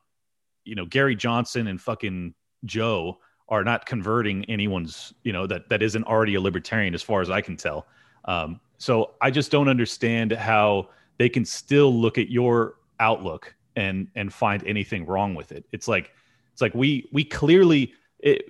you 0.63 0.75
know, 0.75 0.85
Gary 0.85 1.15
Johnson 1.15 1.67
and 1.67 1.79
fucking 1.79 2.33
Joe 2.65 3.19
are 3.51 3.63
not 3.63 3.85
converting 3.85 4.45
anyone's, 4.45 5.13
you 5.23 5.33
know, 5.33 5.45
that 5.45 5.69
that 5.69 5.83
isn't 5.83 6.05
already 6.05 6.35
a 6.35 6.41
libertarian, 6.41 6.95
as 6.95 7.03
far 7.03 7.21
as 7.21 7.29
I 7.29 7.41
can 7.41 7.57
tell. 7.57 7.85
Um, 8.25 8.59
so 8.77 9.11
I 9.21 9.29
just 9.29 9.51
don't 9.51 9.67
understand 9.67 10.31
how 10.31 10.89
they 11.17 11.29
can 11.29 11.45
still 11.45 11.93
look 11.93 12.17
at 12.17 12.29
your 12.29 12.75
outlook 12.99 13.53
and 13.75 14.07
and 14.15 14.33
find 14.33 14.65
anything 14.65 15.05
wrong 15.05 15.35
with 15.35 15.51
it. 15.51 15.65
It's 15.71 15.87
like 15.87 16.13
it's 16.53 16.61
like 16.61 16.73
we 16.73 17.07
we 17.11 17.23
clearly 17.23 17.93
it, 18.19 18.45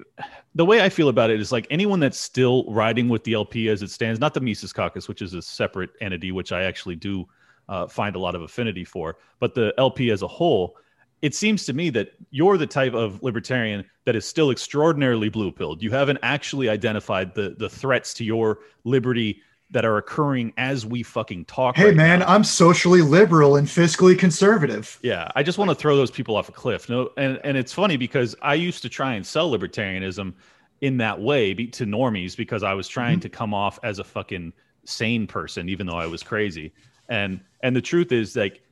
the 0.53 0.65
way 0.65 0.81
I 0.81 0.89
feel 0.89 1.09
about 1.09 1.29
it 1.29 1.39
is 1.39 1.51
like 1.51 1.65
anyone 1.69 1.99
that's 1.99 2.19
still 2.19 2.65
riding 2.71 3.09
with 3.09 3.23
the 3.23 3.33
LP 3.33 3.69
as 3.69 3.81
it 3.81 3.89
stands, 3.89 4.19
not 4.19 4.33
the 4.33 4.41
Mises 4.41 4.73
Caucus, 4.73 5.07
which 5.07 5.21
is 5.21 5.33
a 5.33 5.41
separate 5.41 5.91
entity, 6.01 6.31
which 6.31 6.51
I 6.51 6.63
actually 6.63 6.95
do 6.95 7.25
uh, 7.69 7.87
find 7.87 8.15
a 8.15 8.19
lot 8.19 8.35
of 8.35 8.41
affinity 8.41 8.83
for, 8.83 9.17
but 9.39 9.55
the 9.55 9.73
LP 9.77 10.11
as 10.11 10.23
a 10.23 10.27
whole, 10.27 10.75
it 11.21 11.35
seems 11.35 11.65
to 11.65 11.73
me 11.73 11.89
that 11.91 12.13
you're 12.31 12.57
the 12.57 12.67
type 12.67 12.93
of 12.93 13.21
libertarian 13.21 13.85
that 14.05 14.15
is 14.15 14.25
still 14.25 14.49
extraordinarily 14.51 15.29
blue 15.29 15.51
pilled. 15.51 15.83
You 15.83 15.91
haven't 15.91 16.19
actually 16.23 16.69
identified 16.69 17.35
the 17.35 17.55
the 17.57 17.69
threats 17.69 18.13
to 18.15 18.23
your 18.23 18.59
liberty 18.83 19.41
that 19.69 19.85
are 19.85 19.97
occurring 19.97 20.51
as 20.57 20.85
we 20.85 21.01
fucking 21.01 21.45
talk. 21.45 21.77
Hey 21.77 21.85
right 21.85 21.95
man, 21.95 22.19
now. 22.19 22.25
I'm 22.27 22.43
socially 22.43 23.01
liberal 23.01 23.55
and 23.55 23.67
fiscally 23.67 24.19
conservative. 24.19 24.99
Yeah, 25.01 25.29
I 25.35 25.43
just 25.43 25.57
want 25.57 25.69
to 25.69 25.75
throw 25.75 25.95
those 25.95 26.11
people 26.11 26.35
off 26.35 26.49
a 26.49 26.51
cliff. 26.51 26.89
No, 26.89 27.09
and 27.17 27.39
and 27.43 27.55
it's 27.55 27.71
funny 27.71 27.97
because 27.97 28.35
I 28.41 28.55
used 28.55 28.81
to 28.81 28.89
try 28.89 29.13
and 29.13 29.25
sell 29.25 29.49
libertarianism 29.51 30.33
in 30.81 30.97
that 30.97 31.21
way 31.21 31.53
be, 31.53 31.67
to 31.67 31.85
normies 31.85 32.35
because 32.35 32.63
I 32.63 32.73
was 32.73 32.87
trying 32.87 33.19
Mm-hmm. 33.19 33.21
to 33.21 33.29
come 33.29 33.53
off 33.53 33.79
as 33.83 33.99
a 33.99 34.03
fucking 34.03 34.51
sane 34.83 35.27
person, 35.27 35.69
even 35.69 35.85
though 35.87 35.97
I 35.97 36.07
was 36.07 36.23
crazy. 36.23 36.73
And 37.07 37.39
and 37.61 37.75
the 37.75 37.81
truth 37.81 38.11
is, 38.11 38.35
like, 38.35 38.63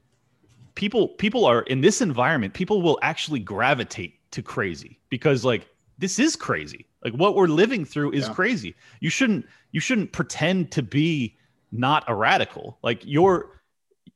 people 0.75 1.09
people 1.09 1.45
are 1.45 1.61
in 1.63 1.81
this 1.81 2.01
environment. 2.01 2.53
People 2.53 2.81
will 2.81 2.99
actually 3.01 3.39
gravitate 3.39 4.15
to 4.31 4.41
crazy 4.41 4.99
because 5.09 5.43
like 5.45 5.67
this 5.97 6.19
is 6.19 6.35
crazy. 6.35 6.85
Like 7.03 7.13
what 7.13 7.35
we're 7.35 7.47
living 7.47 7.85
through 7.85 8.11
is 8.11 8.27
Yeah. 8.27 8.33
crazy. 8.33 8.75
You 8.99 9.09
shouldn't 9.09 9.45
you 9.71 9.79
shouldn't 9.79 10.11
pretend 10.11 10.71
to 10.71 10.81
be 10.83 11.37
not 11.71 12.03
a 12.07 12.15
radical. 12.15 12.77
Like 12.83 13.01
you're 13.05 13.61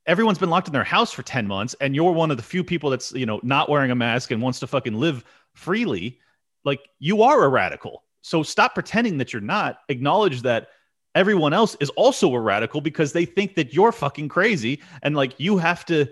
everyone's 0.06 0.38
been 0.40 0.50
locked 0.50 0.68
in 0.68 0.74
their 0.74 0.84
house 0.84 1.12
for 1.12 1.24
10 1.24 1.48
months 1.48 1.76
and 1.80 1.96
you're 1.96 2.12
one 2.12 2.32
of 2.32 2.38
the 2.38 2.44
few 2.44 2.64
people 2.64 2.90
that's 2.90 3.12
you 3.14 3.26
know 3.26 3.40
not 3.44 3.70
wearing 3.70 3.92
a 3.92 3.96
mask 3.96 4.32
and 4.32 4.42
wants 4.42 4.60
to 4.60 4.68
fucking 4.68 4.94
live 4.96 5.24
freely 5.54 6.20
like 6.66 6.82
you 7.00 7.22
are 7.22 7.46
a 7.46 7.48
radical 7.48 8.04
so 8.22 8.44
stop 8.44 8.74
pretending 8.74 9.18
that 9.18 9.32
you're 9.32 9.42
not 9.42 9.78
acknowledge 9.88 10.42
that 10.42 10.70
everyone 11.16 11.54
else 11.54 11.78
is 11.80 11.90
also 11.92 12.34
a 12.34 12.40
radical 12.40 12.82
because 12.82 13.14
they 13.14 13.24
think 13.24 13.56
that 13.56 13.74
you're 13.74 13.92
fucking 13.94 14.28
crazy 14.28 14.82
and 15.04 15.16
like 15.16 15.40
you 15.40 15.58
have 15.58 15.86
to 15.86 16.06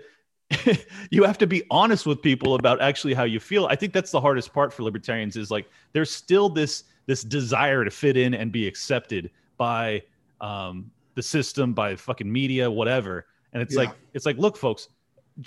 you 1.10 1.24
have 1.24 1.38
to 1.38 1.46
be 1.46 1.62
honest 1.70 2.06
with 2.06 2.20
people 2.22 2.54
about 2.54 2.80
actually 2.80 3.14
how 3.14 3.24
you 3.24 3.40
feel. 3.40 3.66
I 3.66 3.76
think 3.76 3.92
that's 3.92 4.10
the 4.10 4.20
hardest 4.20 4.52
part 4.52 4.72
for 4.72 4.82
libertarians 4.82 5.36
is 5.36 5.50
like 5.50 5.68
there's 5.92 6.10
still 6.10 6.48
this 6.48 6.84
this 7.06 7.22
desire 7.24 7.84
to 7.84 7.90
fit 7.90 8.16
in 8.16 8.34
and 8.34 8.52
be 8.52 8.66
accepted 8.66 9.30
by 9.56 10.02
um 10.40 10.90
the 11.14 11.22
system 11.22 11.72
by 11.74 11.96
fucking 11.96 12.30
media 12.30 12.70
whatever. 12.70 13.26
And 13.52 13.62
it's 13.62 13.74
Yeah. 13.74 13.80
like 13.82 13.90
it's 14.14 14.26
like 14.26 14.38
look 14.38 14.56
folks 14.56 14.88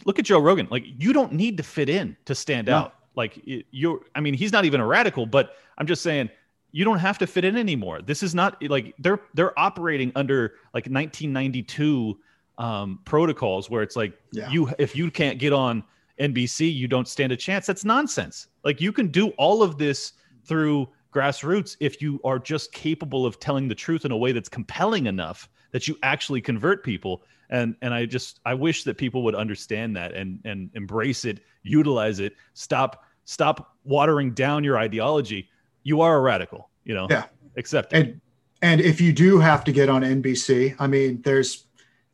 look 0.06 0.20
at 0.20 0.26
joe 0.26 0.39
rogan. 0.39 0.68
Like 0.70 0.84
you 0.97 1.14
don't 1.14 1.34
need 1.34 1.58
to 1.58 1.64
fit 1.64 1.89
in 1.89 2.16
to 2.26 2.36
stand 2.36 2.68
No. 2.68 2.76
out. 2.78 2.95
Like 3.16 3.41
you're 3.72 4.01
i 4.16 4.20
mean 4.20 4.34
he's 4.34 4.51
not 4.51 4.66
even 4.66 4.82
a 4.82 4.86
radical 4.86 5.26
but 5.26 5.53
i'm 5.78 5.88
just 5.88 6.03
saying 6.03 6.30
you 6.74 6.84
don't 6.84 6.99
have 6.99 7.18
to 7.20 7.26
fit 7.28 7.45
in 7.45 7.56
anymore. 7.56 8.01
This 8.01 8.22
is 8.22 8.36
not 8.36 8.62
like 8.64 8.93
they're 8.99 9.22
they're 9.34 9.58
operating 9.58 10.12
under 10.16 10.56
like 10.74 10.88
1992 10.88 12.20
um 12.58 12.99
protocols 13.06 13.70
where 13.70 13.82
it's 13.82 13.95
like 13.95 14.14
Yeah. 14.32 14.49
you 14.49 14.70
if 14.80 14.95
you 14.95 15.12
can't 15.12 15.39
get 15.39 15.51
on 15.53 15.84
nbc 16.20 16.74
you 16.74 16.88
don't 16.88 17.08
stand 17.08 17.32
a 17.34 17.38
chance. 17.38 17.66
That's 17.66 17.84
nonsense. 17.84 18.47
Like 18.64 18.80
you 18.80 18.91
can 18.93 19.08
do 19.10 19.30
all 19.32 19.62
of 19.62 19.78
this 19.78 20.14
through 20.45 20.88
grassroots 21.14 21.76
if 21.80 22.01
you 22.01 22.20
are 22.24 22.39
just 22.39 22.72
capable 22.72 23.26
of 23.26 23.39
telling 23.39 23.68
the 23.68 23.76
truth 23.76 24.06
in 24.06 24.12
a 24.12 24.18
way 24.18 24.32
that's 24.32 24.49
compelling 24.49 25.06
enough 25.08 25.49
that 25.72 25.88
you 25.88 25.97
actually 26.03 26.41
convert 26.41 26.84
people. 26.84 27.24
And 27.49 27.76
and 27.82 27.93
i 27.93 28.06
just 28.06 28.39
i 28.45 28.53
wish 28.53 28.84
that 28.86 28.97
people 28.97 29.24
would 29.24 29.36
understand 29.36 29.95
that 29.97 30.14
and 30.14 30.39
and 30.45 30.70
embrace 30.74 31.26
it 31.26 31.41
utilize 31.64 32.20
it. 32.20 32.34
Stop 32.53 33.03
stop 33.26 33.76
watering 33.84 34.34
down 34.34 34.64
your 34.64 34.78
ideology. 34.78 35.49
You 35.84 36.01
are 36.01 36.16
a 36.18 36.22
radical 36.22 36.70
you 36.86 36.95
know 36.95 37.08
Yeah. 37.10 37.26
accept 37.58 37.91
it. 37.93 37.97
And 37.97 38.22
and 38.62 38.82
if 38.82 38.99
you 39.01 39.12
do 39.14 39.38
have 39.39 39.64
to 39.66 39.72
get 39.74 39.89
on 39.89 40.01
NBC, 40.01 40.76
I 40.80 40.88
mean, 40.88 41.22
there's 41.24 41.64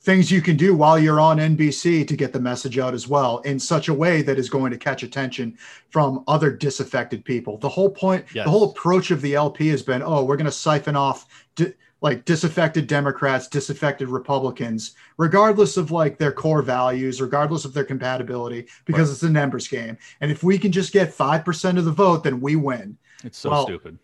things 0.02 0.32
you 0.32 0.42
can 0.42 0.58
do 0.58 0.76
while 0.76 0.98
you're 0.98 1.20
on 1.20 1.38
NBC 1.38 2.08
to 2.08 2.16
get 2.16 2.34
the 2.34 2.40
message 2.40 2.80
out 2.80 2.94
as 2.96 3.08
well 3.08 3.38
in 3.40 3.60
such 3.60 3.88
a 3.88 3.94
way 3.94 4.22
that 4.24 4.40
is 4.40 4.50
going 4.50 4.72
to 4.72 4.78
catch 4.78 5.04
attention 5.04 5.56
from 5.90 6.24
other 6.28 6.52
disaffected 6.52 7.24
people. 7.24 7.58
The 7.60 7.70
whole 7.70 7.90
point, 7.92 8.26
Yes. 8.34 8.46
the 8.46 8.50
whole 8.50 8.72
approach 8.72 9.12
of 9.12 9.22
the 9.22 9.36
LP 9.36 9.68
has 9.68 9.84
been, 9.84 10.02
oh, 10.02 10.24
we're 10.24 10.38
going 10.38 10.46
to 10.46 10.52
siphon 10.52 10.96
off 10.96 11.28
di- 11.56 11.74
like 12.02 12.26
disaffected 12.26 12.88
Democrats, 12.88 13.48
disaffected 13.48 14.10
Republicans, 14.10 14.96
regardless 15.18 15.78
of 15.78 15.92
like 15.92 16.18
their 16.18 16.32
core 16.32 16.64
values, 16.64 17.22
regardless 17.22 17.64
of 17.64 17.76
their 17.76 17.84
compatibility, 17.84 18.66
because 18.86 19.10
Right. 19.10 19.14
it's 19.14 19.24
a 19.24 19.30
numbers 19.30 19.68
game. 19.68 20.00
And 20.20 20.32
if 20.32 20.42
we 20.44 20.58
can 20.58 20.72
just 20.72 20.94
get 20.94 21.14
5% 21.14 21.78
of 21.78 21.86
the 21.86 21.92
vote, 21.92 22.24
then 22.24 22.42
we 22.42 22.56
win. 22.56 22.98
it's 23.24 23.38
so 23.38 23.52
well, 23.52 23.66
stupid 23.66 24.00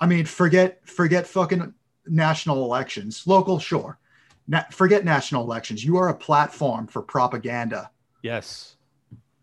I 0.00 0.06
mean, 0.06 0.24
forget 0.26 0.80
forget 0.84 1.24
fucking 1.24 1.72
national 2.08 2.64
elections, 2.64 3.22
local, 3.28 3.60
sure. 3.60 3.96
Na- 4.48 4.64
forget 4.70 5.04
national 5.04 5.42
elections. 5.42 5.84
You 5.84 5.96
are 5.96 6.08
a 6.08 6.14
platform 6.14 6.86
for 6.86 7.02
propaganda. 7.02 7.90
yes 8.22 8.76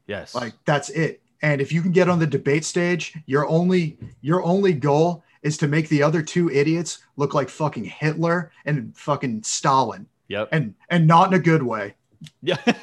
yes 0.08 0.34
Like 0.36 0.54
that's 0.66 0.90
it. 0.90 1.22
And 1.42 1.60
if 1.62 1.72
you 1.74 1.82
can 1.82 1.92
get 1.92 2.08
on 2.10 2.20
the 2.20 2.28
debate 2.28 2.64
stage, 2.66 3.14
your 3.26 3.48
only 3.48 3.98
your 4.22 4.42
only 4.44 4.74
goal 4.74 5.24
is 5.42 5.58
to 5.58 5.68
make 5.68 5.90
the 5.90 6.02
other 6.02 6.22
two 6.22 6.50
idiots 6.50 7.00
look 7.18 7.34
like 7.34 7.50
fucking 7.50 7.84
Hitler 7.84 8.52
and 8.66 8.96
fucking 8.96 9.44
Stalin, 9.44 10.08
yep 10.30 10.48
and 10.54 10.74
and 10.90 11.06
not 11.06 11.28
in 11.28 11.34
a 11.34 11.40
good 11.40 11.64
way. 11.64 11.96
yeah 12.42 12.56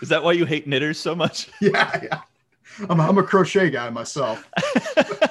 is 0.00 0.08
that 0.08 0.22
why 0.24 0.32
you 0.32 0.44
hate 0.44 0.66
knitters 0.66 0.98
so 0.98 1.14
much 1.14 1.48
Yeah, 1.60 2.00
yeah. 2.02 2.20
I'm 2.88 2.98
a, 2.98 3.08
I'm 3.08 3.18
a 3.18 3.22
crochet 3.22 3.70
guy 3.70 3.90
myself. 3.90 4.48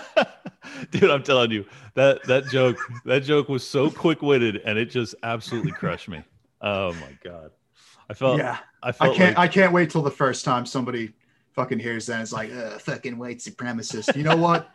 Dude, 1.00 1.12
I'm 1.12 1.24
telling 1.24 1.52
you 1.52 1.66
that 1.94 2.24
that 2.24 2.48
joke 2.48 2.78
that 3.06 3.24
joke 3.24 3.50
was 3.50 3.66
so 3.68 3.90
quick 3.90 4.22
witted 4.22 4.62
and 4.66 4.78
it 4.78 4.86
just 4.86 5.16
absolutely 5.24 5.72
crushed 5.72 6.10
me. 6.10 6.24
Oh 6.62 6.94
my 6.94 7.18
god, 7.24 7.52
I 8.10 8.14
felt 8.14 8.40
yeah, 8.40 8.58
I 8.82 8.90
I 8.90 9.14
can't 9.14 9.38
like 9.38 9.38
I 9.38 9.48
can't 9.48 9.72
wait 9.72 9.92
till 9.92 10.02
the 10.02 10.12
first 10.12 10.44
time 10.46 10.66
somebody 10.66 11.14
fucking 11.54 11.80
hears 11.80 12.06
that. 12.08 12.22
It's 12.22 12.34
like, 12.34 12.52
fucking 12.80 13.18
white 13.18 13.40
supremacist. 13.40 14.16
You 14.16 14.24
know 14.24 14.36
what? 14.36 14.70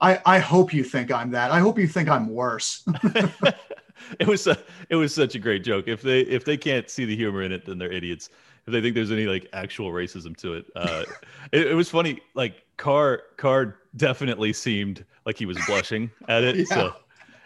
I 0.00 0.20
I 0.26 0.38
hope 0.38 0.74
you 0.74 0.82
think 0.82 1.10
I'm 1.12 1.30
that. 1.30 1.50
I 1.50 1.60
hope 1.60 1.78
you 1.78 1.86
think 1.86 2.08
I'm 2.08 2.28
worse. 2.28 2.84
it 4.20 4.26
was 4.26 4.46
a, 4.46 4.58
it 4.90 4.96
was 4.96 5.14
such 5.14 5.34
a 5.34 5.38
great 5.38 5.64
joke. 5.64 5.88
If 5.88 6.02
they 6.02 6.20
if 6.20 6.44
they 6.44 6.56
can't 6.56 6.90
see 6.90 7.04
the 7.04 7.16
humor 7.16 7.42
in 7.42 7.52
it, 7.52 7.64
then 7.64 7.78
they're 7.78 7.92
idiots. 7.92 8.30
If 8.66 8.72
they 8.72 8.80
think 8.80 8.94
there's 8.94 9.12
any 9.12 9.26
like 9.26 9.48
actual 9.52 9.90
racism 9.92 10.36
to 10.38 10.54
it, 10.54 10.66
uh, 10.74 11.04
it, 11.52 11.68
it 11.68 11.74
was 11.74 11.88
funny. 11.88 12.20
Like 12.34 12.65
Carr 12.76 13.22
Carr 13.36 13.76
definitely 13.96 14.52
seemed 14.52 15.04
like 15.24 15.36
he 15.38 15.46
was 15.46 15.58
blushing 15.66 16.10
at 16.28 16.44
it. 16.44 16.56
Yeah. 16.56 16.64
So 16.66 16.94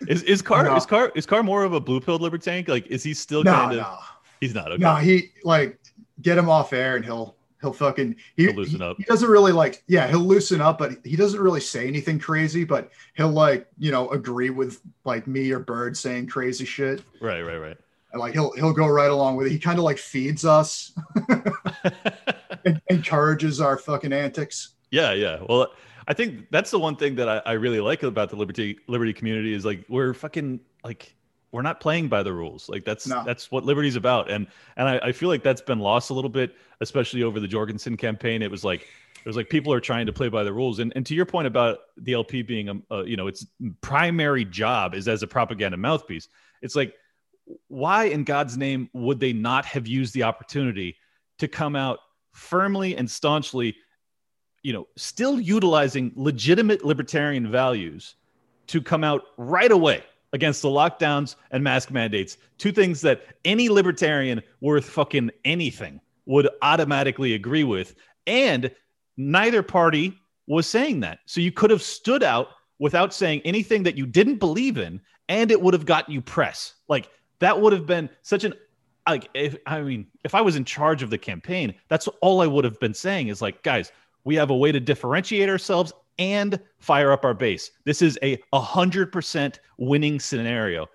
is 0.09 0.23
is 0.25 0.43
Carr 0.43 0.65
No. 0.65 0.77
is 0.77 0.87
Carr 0.87 1.13
is 1.15 1.27
Carr 1.27 1.43
more 1.43 1.65
of 1.65 1.73
a 1.73 1.81
blue 1.81 2.01
pilled 2.01 2.21
libertarian? 2.23 2.65
Like 2.69 2.87
is 2.89 3.03
he 3.03 3.15
still 3.15 3.43
no, 3.45 3.53
kind 3.53 3.73
of? 3.73 3.79
no, 3.79 3.99
He's 4.41 4.55
not. 4.55 4.73
Okay. 4.73 4.83
no. 4.83 4.95
He 4.97 5.31
like 5.45 5.79
get 6.23 6.37
him 6.39 6.49
off 6.49 6.73
air 6.73 6.97
and 6.97 7.05
he'll 7.05 7.37
he'll 7.61 7.73
fucking 7.73 8.17
he, 8.37 8.47
He'll 8.47 8.55
loosen 8.55 8.79
he- 8.81 8.85
up. 8.85 8.97
He 8.97 9.05
doesn't 9.05 9.29
really 9.31 9.53
like 9.53 9.83
yeah 9.87 10.09
he'll 10.09 10.19
loosen 10.21 10.61
up, 10.61 10.79
but 10.79 10.93
he 11.05 11.17
doesn't 11.17 11.41
really 11.41 11.61
say 11.61 11.87
anything 11.87 12.19
crazy. 12.19 12.65
But 12.65 12.91
he'll 13.15 13.29
like 13.29 13.67
you 13.79 13.93
know 13.93 14.09
agree 14.11 14.51
with 14.51 14.81
like 15.05 15.27
me 15.27 15.51
or 15.53 15.59
Bird 15.61 15.97
saying 15.97 16.27
crazy 16.29 16.65
shit. 16.65 17.03
Right, 17.21 17.43
right, 17.43 17.59
right. 17.59 17.77
And 18.13 18.19
like 18.21 18.33
he'll 18.33 18.51
he'll 18.53 18.73
go 18.73 18.89
right 18.89 19.11
along 19.11 19.37
with 19.37 19.47
it. 19.47 19.51
He 19.53 19.59
kind 19.59 19.79
of 19.79 19.85
like 19.85 19.99
feeds 19.99 20.45
us 20.45 20.93
and 22.65 22.81
encourages 22.91 23.61
our 23.61 23.77
fucking 23.79 24.13
antics. 24.13 24.75
Yeah, 24.91 25.13
yeah. 25.13 25.41
Well, 25.49 25.73
I 26.09 26.15
think 26.15 26.51
that's 26.51 26.71
the 26.71 26.79
one 26.79 26.97
thing 26.97 27.15
that 27.17 27.29
I, 27.29 27.43
I 27.47 27.53
really 27.53 27.81
like 27.81 28.03
about 28.03 28.31
the 28.31 28.37
liberty 28.37 28.79
liberty 28.89 29.13
community 29.13 29.55
is 29.55 29.65
like 29.65 29.85
we're 29.89 30.15
fucking 30.15 30.61
like 30.85 31.15
we're 31.53 31.63
not 31.63 31.81
playing 31.81 32.09
by 32.09 32.23
the 32.23 32.33
rules. 32.33 32.69
Like 32.69 32.85
that's 32.85 33.07
No. 33.07 33.23
that's 33.25 33.51
what 33.51 33.65
liberty's 33.65 33.97
about. 33.97 34.31
And 34.31 34.47
and 34.77 34.89
I, 34.89 34.99
I 34.99 35.13
feel 35.13 35.29
like 35.29 35.43
that's 35.43 35.61
been 35.61 35.79
lost 35.79 36.11
a 36.11 36.15
little 36.15 36.31
bit, 36.31 36.55
especially 36.81 37.23
over 37.23 37.41
the 37.41 37.49
Jorgensen 37.49 37.97
campaign. 37.97 38.43
It 38.43 38.51
was 38.51 38.65
like 38.65 38.83
it 38.83 39.27
was 39.27 39.37
like 39.37 39.51
people 39.51 39.73
are 39.73 39.81
trying 39.81 40.07
to 40.07 40.13
play 40.13 40.29
by 40.29 40.43
the 40.43 40.53
rules. 40.53 40.79
And 40.79 40.93
and 40.97 41.05
to 41.07 41.15
your 41.15 41.27
point 41.27 41.47
about 41.47 41.79
the 41.97 42.15
LP 42.15 42.43
being 42.43 42.69
a, 42.69 42.95
a 42.95 43.05
you 43.07 43.17
know 43.17 43.27
its 43.27 43.47
primary 43.81 44.45
job 44.45 44.95
is 44.95 45.09
as 45.09 45.23
a 45.23 45.27
propaganda 45.27 45.77
mouthpiece. 45.77 46.29
It's 46.63 46.75
like 46.75 46.95
why 47.69 48.05
in 48.05 48.25
God's 48.25 48.57
name 48.57 48.89
would 48.93 49.21
they 49.21 49.33
not 49.33 49.65
have 49.65 49.87
used 49.87 50.15
the 50.15 50.23
opportunity 50.23 50.97
to 51.39 51.49
come 51.49 51.75
out 51.75 51.99
firmly 52.33 52.97
and 52.97 53.11
staunchly 53.11 53.77
you 54.63 54.73
know, 54.73 54.87
still 54.97 55.41
utilizing 55.41 56.13
legitimate 56.15 56.85
libertarian 56.85 57.51
values 57.51 58.17
to 58.67 58.81
come 58.81 59.05
out 59.05 59.23
right 59.37 59.71
away 59.71 60.05
against 60.33 60.63
the 60.63 60.69
lockdowns 60.69 61.35
and 61.51 61.65
mask 61.65 61.91
mandates. 61.91 62.37
Two 62.59 62.73
things 62.73 63.01
that 63.01 63.23
any 63.45 63.69
libertarian 63.69 64.43
worth 64.61 64.85
fucking 64.85 65.31
anything 65.45 66.01
would 66.27 66.49
automatically 66.63 67.35
agree 67.35 67.65
with. 67.65 67.95
And 68.27 68.71
neither 69.17 69.63
party 69.63 70.17
was 70.47 70.67
saying 70.67 71.01
that. 71.01 71.21
So 71.27 71.41
you 71.41 71.53
could 71.53 71.71
have 71.71 71.83
stood 71.83 72.23
out 72.23 72.49
without 72.79 73.13
saying 73.13 73.43
anything 73.45 73.83
that 73.85 73.97
you 73.97 74.07
didn't 74.07 74.37
believe 74.37 74.79
in, 74.79 75.01
and 75.29 75.51
it 75.51 75.61
would 75.61 75.75
have 75.75 75.87
gotten 75.87 76.15
you 76.15 76.21
press. 76.21 76.75
Like 76.89 77.09
that 77.41 77.61
would 77.61 77.73
have 77.73 77.87
been 77.87 78.09
such 78.23 78.45
an 78.45 78.55
like 79.09 79.29
if 79.35 79.57
I 79.67 79.81
mean, 79.81 80.07
if 80.25 80.35
I 80.35 80.41
was 80.41 80.57
in 80.57 80.65
charge 80.65 81.03
of 81.03 81.11
the 81.11 81.19
campaign, 81.19 81.75
that's 81.89 82.09
all 82.21 82.41
I 82.41 82.47
would 82.47 82.65
have 82.65 82.79
been 82.79 82.95
saying 82.95 83.29
is 83.29 83.43
like, 83.43 83.63
guys, 83.63 83.93
we 84.25 84.35
have 84.37 84.51
a 84.51 84.57
way 84.57 84.73
to 84.73 84.81
differentiate 84.81 85.49
ourselves 85.49 85.93
and 86.19 86.61
fire 86.79 87.13
up 87.13 87.25
our 87.25 87.35
base. 87.35 87.71
This 87.85 88.03
is 88.03 88.19
a 88.23 88.37
100% 88.53 89.59
winning 89.79 90.21
scenario. 90.21 90.87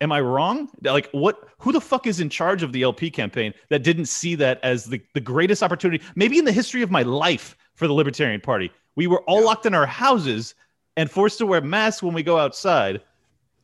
Am 0.00 0.10
I 0.10 0.20
wrong? 0.20 0.68
Like 0.82 1.08
what 1.12 1.48
who 1.58 1.70
the 1.70 1.80
fuck 1.80 2.08
is 2.08 2.18
in 2.18 2.28
charge 2.28 2.64
of 2.64 2.72
the 2.72 2.82
LP 2.82 3.08
campaign 3.10 3.54
that 3.68 3.84
didn't 3.84 4.06
see 4.06 4.34
that 4.34 4.58
as 4.64 4.86
the, 4.86 5.00
the 5.14 5.20
greatest 5.20 5.62
opportunity 5.62 6.04
maybe 6.16 6.38
in 6.38 6.44
the 6.44 6.50
history 6.52 6.82
of 6.82 6.90
my 6.90 7.02
life 7.02 7.56
for 7.74 7.86
the 7.86 7.92
Libertarian 7.94 8.40
Party? 8.40 8.72
We 8.96 9.06
were 9.06 9.20
all 9.22 9.40
Yeah. 9.40 9.46
locked 9.46 9.66
in 9.66 9.74
our 9.74 9.86
houses 9.86 10.56
and 10.96 11.08
forced 11.10 11.38
to 11.38 11.46
wear 11.46 11.60
masks 11.60 12.02
when 12.02 12.14
we 12.14 12.22
go 12.22 12.36
outside. 12.38 13.00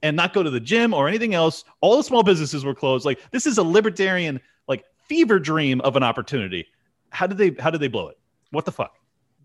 and 0.04 0.14
not 0.16 0.32
go 0.32 0.44
to 0.44 0.50
the 0.50 0.60
gym 0.60 0.94
or 0.94 1.08
anything 1.08 1.34
else. 1.34 1.64
All 1.80 1.96
the 1.96 2.04
small 2.04 2.22
businesses 2.22 2.64
were 2.64 2.72
closed. 2.74 3.04
Like 3.04 3.18
this 3.32 3.44
is 3.48 3.58
a 3.58 3.64
libertarian 3.64 4.40
like 4.68 4.84
fever 5.08 5.40
dream 5.40 5.80
of 5.80 5.96
an 5.96 6.04
opportunity. 6.04 6.68
How 7.10 7.26
did 7.26 7.36
they 7.36 7.50
how 7.60 7.70
did 7.70 7.80
they 7.80 7.88
blow 7.88 8.06
it? 8.06 8.16
What 8.52 8.64
the 8.64 8.70
fuck? 8.70 8.94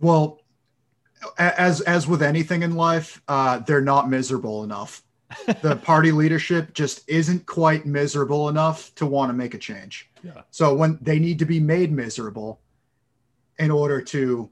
Well, 0.03 0.41
as 1.37 1.79
as 1.81 2.07
with 2.07 2.21
anything 2.21 2.61
in 2.61 2.75
life, 2.75 3.21
uh, 3.29 3.59
they're 3.59 3.81
not 3.81 4.09
miserable 4.09 4.65
enough. 4.65 5.01
the 5.61 5.75
party 5.83 6.11
leadership 6.11 6.73
just 6.73 7.09
isn't 7.09 7.45
quite 7.45 7.85
miserable 7.85 8.49
enough 8.49 8.93
to 8.95 9.05
want 9.05 9.29
to 9.29 9.33
make 9.33 9.53
a 9.53 9.57
change. 9.57 10.11
Yeah. 10.21 10.41
So 10.51 10.75
when 10.75 10.99
they 11.01 11.19
need 11.19 11.39
to 11.39 11.45
be 11.45 11.59
made 11.59 11.91
miserable 11.91 12.59
in 13.59 13.71
order 13.71 14.01
to, 14.01 14.49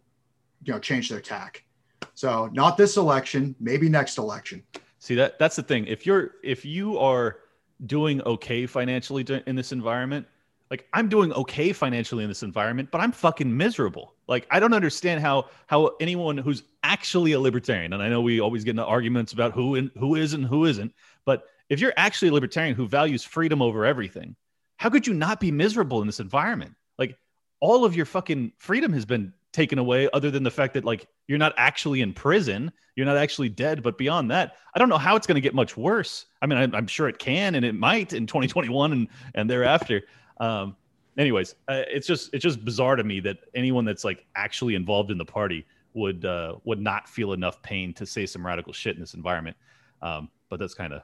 you 0.63 0.73
know, 0.73 0.79
change 0.79 1.09
their 1.09 1.19
tack. 1.19 1.65
So 2.13 2.49
not 2.53 2.77
this 2.77 2.95
election, 2.95 3.53
maybe 3.59 3.89
next 3.89 4.17
election. 4.17 4.63
See 4.99 5.15
that 5.15 5.37
that's 5.37 5.57
the 5.57 5.63
thing. 5.63 5.85
If 5.85 6.05
you're 6.05 6.35
if 6.43 6.63
you 6.63 6.97
are 6.97 7.39
doing 7.85 8.21
okay 8.21 8.65
financially 8.65 9.25
in 9.45 9.55
this 9.57 9.73
environment, 9.73 10.27
like 10.69 10.87
I'm 10.93 11.09
doing 11.09 11.33
okay 11.33 11.73
financially 11.73 12.23
in 12.23 12.29
this 12.29 12.43
environment, 12.43 12.89
but 12.89 13.01
I'm 13.01 13.11
fucking 13.11 13.55
miserable. 13.55 14.15
Like 14.31 14.47
I 14.49 14.61
don't 14.61 14.73
understand 14.73 15.21
how 15.21 15.49
how 15.67 15.91
anyone 15.99 16.37
who's 16.37 16.63
actually 16.83 17.33
a 17.33 17.39
libertarian, 17.39 17.91
and 17.91 18.01
I 18.01 18.07
know 18.07 18.21
we 18.21 18.39
always 18.39 18.63
get 18.63 18.71
into 18.71 18.85
arguments 18.85 19.33
about 19.33 19.51
who 19.51 19.75
and 19.75 19.91
who 19.99 20.15
is 20.15 20.33
and 20.33 20.45
who 20.45 20.63
isn't, 20.65 20.93
but 21.25 21.43
if 21.67 21.81
you're 21.81 21.93
actually 21.97 22.29
a 22.29 22.33
libertarian 22.33 22.73
who 22.73 22.87
values 22.87 23.25
freedom 23.25 23.61
over 23.61 23.85
everything, 23.85 24.37
how 24.77 24.89
could 24.89 25.05
you 25.05 25.13
not 25.13 25.41
be 25.41 25.51
miserable 25.51 25.99
in 25.99 26.07
this 26.07 26.21
environment? 26.21 26.73
Like 26.97 27.17
all 27.59 27.83
of 27.83 27.93
your 27.93 28.05
fucking 28.05 28.53
freedom 28.57 28.93
has 28.93 29.05
been 29.05 29.33
taken 29.51 29.77
away 29.77 30.07
other 30.13 30.31
than 30.31 30.43
the 30.43 30.51
fact 30.51 30.75
that 30.75 30.85
like 30.85 31.07
you're 31.27 31.37
not 31.37 31.53
actually 31.57 31.99
in 31.99 32.13
prison 32.13 32.71
you're 32.95 33.05
not 33.05 33.17
actually 33.17 33.49
dead 33.49 33.83
but 33.83 33.97
beyond 33.97 34.31
that 34.31 34.55
i 34.73 34.79
don't 34.79 34.87
know 34.87 34.97
how 34.97 35.17
it's 35.17 35.27
going 35.27 35.35
to 35.35 35.41
get 35.41 35.53
much 35.53 35.75
worse 35.75 36.25
i 36.41 36.45
mean 36.45 36.57
I, 36.57 36.77
am 36.77 36.87
sure 36.87 37.09
it 37.09 37.19
can 37.19 37.55
and 37.55 37.65
it 37.65 37.75
might 37.75 38.13
in 38.13 38.27
2021 38.27 38.93
and 38.93 39.07
and 39.35 39.49
thereafter 39.49 40.03
um 40.39 40.77
anyways 41.17 41.55
uh, 41.67 41.83
it's 41.87 42.07
just 42.07 42.33
it's 42.33 42.43
just 42.43 42.63
bizarre 42.63 42.95
to 42.95 43.03
me 43.03 43.19
that 43.19 43.37
anyone 43.53 43.85
that's 43.85 44.03
like 44.03 44.25
actually 44.35 44.75
involved 44.75 45.11
in 45.11 45.17
the 45.17 45.25
party 45.25 45.65
would 45.93 46.25
uh 46.25 46.55
would 46.63 46.79
not 46.79 47.07
feel 47.07 47.33
enough 47.33 47.61
pain 47.61 47.93
to 47.93 48.05
say 48.05 48.25
some 48.25 48.45
radical 48.45 48.71
shit 48.71 48.95
in 48.95 49.01
this 49.01 49.13
environment 49.13 49.55
um 50.01 50.29
but 50.49 50.59
that's 50.59 50.73
kind 50.73 50.93
of 50.93 51.01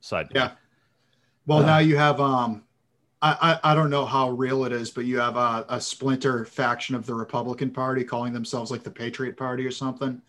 side 0.00 0.28
yeah 0.34 0.52
well 1.46 1.58
uh, 1.58 1.66
now 1.66 1.78
you 1.78 1.96
have 1.96 2.20
um 2.20 2.62
I, 3.22 3.58
I, 3.64 3.74
don't 3.74 3.90
know 3.90 4.04
how 4.04 4.30
real 4.30 4.66
it 4.66 4.72
is, 4.72 4.90
but 4.90 5.06
you 5.06 5.18
have 5.18 5.36
a, 5.36 5.64
a, 5.68 5.80
splinter 5.80 6.44
faction 6.44 6.94
of 6.94 7.06
the 7.06 7.14
Republican 7.14 7.70
Party 7.70 8.04
calling 8.04 8.32
themselves 8.32 8.70
like 8.70 8.82
the 8.82 8.90
Patriot 8.90 9.36
Party 9.36 9.66
or 9.66 9.70
something. 9.70 10.20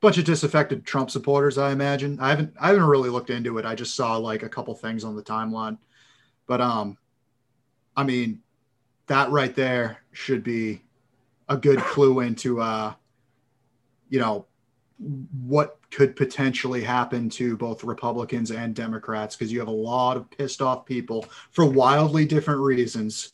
Bunch 0.00 0.18
of 0.18 0.24
disaffected 0.24 0.84
Trump 0.84 1.10
supporters, 1.10 1.56
I 1.56 1.72
imagine. 1.72 2.20
I 2.20 2.28
haven't 2.28 2.52
I 2.60 2.68
haven't 2.68 2.84
really 2.84 3.08
looked 3.08 3.30
into 3.30 3.56
it. 3.58 3.64
I 3.64 3.74
just 3.74 3.94
saw 3.94 4.16
like 4.18 4.42
a 4.42 4.48
couple 4.48 4.74
things 4.74 5.04
on 5.04 5.16
the 5.16 5.22
timeline. 5.22 5.78
But 6.46 6.60
um 6.60 6.98
I 7.96 8.04
mean 8.04 8.40
that 9.06 9.30
right 9.30 9.54
there 9.54 9.98
should 10.12 10.42
be 10.42 10.82
a 11.48 11.56
good 11.56 11.78
clue 11.78 12.20
into 12.20 12.60
uh 12.60 12.92
you 14.08 14.18
know 14.18 14.46
what 15.46 15.78
could 15.90 16.16
potentially 16.16 16.82
happen 16.82 17.28
to 17.28 17.56
both 17.56 17.84
Republicans 17.84 18.50
and 18.50 18.74
Democrats 18.74 19.36
because 19.36 19.52
you 19.52 19.58
have 19.58 19.68
a 19.68 19.72
lot 19.72 20.16
of 20.16 20.30
pissed 20.30 20.62
off 20.62 20.86
people 20.86 21.26
for 21.50 21.64
wildly 21.64 22.24
different 22.24 22.60
reasons 22.60 23.32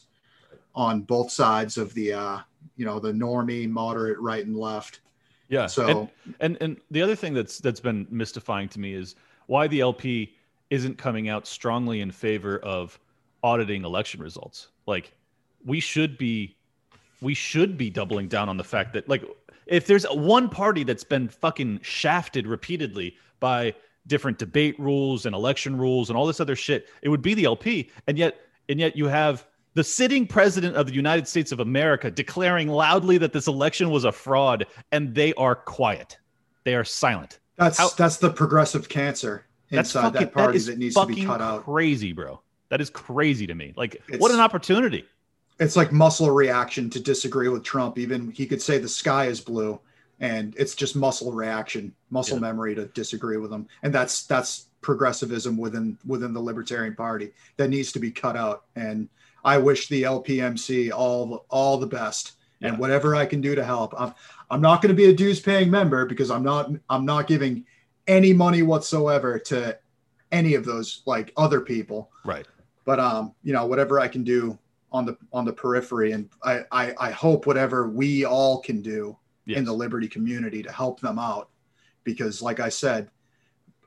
on 0.74 1.02
both 1.02 1.30
sides 1.30 1.76
of 1.76 1.92
the 1.94 2.12
uh, 2.12 2.38
you 2.76 2.84
know 2.84 2.98
the 2.98 3.12
normie, 3.12 3.68
moderate, 3.68 4.18
right 4.18 4.44
and 4.44 4.56
left. 4.56 5.00
Yeah. 5.48 5.66
So 5.66 5.88
and, 5.88 6.08
and 6.40 6.58
and 6.60 6.76
the 6.90 7.02
other 7.02 7.14
thing 7.14 7.34
that's 7.34 7.58
that's 7.58 7.80
been 7.80 8.06
mystifying 8.10 8.68
to 8.70 8.80
me 8.80 8.94
is 8.94 9.16
why 9.46 9.66
the 9.66 9.80
LP 9.80 10.34
isn't 10.70 10.96
coming 10.96 11.28
out 11.28 11.46
strongly 11.46 12.00
in 12.00 12.10
favor 12.10 12.58
of 12.58 12.98
auditing 13.42 13.84
election 13.84 14.22
results. 14.22 14.68
Like 14.86 15.12
we 15.64 15.80
should 15.80 16.18
be 16.18 16.56
we 17.20 17.34
should 17.34 17.76
be 17.76 17.90
doubling 17.90 18.28
down 18.28 18.48
on 18.48 18.56
the 18.56 18.64
fact 18.64 18.94
that 18.94 19.08
like 19.08 19.24
if 19.66 19.86
there's 19.86 20.04
one 20.04 20.48
party 20.48 20.84
that's 20.84 21.04
been 21.04 21.28
fucking 21.28 21.80
shafted 21.82 22.46
repeatedly 22.46 23.16
by 23.38 23.74
different 24.06 24.38
debate 24.38 24.78
rules 24.78 25.26
and 25.26 25.34
election 25.34 25.76
rules 25.76 26.10
and 26.10 26.16
all 26.16 26.26
this 26.26 26.40
other 26.40 26.56
shit, 26.56 26.88
it 27.02 27.08
would 27.08 27.22
be 27.22 27.34
the 27.34 27.44
LP. 27.44 27.90
And 28.06 28.18
yet, 28.18 28.40
and 28.68 28.80
yet 28.80 28.96
you 28.96 29.06
have 29.06 29.46
the 29.74 29.84
sitting 29.84 30.26
president 30.26 30.76
of 30.76 30.86
the 30.86 30.92
United 30.92 31.28
States 31.28 31.52
of 31.52 31.60
America 31.60 32.10
declaring 32.10 32.68
loudly 32.68 33.16
that 33.18 33.32
this 33.32 33.46
election 33.46 33.90
was 33.90 34.04
a 34.04 34.10
fraud, 34.10 34.66
and 34.90 35.14
they 35.14 35.32
are 35.34 35.54
quiet. 35.54 36.18
They 36.64 36.74
are 36.74 36.84
silent. 36.84 37.38
That's 37.56 37.78
How, 37.78 37.90
that's 37.90 38.16
the 38.16 38.30
progressive 38.30 38.88
cancer 38.88 39.46
inside 39.70 40.02
fucking, 40.02 40.20
that 40.20 40.32
party 40.32 40.58
that, 40.58 40.64
that 40.72 40.78
needs 40.78 40.96
to 40.96 41.06
be 41.06 41.24
cut 41.24 41.40
out. 41.40 41.64
Crazy, 41.64 42.12
bro. 42.12 42.40
That 42.70 42.80
is 42.80 42.90
crazy 42.90 43.46
to 43.46 43.54
me. 43.54 43.72
Like, 43.76 44.02
it's, 44.08 44.18
what 44.18 44.32
an 44.32 44.40
opportunity 44.40 45.04
it's 45.60 45.76
like 45.76 45.92
muscle 45.92 46.30
reaction 46.30 46.88
to 46.90 46.98
disagree 46.98 47.48
with 47.48 47.62
Trump. 47.62 47.98
Even 47.98 48.30
he 48.30 48.46
could 48.46 48.62
say 48.62 48.78
the 48.78 48.88
sky 48.88 49.26
is 49.26 49.40
blue, 49.40 49.78
and 50.18 50.54
it's 50.58 50.74
just 50.74 50.96
muscle 50.96 51.32
reaction, 51.32 51.94
muscle 52.08 52.38
yeah. 52.38 52.42
memory 52.42 52.74
to 52.74 52.86
disagree 52.86 53.36
with 53.36 53.52
him, 53.52 53.68
and 53.82 53.94
that's 53.94 54.26
that's 54.26 54.66
progressivism 54.80 55.58
within 55.58 55.98
within 56.06 56.32
the 56.32 56.40
Libertarian 56.40 56.96
Party 56.96 57.32
that 57.58 57.68
needs 57.68 57.92
to 57.92 58.00
be 58.00 58.10
cut 58.10 58.36
out. 58.36 58.64
And 58.74 59.08
I 59.44 59.58
wish 59.58 59.88
the 59.88 60.02
LPMC 60.04 60.92
all 60.92 61.44
all 61.50 61.76
the 61.76 61.86
best, 61.86 62.32
yeah. 62.60 62.68
and 62.68 62.78
whatever 62.78 63.14
I 63.14 63.26
can 63.26 63.42
do 63.42 63.54
to 63.54 63.62
help. 63.62 63.94
I'm 64.00 64.14
I'm 64.50 64.62
not 64.62 64.80
going 64.80 64.94
to 64.94 65.00
be 65.02 65.10
a 65.10 65.14
dues 65.14 65.40
paying 65.40 65.70
member 65.70 66.06
because 66.06 66.30
I'm 66.30 66.42
not 66.42 66.70
I'm 66.88 67.04
not 67.04 67.26
giving 67.26 67.66
any 68.06 68.32
money 68.32 68.62
whatsoever 68.62 69.38
to 69.38 69.78
any 70.32 70.54
of 70.54 70.64
those 70.64 71.02
like 71.04 71.34
other 71.36 71.60
people. 71.60 72.10
Right. 72.24 72.46
But 72.86 72.98
um, 72.98 73.34
you 73.42 73.52
know, 73.52 73.66
whatever 73.66 74.00
I 74.00 74.08
can 74.08 74.24
do 74.24 74.58
on 74.92 75.04
the 75.06 75.16
on 75.32 75.44
the 75.44 75.52
periphery 75.52 76.12
and 76.12 76.28
I, 76.42 76.64
I 76.72 76.94
i, 76.98 77.10
hope 77.10 77.46
whatever 77.46 77.88
we 77.88 78.24
all 78.24 78.60
can 78.60 78.82
do 78.82 79.16
yes. 79.46 79.58
in 79.58 79.64
the 79.64 79.72
liberty 79.72 80.08
community 80.08 80.62
to 80.62 80.72
help 80.72 81.00
them 81.00 81.18
out. 81.18 81.48
Because 82.02 82.42
like 82.42 82.60
i 82.60 82.68
said 82.68 83.10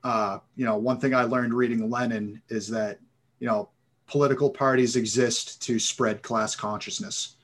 uh, 0.03 0.39
you 0.55 0.65
know 0.65 0.77
one 0.77 0.99
thing 0.99 1.13
i 1.13 1.23
learned 1.23 1.53
reading 1.53 1.89
lenin 1.89 2.41
is 2.49 2.67
that 2.69 2.99
you 3.39 3.47
know 3.47 3.69
political 4.07 4.49
parties 4.49 4.95
exist 4.95 5.61
to 5.61 5.79
spread 5.79 6.21
class 6.21 6.55
consciousness. 6.55 7.35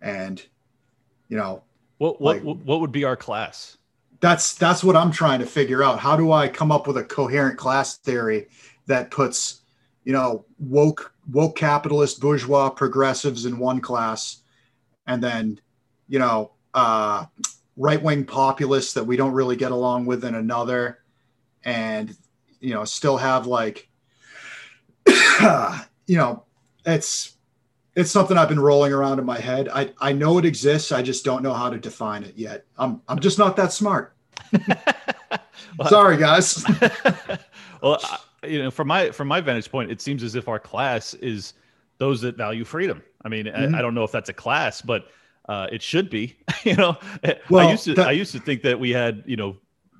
And 0.00 0.42
you 1.28 1.36
know 1.36 1.62
what 1.98 2.20
what 2.20 2.44
like, 2.44 2.58
what 2.64 2.80
would 2.80 2.92
be 2.92 3.04
our 3.04 3.16
class? 3.16 3.76
That's 4.20 4.54
that's 4.54 4.82
what 4.82 4.96
i'm 4.96 5.12
trying 5.12 5.40
to 5.40 5.46
figure 5.46 5.82
out. 5.82 5.98
How 5.98 6.16
do 6.16 6.32
i 6.32 6.48
come 6.48 6.72
up 6.72 6.86
with 6.86 6.96
a 6.96 7.04
coherent 7.04 7.58
class 7.58 7.98
theory 7.98 8.48
that 8.86 9.10
puts 9.10 9.62
you 10.04 10.12
know 10.12 10.44
woke 10.58 11.12
woke 11.30 11.56
capitalist 11.56 12.20
bourgeois 12.20 12.70
progressives 12.70 13.44
in 13.44 13.58
one 13.58 13.80
class 13.80 14.38
and 15.06 15.22
then 15.22 15.60
you 16.08 16.18
know 16.18 16.52
uh, 16.74 17.24
right-wing 17.76 18.24
populists 18.24 18.92
that 18.92 19.04
we 19.04 19.16
don't 19.16 19.32
really 19.32 19.56
get 19.56 19.72
along 19.72 20.06
with 20.06 20.24
in 20.24 20.34
another 20.34 21.00
and 21.64 22.16
you 22.60 22.74
know 22.74 22.84
still 22.84 23.16
have 23.16 23.46
like 23.46 23.88
you 26.06 26.16
know 26.16 26.44
it's 26.86 27.36
it's 27.94 28.12
something 28.12 28.38
I've 28.38 28.48
been 28.48 28.60
rolling 28.60 28.92
around 28.92 29.18
in 29.18 29.24
my 29.24 29.40
head. 29.40 29.68
I, 29.68 29.92
I 29.98 30.12
know 30.12 30.38
it 30.38 30.44
exists. 30.44 30.92
I 30.92 31.02
just 31.02 31.24
don't 31.24 31.42
know 31.42 31.52
how 31.52 31.68
to 31.68 31.78
define 31.78 32.22
it 32.22 32.34
yet. 32.36 32.64
I'm 32.76 33.02
I'm 33.08 33.18
just 33.18 33.38
not 33.38 33.56
that 33.56 33.72
smart. 33.72 34.14
well, 34.52 35.88
Sorry, 35.88 36.16
guys. 36.16 36.64
well, 37.82 38.00
you 38.44 38.62
know, 38.62 38.70
from 38.70 38.88
my 38.88 39.10
from 39.10 39.28
my 39.28 39.40
vantage 39.40 39.70
point, 39.70 39.90
it 39.90 40.00
seems 40.00 40.22
as 40.22 40.34
if 40.34 40.48
our 40.48 40.58
class 40.58 41.14
is 41.14 41.54
those 41.98 42.20
that 42.20 42.36
value 42.36 42.64
freedom. 42.64 43.02
I 43.24 43.28
mean, 43.28 43.46
mm-hmm. 43.46 43.74
I, 43.74 43.78
I, 43.78 43.82
don't 43.82 43.94
know 43.94 44.04
if 44.04 44.12
that's 44.12 44.28
a 44.28 44.32
class, 44.32 44.80
but 44.80 45.08
uh, 45.48 45.66
it 45.72 45.82
should 45.82 46.08
be. 46.08 46.36
you 46.64 46.76
know, 46.76 46.96
well, 47.50 47.66
I 47.66 47.70
used 47.72 47.84
to 47.84 47.94
that... 47.94 48.08
I 48.08 48.12
used 48.12 48.32
to 48.32 48.40
think 48.40 48.62
that 48.62 48.78
we 48.78 48.90
had 48.90 49.24
you 49.26 49.36
know 49.36 49.56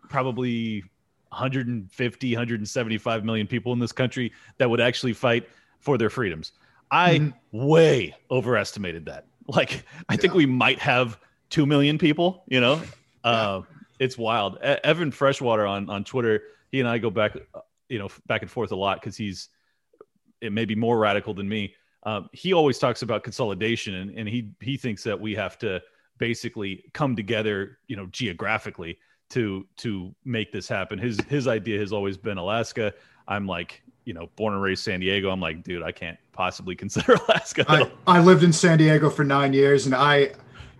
probably 0.08 0.82
150 1.30 2.32
175 2.34 3.24
million 3.24 3.46
people 3.46 3.72
in 3.72 3.78
this 3.78 3.92
country 3.92 4.32
that 4.58 4.70
would 4.70 4.80
actually 4.80 5.12
fight 5.12 5.48
for 5.80 5.98
their 5.98 6.10
freedoms. 6.10 6.52
I 6.90 7.18
mm-hmm. 7.18 7.66
way 7.66 8.14
overestimated 8.30 9.06
that. 9.06 9.26
Like, 9.50 9.86
I 10.10 10.12
yeah. 10.12 10.16
think 10.18 10.34
we 10.34 10.44
might 10.44 10.78
have 10.78 11.18
two 11.48 11.64
million 11.64 11.96
people. 11.96 12.44
You 12.48 12.60
know, 12.60 12.82
yeah. 13.24 13.30
uh, 13.30 13.62
it's 13.98 14.18
wild. 14.18 14.58
Evan 14.58 15.10
Freshwater 15.10 15.64
on 15.64 15.88
on 15.88 16.04
Twitter, 16.04 16.42
he 16.70 16.80
and 16.80 16.88
I 16.88 16.98
go 16.98 17.08
back 17.08 17.34
you 17.88 17.98
know 17.98 18.08
back 18.26 18.42
and 18.42 18.50
forth 18.50 18.72
a 18.72 18.76
lot 18.76 19.00
because 19.00 19.16
he's 19.16 19.48
it 20.40 20.52
may 20.52 20.64
be 20.64 20.74
more 20.74 20.98
radical 20.98 21.34
than 21.34 21.48
me. 21.48 21.74
Um, 22.04 22.28
he 22.32 22.52
always 22.52 22.78
talks 22.78 23.02
about 23.02 23.24
consolidation, 23.24 23.94
and, 23.94 24.10
and 24.16 24.28
he 24.28 24.52
he 24.60 24.76
thinks 24.76 25.02
that 25.04 25.20
we 25.20 25.34
have 25.34 25.58
to 25.58 25.82
basically 26.18 26.84
come 26.92 27.16
together, 27.16 27.78
you 27.86 27.96
know, 27.96 28.06
geographically 28.06 28.98
to 29.30 29.66
to 29.78 30.14
make 30.24 30.52
this 30.52 30.68
happen. 30.68 30.98
His 30.98 31.18
his 31.28 31.48
idea 31.48 31.78
has 31.80 31.92
always 31.92 32.16
been 32.16 32.38
Alaska. 32.38 32.94
I'm 33.26 33.46
like, 33.46 33.82
you 34.04 34.14
know, 34.14 34.30
born 34.36 34.54
and 34.54 34.62
raised 34.62 34.82
San 34.82 35.00
Diego. 35.00 35.30
I'm 35.30 35.40
like, 35.40 35.62
dude, 35.62 35.82
I 35.82 35.92
can't 35.92 36.18
possibly 36.32 36.74
consider 36.74 37.14
Alaska. 37.28 37.64
I, 37.68 37.90
I 38.06 38.20
lived 38.20 38.42
in 38.42 38.52
San 38.52 38.78
Diego 38.78 39.10
for 39.10 39.24
nine 39.24 39.52
years, 39.52 39.86
and 39.86 39.94
I, 39.94 40.32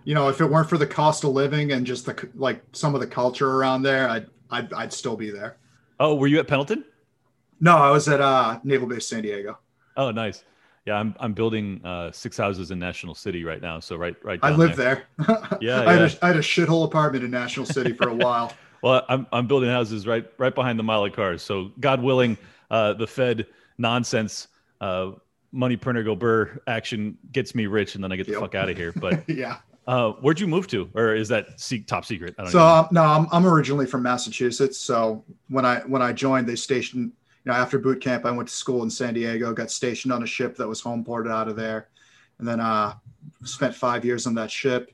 you 0.03 0.15
know, 0.15 0.29
if 0.29 0.41
it 0.41 0.45
weren't 0.45 0.69
for 0.69 0.77
the 0.77 0.87
cost 0.87 1.23
of 1.23 1.31
living 1.31 1.73
and 1.73 1.85
just 1.85 2.05
the 2.05 2.29
like 2.35 2.63
some 2.71 2.95
of 2.95 3.01
the 3.01 3.07
culture 3.07 3.51
around 3.51 3.83
there, 3.83 4.09
I'd 4.09 4.27
I'd, 4.49 4.73
I'd 4.73 4.93
still 4.93 5.15
be 5.15 5.29
there. 5.29 5.57
Oh, 5.99 6.15
were 6.15 6.27
you 6.27 6.39
at 6.39 6.47
Pendleton? 6.47 6.85
No, 7.59 7.75
I 7.77 7.91
was 7.91 8.07
at 8.07 8.21
uh, 8.21 8.59
Naval 8.63 8.87
Base 8.87 9.07
San 9.07 9.21
Diego. 9.23 9.57
Oh, 9.97 10.11
nice. 10.11 10.43
Yeah, 10.85 10.95
I'm 10.95 11.13
I'm 11.19 11.33
building 11.33 11.81
uh, 11.83 12.11
six 12.11 12.37
houses 12.37 12.71
in 12.71 12.79
National 12.79 13.13
City 13.13 13.43
right 13.43 13.61
now. 13.61 13.79
So 13.79 13.95
right 13.95 14.15
right. 14.23 14.39
I 14.41 14.49
down 14.49 14.59
lived 14.59 14.75
there. 14.77 15.03
Yeah, 15.61 15.81
I, 15.81 15.93
had 15.93 16.01
a, 16.03 16.25
I 16.25 16.27
had 16.27 16.35
a 16.37 16.41
shithole 16.41 16.85
apartment 16.85 17.23
in 17.23 17.31
National 17.31 17.65
City 17.65 17.93
for 17.93 18.09
a 18.09 18.15
while. 18.15 18.53
Well, 18.81 19.03
I'm 19.09 19.27
I'm 19.33 19.45
building 19.45 19.69
houses 19.69 20.07
right 20.07 20.25
right 20.37 20.55
behind 20.55 20.79
the 20.79 20.83
mile 20.83 21.03
of 21.03 21.11
cars. 21.11 21.41
So 21.43 21.73
God 21.81 22.01
willing, 22.01 22.37
uh, 22.71 22.93
the 22.93 23.07
Fed 23.07 23.45
nonsense, 23.77 24.47
uh, 24.79 25.11
money 25.51 25.75
printer 25.75 26.01
go 26.01 26.15
burr 26.15 26.61
action 26.65 27.17
gets 27.33 27.53
me 27.53 27.65
rich, 27.65 27.95
and 27.95 28.03
then 28.03 28.13
I 28.13 28.15
get 28.15 28.25
the 28.25 28.31
Yep. 28.31 28.41
fuck 28.41 28.55
out 28.55 28.69
of 28.69 28.77
here. 28.77 28.93
But 28.95 29.27
yeah. 29.29 29.57
uh, 29.85 30.11
where'd 30.21 30.39
you 30.39 30.47
move 30.47 30.67
to, 30.67 30.89
or 30.95 31.13
is 31.13 31.27
that 31.27 31.59
se- 31.59 31.79
top 31.87 32.05
secret? 32.05 32.35
I 32.39 32.43
don't 32.43 32.51
So 32.53 32.59
know. 32.59 32.65
um, 32.67 32.87
no, 32.91 33.03
I'm, 33.03 33.27
I'm 33.33 33.45
originally 33.45 33.85
from 33.85 34.01
Massachusetts. 34.01 34.79
So 34.79 35.25
when 35.49 35.65
I 35.65 35.79
when 35.81 36.01
I 36.01 36.13
joined, 36.13 36.47
they 36.47 36.55
stationed. 36.55 37.11
You 37.45 37.51
know, 37.51 37.57
after 37.57 37.79
boot 37.79 38.01
camp, 38.01 38.25
I 38.25 38.31
went 38.31 38.49
to 38.49 38.55
school 38.55 38.83
in 38.83 38.89
San 38.89 39.13
Diego. 39.13 39.53
Got 39.53 39.71
stationed 39.71 40.11
on 40.13 40.23
a 40.23 40.27
ship 40.27 40.55
that 40.57 40.67
was 40.67 40.81
home 40.81 41.03
ported 41.03 41.31
out 41.31 41.47
of 41.47 41.55
there, 41.55 41.87
and 42.37 42.47
then 42.47 42.59
uh, 42.59 42.93
spent 43.43 43.73
five 43.73 44.03
years 44.03 44.27
on 44.27 44.33
that 44.35 44.51
ship 44.51 44.91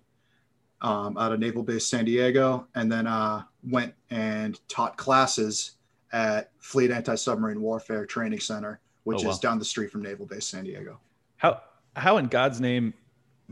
um, 0.81 1.17
out 1.17 1.31
of 1.31 1.39
Naval 1.39 1.63
Base 1.63 1.87
San 1.87 2.05
Diego, 2.05 2.67
and 2.75 2.91
then 2.91 3.07
uh, 3.07 3.43
went 3.69 3.93
and 4.11 4.59
taught 4.69 4.95
classes 4.97 5.71
at 6.13 6.51
Fleet 6.59 6.91
Anti 6.91 7.15
Submarine 7.15 7.61
Warfare 7.61 8.05
Training 8.05 8.39
Center, 8.39 8.79
which 9.05 9.21
Oh, 9.21 9.25
wow. 9.25 9.31
is 9.31 9.39
down 9.39 9.57
the 9.59 9.65
street 9.65 9.91
from 9.91 10.03
Naval 10.03 10.25
Base 10.27 10.45
San 10.47 10.63
Diego. 10.65 10.99
How 11.37 11.61
how 11.95 12.17
in 12.17 12.27
God's 12.27 12.61
name 12.61 12.93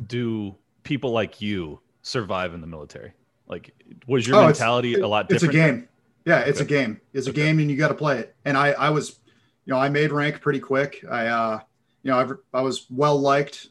do 0.08 0.56
people 0.84 1.12
like 1.12 1.42
you 1.42 1.80
survive 2.04 2.54
in 2.54 2.62
the 2.62 2.68
military? 2.68 3.14
Like, 3.48 3.74
was 4.08 4.28
your 4.28 4.38
Oh, 4.38 4.46
mentality 4.46 4.96
a 4.96 5.08
lot 5.08 5.28
different? 5.30 5.54
It's 5.56 5.64
a 5.64 5.72
game. 5.72 5.88
Yeah, 6.26 6.40
it's 6.40 6.60
a 6.62 6.66
game. 6.66 7.02
It's 7.14 7.28
a 7.28 7.32
Okay. 7.32 7.44
game, 7.44 7.60
and 7.60 7.70
you 7.70 7.76
got 7.78 7.90
to 7.90 7.94
play 7.94 8.20
it. 8.20 8.36
And 8.46 8.58
I, 8.58 8.72
I 8.72 8.90
was, 8.90 9.20
you 9.66 9.74
know, 9.74 9.80
I 9.80 9.90
made 9.90 10.12
rank 10.12 10.42
pretty 10.42 10.60
quick. 10.60 11.04
I, 11.10 11.28
uh, 11.28 11.60
you 12.02 12.12
know, 12.12 12.38
I, 12.54 12.60
I 12.60 12.62
was 12.62 12.86
well 12.90 13.20
liked. 13.20 13.68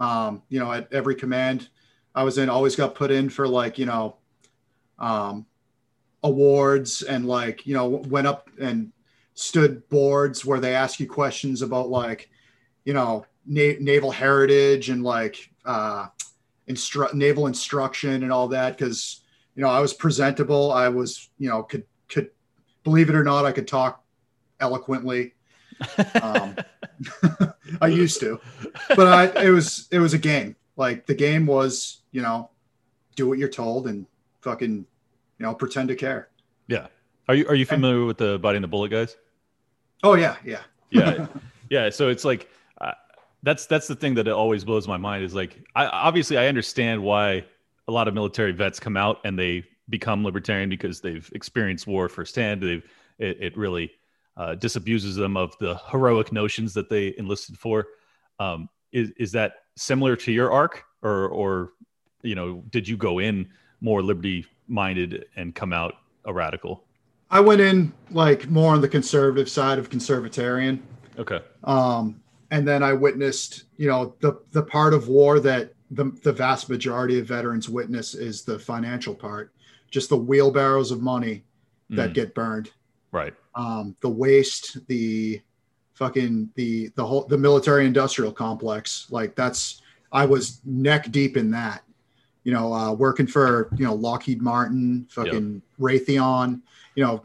Um, 0.00 0.42
you 0.48 0.60
know, 0.60 0.72
at 0.72 0.92
every 0.92 1.14
command 1.16 1.68
I 2.14 2.22
was 2.22 2.38
in, 2.38 2.48
always 2.48 2.76
got 2.76 2.94
put 2.94 3.10
in 3.10 3.28
for 3.28 3.48
like, 3.48 3.78
you 3.78 3.86
know, 3.86 4.16
um, 4.98 5.46
awards 6.22 7.02
and 7.02 7.26
like, 7.26 7.66
you 7.66 7.74
know, 7.74 7.88
went 7.88 8.26
up 8.26 8.48
and 8.60 8.92
stood 9.34 9.88
boards 9.88 10.44
where 10.44 10.60
they 10.60 10.74
ask 10.74 11.00
you 11.00 11.08
questions 11.08 11.62
about 11.62 11.88
like, 11.88 12.30
you 12.84 12.92
know, 12.92 13.24
na- 13.46 13.78
naval 13.80 14.10
heritage 14.10 14.88
and 14.90 15.02
like 15.02 15.50
uh, 15.64 16.06
instru- 16.68 17.12
naval 17.14 17.46
instruction 17.46 18.22
and 18.22 18.32
all 18.32 18.48
that 18.48 18.76
because 18.78 19.22
you 19.58 19.64
know, 19.64 19.70
I 19.70 19.80
was 19.80 19.92
presentable. 19.92 20.70
I 20.70 20.88
was, 20.88 21.30
you 21.36 21.48
know, 21.48 21.64
could 21.64 21.82
could 22.08 22.30
believe 22.84 23.08
it 23.08 23.16
or 23.16 23.24
not, 23.24 23.44
I 23.44 23.50
could 23.50 23.66
talk 23.66 24.04
eloquently. 24.60 25.34
Um, 26.22 26.56
I 27.80 27.88
used 27.88 28.20
to, 28.20 28.40
but 28.94 29.08
I, 29.08 29.46
it 29.46 29.50
was 29.50 29.88
it 29.90 29.98
was 29.98 30.14
a 30.14 30.18
game. 30.18 30.54
Like 30.76 31.06
the 31.06 31.14
game 31.14 31.44
was, 31.44 32.02
you 32.12 32.22
know, 32.22 32.50
do 33.16 33.28
what 33.28 33.38
you're 33.38 33.48
told 33.48 33.88
and 33.88 34.06
fucking, 34.42 34.76
you 34.76 35.42
know, 35.44 35.54
pretend 35.54 35.88
to 35.88 35.96
care. 35.96 36.28
Yeah. 36.68 36.86
Are 37.26 37.34
you 37.34 37.48
are 37.48 37.56
you 37.56 37.66
familiar 37.66 38.04
with 38.04 38.18
the 38.18 38.38
biting 38.38 38.62
the 38.62 38.68
bullet 38.68 38.92
guys? 38.92 39.16
Oh 40.04 40.14
yeah, 40.14 40.36
yeah, 40.44 40.60
Yeah, 40.90 41.26
yeah. 41.68 41.90
So 41.90 42.10
it's 42.10 42.24
like 42.24 42.48
uh, 42.80 42.92
that's 43.42 43.66
that's 43.66 43.88
the 43.88 43.96
thing 43.96 44.14
that 44.14 44.28
always 44.28 44.64
blows 44.64 44.86
my 44.86 44.98
mind 44.98 45.24
is 45.24 45.34
like 45.34 45.58
I 45.74 45.86
obviously 45.86 46.38
I 46.38 46.46
understand 46.46 47.02
why 47.02 47.44
a 47.88 47.92
lot 47.92 48.06
of 48.06 48.14
military 48.14 48.52
vets 48.52 48.78
come 48.78 48.96
out 48.96 49.18
and 49.24 49.38
they 49.38 49.64
become 49.88 50.22
libertarian 50.22 50.68
because 50.68 51.00
they've 51.00 51.28
experienced 51.34 51.86
war 51.86 52.08
firsthand. 52.08 52.62
They've 52.62 52.84
it, 53.18 53.38
it 53.40 53.56
really 53.56 53.90
uh, 54.36 54.54
disabuses 54.54 55.16
them 55.16 55.36
of 55.36 55.56
the 55.58 55.80
heroic 55.90 56.30
notions 56.30 56.74
that 56.74 56.88
they 56.88 57.14
enlisted 57.18 57.58
for. 57.58 57.86
Um, 58.38 58.68
is 58.92 59.10
is 59.16 59.32
that 59.32 59.54
similar 59.76 60.14
to 60.16 60.32
your 60.32 60.52
arc, 60.52 60.84
or 61.02 61.28
or 61.28 61.72
you 62.22 62.34
know, 62.34 62.62
did 62.70 62.86
you 62.86 62.96
go 62.96 63.18
in 63.18 63.48
more 63.80 64.02
liberty 64.02 64.44
minded 64.68 65.26
and 65.36 65.54
come 65.54 65.72
out 65.72 65.94
a 66.26 66.32
radical? 66.32 66.84
I 67.30 67.40
went 67.40 67.60
in 67.60 67.92
like 68.10 68.48
more 68.48 68.72
on 68.72 68.80
the 68.80 68.88
conservative 68.88 69.48
side 69.48 69.78
of 69.78 69.90
conservatarian. 69.90 70.80
Okay. 71.18 71.40
um, 71.64 72.20
and 72.50 72.66
then 72.66 72.82
I 72.82 72.92
witnessed, 72.92 73.64
you 73.76 73.88
know, 73.88 74.14
the 74.20 74.40
the 74.52 74.62
part 74.62 74.94
of 74.94 75.08
war 75.08 75.40
that 75.40 75.72
the 75.90 76.04
the 76.22 76.32
vast 76.32 76.68
majority 76.68 77.18
of 77.18 77.26
veterans 77.26 77.68
witness 77.68 78.14
is 78.14 78.42
the 78.42 78.58
financial 78.58 79.14
part, 79.14 79.52
just 79.90 80.08
the 80.08 80.16
wheelbarrows 80.16 80.90
of 80.90 81.00
money 81.00 81.44
that 81.90 82.10
Mm, 82.10 82.14
get 82.14 82.34
burned, 82.34 82.70
right. 83.12 83.34
um, 83.54 83.96
the 84.00 84.08
waste, 84.10 84.86
the 84.88 85.40
fucking 85.94 86.50
the 86.54 86.88
the 86.94 87.04
whole 87.04 87.24
the 87.24 87.38
military 87.38 87.86
industrial 87.86 88.32
complex. 88.32 89.06
Like 89.10 89.34
that's 89.34 89.80
I 90.12 90.26
was 90.26 90.60
neck 90.64 91.10
deep 91.10 91.36
in 91.36 91.50
that. 91.52 91.82
You 92.44 92.52
know, 92.52 92.72
uh, 92.72 92.92
working 92.92 93.26
for 93.26 93.70
you 93.76 93.84
know 93.84 93.94
Lockheed 93.94 94.40
Martin, 94.42 95.06
fucking 95.10 95.62
Raytheon, 95.80 96.60
you 96.94 97.04
know, 97.04 97.24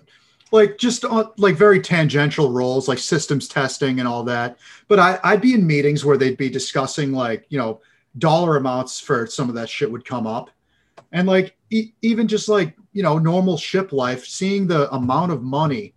like 0.52 0.78
just 0.78 1.06
on, 1.06 1.30
like 1.38 1.56
very 1.56 1.80
tangential 1.82 2.52
roles 2.52 2.88
like 2.88 3.00
systems 3.00 3.48
testing 3.48 4.00
and 4.00 4.08
all 4.08 4.24
that. 4.24 4.58
But 4.88 5.00
I, 5.00 5.20
I'd 5.24 5.42
be 5.42 5.54
in 5.54 5.66
meetings 5.68 6.04
where 6.06 6.18
they'd 6.18 6.38
be 6.38 6.50
discussing 6.50 7.12
like 7.12 7.46
you 7.50 7.58
know 7.58 7.82
dollar 8.18 8.58
amounts 8.58 9.00
for 9.00 9.26
some 9.28 9.50
of 9.50 9.56
that 9.56 9.70
shit 9.70 9.92
would 9.92 10.06
come 10.06 10.28
up, 10.28 10.50
and 11.12 11.28
like 11.28 11.56
e- 11.70 11.92
even 12.02 12.28
just 12.28 12.48
like 12.50 12.76
you 12.94 13.04
know 13.04 13.18
normal 13.18 13.58
ship 13.58 13.92
life, 13.92 14.26
seeing 14.26 14.68
the 14.68 14.92
amount 14.94 15.32
of 15.32 15.42
money 15.44 15.94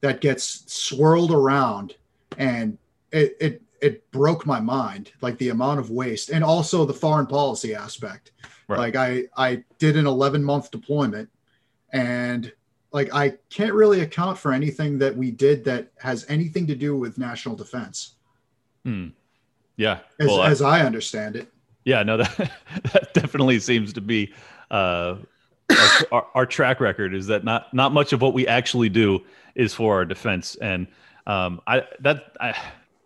that 0.00 0.20
gets 0.20 0.64
swirled 0.72 1.30
around, 1.32 1.94
and 2.38 2.76
it 3.12 3.36
it 3.40 3.62
it 3.80 4.10
broke 4.12 4.46
my 4.46 4.60
mind 4.60 5.12
like 5.20 5.36
the 5.38 5.50
amount 5.50 5.78
of 5.78 5.90
waste 5.90 6.30
and 6.30 6.42
also 6.42 6.84
the 6.84 6.94
foreign 6.94 7.26
policy 7.26 7.74
aspect 7.74 8.32
Right. 8.66 8.78
like 8.78 8.96
i 8.96 9.24
i 9.36 9.62
did 9.78 9.96
an 9.98 10.06
11 10.06 10.42
month 10.42 10.70
deployment 10.70 11.28
and 11.92 12.50
like 12.92 13.12
i 13.12 13.34
can't 13.50 13.74
really 13.74 14.00
account 14.00 14.38
for 14.38 14.52
anything 14.54 14.96
that 15.00 15.14
we 15.14 15.30
did 15.30 15.64
that 15.64 15.92
has 15.98 16.24
anything 16.30 16.66
to 16.68 16.74
do 16.74 16.96
with 16.96 17.18
national 17.18 17.56
defense 17.56 18.14
Hmm. 18.86 19.08
Yeah. 19.76 20.00
as, 20.18 20.28
Well, 20.28 20.40
I- 20.40 20.78
i 20.78 20.80
understand 20.82 21.36
it 21.36 21.48
Yeah, 21.84 22.02
no, 22.02 22.16
that, 22.18 22.52
that 22.92 23.14
definitely 23.14 23.58
seems 23.60 23.92
to 23.92 24.00
be 24.00 24.32
uh, 24.70 25.16
our, 25.70 26.06
our, 26.12 26.26
our 26.34 26.46
track 26.46 26.80
record 26.80 27.14
is 27.14 27.26
that 27.26 27.44
not 27.44 27.72
not 27.74 27.92
much 27.92 28.12
of 28.12 28.20
what 28.20 28.34
we 28.34 28.46
actually 28.46 28.88
do 28.88 29.22
is 29.54 29.74
for 29.74 29.94
our 29.94 30.04
defense. 30.04 30.56
And 30.56 30.86
um, 31.26 31.60
I 31.66 31.82
that 32.00 32.32
I, 32.40 32.56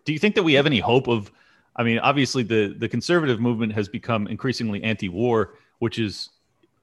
do 0.04 0.12
you 0.12 0.18
think 0.18 0.34
that 0.34 0.42
we 0.42 0.54
have 0.54 0.66
any 0.66 0.80
hope 0.80 1.08
of? 1.08 1.30
I 1.76 1.82
mean, 1.84 1.98
obviously 2.00 2.42
the 2.42 2.74
the 2.78 2.88
conservative 2.88 3.40
movement 3.40 3.72
has 3.74 3.88
become 3.88 4.26
increasingly 4.26 4.82
anti-war, 4.82 5.54
which 5.78 5.98
is 5.98 6.30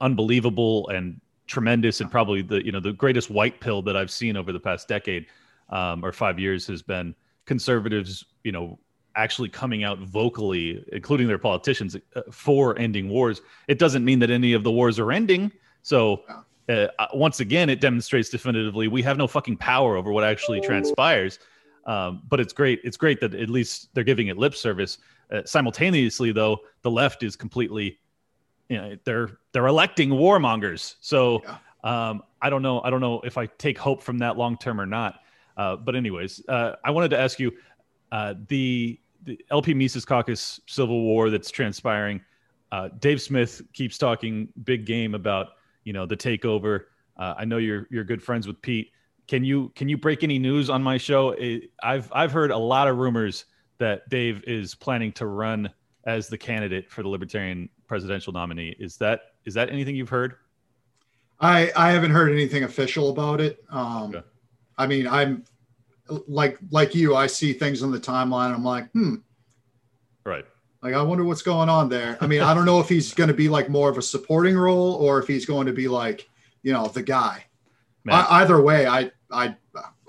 unbelievable 0.02 0.88
and 0.90 1.20
tremendous, 1.48 2.02
and 2.02 2.10
probably 2.10 2.42
the 2.42 2.64
you 2.66 2.72
know 2.72 2.80
the 2.80 2.94
greatest 2.94 3.30
white 3.30 3.60
pill 3.60 3.82
that 3.84 3.98
I've 3.98 4.12
seen 4.12 4.38
over 4.38 4.52
the 4.52 4.60
past 4.60 4.88
decade 4.88 5.28
um, 5.70 6.04
or 6.04 6.12
five 6.12 6.40
years 6.40 6.68
has 6.68 6.82
been 6.82 7.16
conservatives, 7.46 8.26
you 8.44 8.52
know, 8.52 8.80
actually 9.16 9.50
coming 9.50 9.84
out 9.84 10.00
vocally, 10.00 10.84
including 10.92 11.28
their 11.28 11.38
politicians, 11.38 11.96
uh, 12.16 12.22
for 12.32 12.78
ending 12.78 13.10
wars. 13.10 13.42
It 13.68 13.80
doesn't 13.80 14.04
mean 14.04 14.20
that 14.20 14.30
any 14.30 14.54
of 14.54 14.64
the 14.64 14.72
wars 14.72 15.00
are 15.00 15.12
ending. 15.12 15.52
So, 15.82 16.24
uh, 16.68 16.88
once 17.14 17.40
again, 17.40 17.70
it 17.70 17.80
demonstrates 17.80 18.30
definitively 18.30 18.88
we 18.88 19.02
have 19.04 19.18
no 19.18 19.28
fucking 19.28 19.58
power 19.58 19.96
over 19.96 20.12
what 20.12 20.24
actually 20.24 20.62
transpires. 20.62 21.40
Um, 21.86 22.24
but 22.28 22.40
it's 22.40 22.54
great. 22.54 22.82
It's 22.84 22.98
great 22.98 23.20
that 23.22 23.36
at 23.36 23.50
least 23.50 23.90
they're 23.94 24.04
giving 24.04 24.28
it 24.28 24.38
lip 24.38 24.56
service. 24.56 24.98
Uh, 25.32 25.42
simultaneously, 25.46 26.32
though, 26.32 26.60
the 26.82 26.90
left 26.90 27.24
is 27.24 27.36
completely, 27.36 28.00
you 28.70 28.78
know, 28.78 28.98
they're 29.04 29.38
they're 29.52 29.68
electing 29.68 30.10
warmongers. 30.10 30.96
So 31.02 31.44
um, 31.84 32.24
I 32.42 32.50
don't 32.50 32.64
know. 32.64 32.82
I 32.82 32.90
don't 32.90 33.02
know 33.02 33.22
if 33.22 33.38
I 33.38 33.46
take 33.46 33.78
hope 33.78 34.02
from 34.02 34.18
that 34.20 34.38
long 34.38 34.58
term 34.58 34.82
or 34.82 34.88
not. 34.88 35.20
Uh, 35.56 35.76
but 35.76 35.96
anyways, 35.96 36.42
uh, 36.50 36.76
I 36.84 36.92
wanted 36.92 37.10
to 37.10 37.20
ask 37.20 37.40
you 37.40 37.52
uh, 38.12 38.34
the 38.48 39.00
the 39.26 39.40
LP 39.52 39.74
Mises 39.74 40.06
Caucus 40.06 40.60
civil 40.68 41.02
war 41.02 41.30
that's 41.30 41.52
transpiring. 41.52 42.22
Uh, 42.72 42.90
Dave 43.00 43.22
Smith 43.22 43.62
keeps 43.74 43.98
talking 43.98 44.48
big 44.64 44.86
game 44.86 45.16
about 45.16 45.48
you 45.84 45.94
know 45.94 46.06
the 46.06 46.18
takeover. 46.18 46.86
Uh, 47.18 47.34
I 47.38 47.46
know 47.46 47.58
you're 47.58 47.88
you're 47.90 48.04
good 48.04 48.22
friends 48.22 48.48
with 48.48 48.62
Pete. 48.62 48.92
Can 49.28 49.44
you 49.44 49.72
can 49.76 49.90
you 49.90 49.98
break 49.98 50.24
any 50.24 50.40
news 50.40 50.70
on 50.70 50.82
my 50.84 50.98
show? 50.98 51.32
It, 51.32 51.72
I've 51.84 52.12
I've 52.14 52.32
heard 52.32 52.52
a 52.52 52.58
lot 52.58 52.88
of 52.88 52.98
rumors 52.98 53.46
that 53.78 54.08
Dave 54.10 54.44
is 54.48 54.76
planning 54.76 55.12
to 55.14 55.26
run 55.26 55.70
as 56.06 56.28
the 56.28 56.38
candidate 56.38 56.90
for 56.92 57.02
the 57.02 57.10
Libertarian 57.10 57.68
presidential 57.88 58.32
nominee. 58.32 58.76
Is 58.80 58.98
that 58.98 59.22
is 59.46 59.54
that 59.56 59.70
anything 59.70 59.96
you've 59.96 60.10
heard? 60.10 60.36
i 61.42 61.70
i 61.76 61.92
haven't 61.92 62.12
heard 62.12 62.32
anything 62.32 62.64
official 62.64 63.10
about 63.10 63.42
it 63.42 63.62
um 63.70 64.16
Okay. 64.16 64.26
i 64.78 64.88
mean 64.88 65.06
i'm 65.06 65.44
like 66.28 66.58
like 66.72 66.94
you 66.94 67.16
i 67.16 67.26
see 67.28 67.52
things 67.54 67.82
on 67.82 67.92
the 67.92 68.00
timeline 68.00 68.54
i'm 68.54 68.64
like 68.64 68.90
hmm 68.92 69.16
Right. 70.26 70.46
Like, 70.82 70.96
I 70.96 71.02
wonder 71.02 71.24
what's 71.24 71.42
going 71.44 71.70
on 71.70 71.88
there. 71.88 72.18
I 72.20 72.28
mean, 72.28 72.42
I 72.42 72.54
don't 72.54 72.66
know 72.66 72.80
if 72.80 72.90
he's 72.90 73.14
going 73.14 73.28
to 73.28 73.34
be 73.34 73.48
like 73.48 73.70
more 73.70 73.90
of 73.90 73.98
a 73.98 74.02
supporting 74.02 74.58
role 74.58 74.94
or 74.94 75.20
if 75.20 75.28
he's 75.28 75.46
going 75.46 75.68
to 75.68 75.74
be 75.74 75.88
like, 75.88 76.28
you 76.64 76.74
know, 76.74 76.88
the 76.88 77.04
guy. 77.04 77.46
I, 78.10 78.42
either 78.42 78.62
way, 78.62 78.86
I, 78.86 79.12
I, 79.32 79.56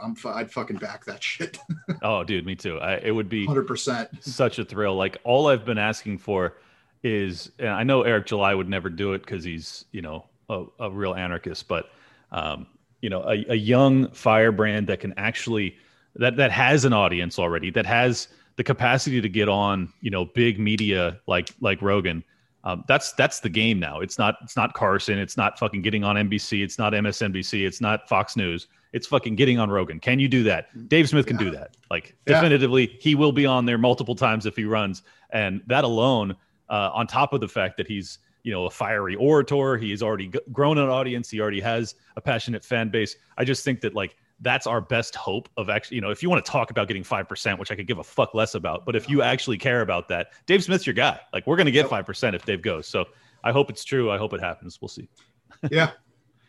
I'm 0.03 0.17
I'd 0.25 0.51
fucking 0.51 0.77
back 0.79 1.05
that 1.07 1.23
shit. 1.23 1.59
Oh, 2.03 2.25
dude, 2.25 2.45
me 2.45 2.55
too. 2.55 2.79
I, 2.79 2.95
it 2.97 3.11
would 3.11 3.29
be 3.29 3.47
Hundred 3.47 3.67
percent. 3.67 4.09
such 4.21 4.59
a 4.59 4.65
thrill. 4.65 4.97
Like 4.97 5.19
all 5.25 5.49
I've 5.49 5.65
been 5.65 5.79
asking 5.79 6.19
for 6.19 6.59
is, 7.03 7.51
and 7.59 7.69
I 7.69 7.83
know 7.83 8.03
Eric 8.03 8.27
July 8.27 8.55
would 8.55 8.69
never 8.69 8.89
do 8.91 9.13
it 9.15 9.21
because 9.21 9.45
he's, 9.45 9.85
you 9.93 10.03
know, 10.03 10.27
a, 10.51 10.65
a 10.79 10.91
real 10.91 11.15
anarchist, 11.15 11.69
but, 11.69 11.91
um, 12.33 12.67
you 13.01 13.09
know, 13.09 13.23
a, 13.23 13.45
a 13.51 13.55
young 13.55 14.11
firebrand 14.11 14.89
that 14.89 15.01
can 15.01 15.15
actually 15.17 15.77
that 16.19 16.37
that 16.37 16.51
has 16.51 16.85
an 16.85 16.93
audience 16.93 17.39
already, 17.39 17.71
that 17.71 17.87
has 17.87 18.29
the 18.57 18.65
capacity 18.65 19.21
to 19.21 19.29
get 19.29 19.49
on, 19.49 19.93
you 20.01 20.11
know, 20.11 20.25
big 20.25 20.59
media 20.59 21.21
like 21.27 21.51
like 21.61 21.81
Rogan. 21.83 22.23
Um, 22.65 22.83
that's 22.89 23.13
that's 23.13 23.41
the 23.41 23.49
game 23.49 23.79
now. 23.79 24.01
It's 24.01 24.19
not 24.19 24.37
it's 24.43 24.57
not 24.57 24.75
Carson. 24.75 25.19
It's 25.19 25.37
not 25.37 25.59
fucking 25.59 25.83
getting 25.83 26.03
on 26.05 26.17
NBC. 26.17 26.63
It's 26.65 26.79
not 26.79 26.93
MSNBC. 26.95 27.67
It's 27.67 27.81
not 27.81 28.09
Fox 28.09 28.37
News. 28.37 28.67
It's 28.93 29.07
fucking 29.07 29.37
getting 29.37 29.59
on 29.59 29.71
Rogan. 29.71 30.01
Can 30.01 30.19
you 30.19 30.27
do 30.27 30.43
that? 30.45 30.89
Dave 30.89 31.09
Smith 31.09 31.27
can 31.27 31.37
do 31.37 31.51
that. 31.51 31.77
Like 31.91 32.17
Yeah. 32.27 32.35
definitively, 32.35 32.97
he 32.99 33.15
will 33.15 33.33
be 33.33 33.47
on 33.47 33.67
there 33.67 33.79
multiple 33.79 34.15
times 34.15 34.47
if 34.47 34.57
he 34.57 34.65
runs, 34.65 35.03
and 35.31 35.61
that 35.67 35.85
alone, 35.85 36.35
uh, 36.71 36.91
on 36.93 37.07
top 37.07 37.33
of 37.33 37.41
the 37.41 37.49
fact 37.49 37.77
that 37.77 37.87
he's 37.87 38.19
you 38.43 38.53
know 38.53 38.65
a 38.67 38.71
fiery 38.71 39.15
orator, 39.17 39.77
he's 39.77 40.03
already 40.03 40.29
g- 40.29 40.39
grown 40.53 40.79
an 40.79 40.89
audience. 40.89 41.31
He 41.31 41.41
already 41.41 41.61
has 41.61 41.95
a 42.17 42.21
passionate 42.21 42.65
fan 42.65 42.89
base. 42.89 43.17
I 43.37 43.45
just 43.45 43.65
think 43.65 43.81
that 43.83 43.95
like 43.95 44.17
that's 44.41 44.67
our 44.67 44.81
best 44.81 45.15
hope 45.15 45.49
of 45.57 45.71
actually, 45.71 45.95
you 45.97 46.01
know, 46.01 46.11
if 46.11 46.23
you 46.23 46.29
want 46.31 46.45
to 46.45 46.51
talk 46.51 46.71
about 46.71 46.89
getting 46.89 47.03
5%, 47.03 47.59
which 47.59 47.71
I 47.71 47.75
could 47.77 47.87
give 47.87 47.99
a 47.99 48.05
fuck 48.05 48.35
less 48.35 48.55
about, 48.55 48.85
but 48.85 48.95
if 48.95 49.09
you 49.09 49.23
actually 49.23 49.57
care 49.59 49.81
about 49.81 50.09
that, 50.09 50.29
Dave 50.47 50.63
Smith's 50.63 50.87
your 50.87 50.95
guy. 50.95 51.19
Like 51.33 51.47
we're 51.47 51.57
going 51.57 51.67
to 51.67 51.73
get 51.73 51.87
5% 51.87 52.35
if 52.35 52.45
Dave 52.45 52.61
goes. 52.63 52.87
So 52.87 53.07
I 53.45 53.53
hope 53.53 53.71
it's 53.71 53.85
true. 53.85 54.11
I 54.11 54.19
hope 54.19 54.33
it 54.35 54.41
happens. 54.41 54.79
We'll 54.81 54.89
see. 54.89 55.09
yeah 55.71 55.91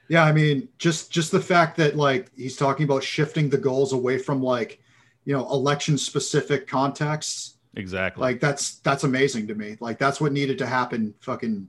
yeah 0.09 0.23
i 0.23 0.31
mean 0.31 0.67
just 0.77 1.11
just 1.11 1.31
the 1.31 1.39
fact 1.39 1.77
that 1.77 1.95
like 1.95 2.31
he's 2.35 2.55
talking 2.57 2.83
about 2.85 3.03
shifting 3.03 3.49
the 3.49 3.57
goals 3.57 3.93
away 3.93 4.17
from 4.17 4.41
like 4.41 4.79
you 5.25 5.33
know 5.33 5.45
election 5.49 5.97
specific 5.97 6.67
contexts 6.67 7.57
Exactly. 7.75 8.21
like 8.21 8.39
that's 8.39 8.79
that's 8.79 9.03
amazing 9.03 9.47
to 9.47 9.55
me 9.55 9.77
like 9.79 9.97
that's 9.99 10.19
what 10.19 10.31
needed 10.31 10.57
to 10.57 10.65
happen 10.65 11.13
fucking 11.19 11.67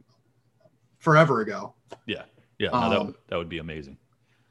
forever 0.99 1.41
ago 1.43 1.75
yeah. 2.07 2.23
Yeah. 2.59 2.71
no, 2.71 2.91
that, 2.91 2.99
um, 2.99 3.07
would- 3.09 3.17
that 3.29 3.37
would 3.37 3.49
be 3.49 3.59
amazing. 3.59 3.99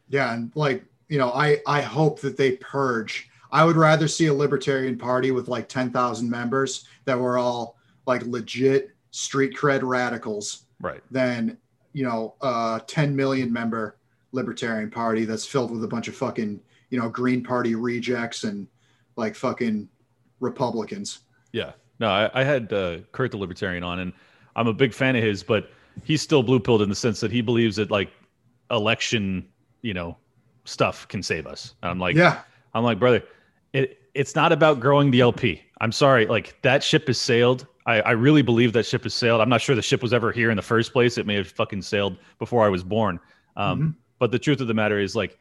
yeah 0.09 0.33
and 0.33 0.51
like 0.55 0.83
you 1.09 1.17
know 1.17 1.31
i 1.31 1.59
i 1.67 1.81
hope 1.81 2.19
that 2.19 2.35
they 2.37 2.53
purge 2.57 3.29
i 3.51 3.63
would 3.63 3.75
rather 3.77 4.07
see 4.07 4.27
a 4.27 4.33
libertarian 4.33 4.97
party 4.97 5.31
with 5.31 5.47
like 5.47 5.69
10,000 5.69 6.29
members 6.29 6.85
that 7.05 7.17
were 7.19 7.37
all 7.37 7.77
like 8.05 8.21
legit 8.23 8.91
street 9.11 9.55
cred 9.55 9.81
radicals 9.83 10.63
Right. 10.79 11.01
than 11.09 11.57
you 11.93 12.03
know 12.03 12.35
a 12.41 12.81
10 12.85 13.15
million 13.15 13.51
member 13.51 13.97
libertarian 14.31 14.91
party 14.91 15.25
that's 15.25 15.45
filled 15.45 15.71
with 15.71 15.83
a 15.83 15.87
bunch 15.87 16.07
of 16.07 16.15
fucking 16.15 16.59
you 16.89 16.99
know 16.99 17.09
green 17.09 17.43
party 17.43 17.73
rejects 17.75 18.43
and 18.43 18.67
like 19.15 19.33
fucking 19.35 19.87
republicans 20.39 21.19
Yeah. 21.51 21.71
No, 21.99 22.09
I, 22.09 22.29
I 22.39 22.43
had 22.43 22.71
uh, 22.71 22.99
Kurt 23.11 23.31
the 23.31 23.37
Libertarian 23.37 23.83
on, 23.83 23.97
and 23.97 24.13
I'm 24.55 24.67
a 24.67 24.73
big 24.73 24.93
fan 24.93 25.15
of 25.15 25.23
his, 25.23 25.41
but 25.41 25.71
he's 26.03 26.21
still 26.21 26.43
blue 26.43 26.59
pilled 26.59 26.83
in 26.83 26.89
the 26.89 26.95
sense 26.95 27.19
that 27.21 27.31
he 27.31 27.41
believes 27.41 27.77
that 27.77 27.89
like 27.89 28.11
election, 28.69 29.47
you 29.81 29.95
know, 29.95 30.15
stuff 30.67 31.07
can 31.07 31.23
save 31.23 31.47
us. 31.47 31.73
And 31.81 31.89
I'm 31.91 31.99
like, 31.99 32.15
yeah 32.15 32.41
I'm 32.73 32.83
like, 32.83 32.99
brother, 32.99 33.23
it 33.73 33.99
it's 34.13 34.35
not 34.35 34.51
about 34.51 34.79
growing 34.79 35.11
the 35.11 35.21
LP. 35.21 35.61
I'm 35.81 35.91
sorry, 35.91 36.25
like 36.25 36.59
that 36.63 36.83
ship 36.83 37.07
has 37.07 37.19
sailed. 37.19 37.65
I, 37.85 38.01
I 38.01 38.11
really 38.11 38.41
believe 38.41 38.73
that 38.73 38.85
ship 38.85 39.03
has 39.03 39.13
sailed. 39.13 39.39
I'm 39.41 39.49
not 39.49 39.61
sure 39.61 39.75
the 39.75 39.81
ship 39.81 40.01
was 40.01 40.11
ever 40.13 40.31
here 40.31 40.49
in 40.49 40.57
the 40.57 40.61
first 40.63 40.91
place. 40.91 41.17
It 41.17 41.25
may 41.25 41.35
have 41.35 41.47
fucking 41.47 41.81
sailed 41.83 42.17
before 42.39 42.65
I 42.65 42.69
was 42.69 42.83
born. 42.83 43.19
Um, 43.55 43.79
Mhm. 43.79 43.95
But 44.19 44.31
the 44.31 44.39
truth 44.39 44.59
of 44.61 44.67
the 44.67 44.73
matter 44.73 44.99
is, 44.99 45.15
like, 45.15 45.37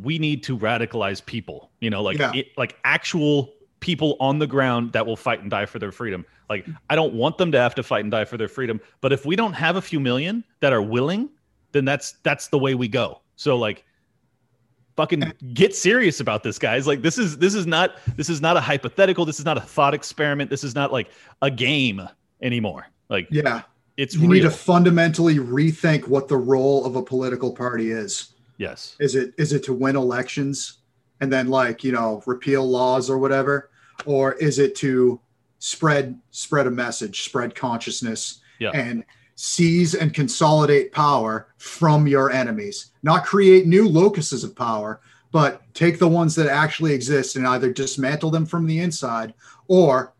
we 0.00 0.18
need 0.18 0.42
to 0.44 0.58
radicalize 0.58 1.24
people. 1.24 1.70
You 1.80 1.88
know, 1.90 2.02
like 2.02 2.18
Yeah. 2.18 2.32
it, 2.34 2.48
like 2.58 2.76
actual 2.84 3.54
people 3.80 4.16
on 4.20 4.38
the 4.38 4.46
ground 4.46 4.92
that 4.92 5.04
will 5.06 5.16
fight 5.16 5.40
and 5.40 5.50
die 5.50 5.64
for 5.66 5.78
their 5.78 5.90
freedom. 5.92 6.24
Like, 6.50 6.66
I 6.90 6.94
don't 6.94 7.14
want 7.14 7.38
them 7.38 7.50
to 7.52 7.58
have 7.58 7.74
to 7.76 7.82
fight 7.82 8.04
and 8.04 8.10
die 8.10 8.26
for 8.26 8.36
their 8.36 8.48
freedom. 8.48 8.80
But 9.00 9.12
if 9.14 9.24
we 9.24 9.34
don't 9.34 9.54
have 9.54 9.76
a 9.76 9.82
few 9.82 9.98
million 9.98 10.44
that 10.60 10.72
are 10.74 10.82
willing, 10.82 11.30
then 11.72 11.84
that's 11.86 12.12
that's 12.22 12.48
the 12.48 12.58
way 12.58 12.74
we 12.74 12.86
go. 12.86 13.22
So 13.36 13.56
like 13.56 13.84
fucking 14.96 15.32
get 15.54 15.74
serious 15.74 16.20
about 16.20 16.42
this 16.42 16.58
guys. 16.58 16.86
Like 16.86 17.02
this 17.02 17.18
is 17.18 17.38
this 17.38 17.54
is 17.54 17.66
not 17.66 17.98
this 18.16 18.28
is 18.28 18.40
not 18.40 18.56
a 18.56 18.60
hypothetical. 18.60 19.24
This 19.24 19.38
is 19.38 19.44
not 19.44 19.56
a 19.56 19.60
thought 19.60 19.94
experiment. 19.94 20.50
This 20.50 20.64
is 20.64 20.74
not 20.74 20.92
like 20.92 21.08
a 21.40 21.50
game 21.50 22.02
anymore. 22.40 22.86
Like 23.08 23.28
yeah. 23.30 23.62
it's 23.96 24.14
you 24.14 24.22
real 24.22 24.30
need 24.30 24.40
to 24.42 24.50
fundamentally 24.50 25.36
rethink 25.36 26.08
what 26.08 26.28
the 26.28 26.36
role 26.36 26.84
of 26.84 26.96
a 26.96 27.02
political 27.02 27.52
party 27.52 27.90
is. 27.90 28.34
Yes. 28.58 28.96
Is 29.00 29.14
it 29.14 29.34
is 29.38 29.52
it 29.52 29.64
to 29.64 29.72
win 29.72 29.96
elections 29.96 30.78
and 31.20 31.32
then 31.32 31.48
like 31.48 31.84
you 31.84 31.92
know 31.92 32.22
repeal 32.26 32.68
laws 32.68 33.10
or 33.10 33.18
whatever? 33.18 33.70
Or 34.04 34.32
is 34.34 34.58
it 34.58 34.74
to 34.76 35.20
spread 35.58 36.18
spread 36.30 36.66
a 36.66 36.70
message 36.70 37.22
spread 37.22 37.54
consciousness 37.54 38.40
Yeah. 38.58 38.70
and 38.74 39.04
seize 39.34 39.94
and 39.94 40.14
consolidate 40.14 40.92
power 40.92 41.48
from 41.56 42.06
your 42.06 42.30
enemies. 42.30 42.92
Not 43.02 43.24
create 43.24 43.66
new 43.66 43.88
locuses 43.88 44.44
of 44.44 44.54
power 44.54 45.00
but 45.32 45.62
take 45.74 45.98
the 45.98 46.06
ones 46.06 46.34
that 46.34 46.46
actually 46.46 46.92
exist 46.92 47.36
and 47.36 47.48
either 47.48 47.72
dismantle 47.72 48.30
them 48.30 48.46
from 48.46 48.66
the 48.66 48.78
inside 48.78 49.34
or 49.66 50.12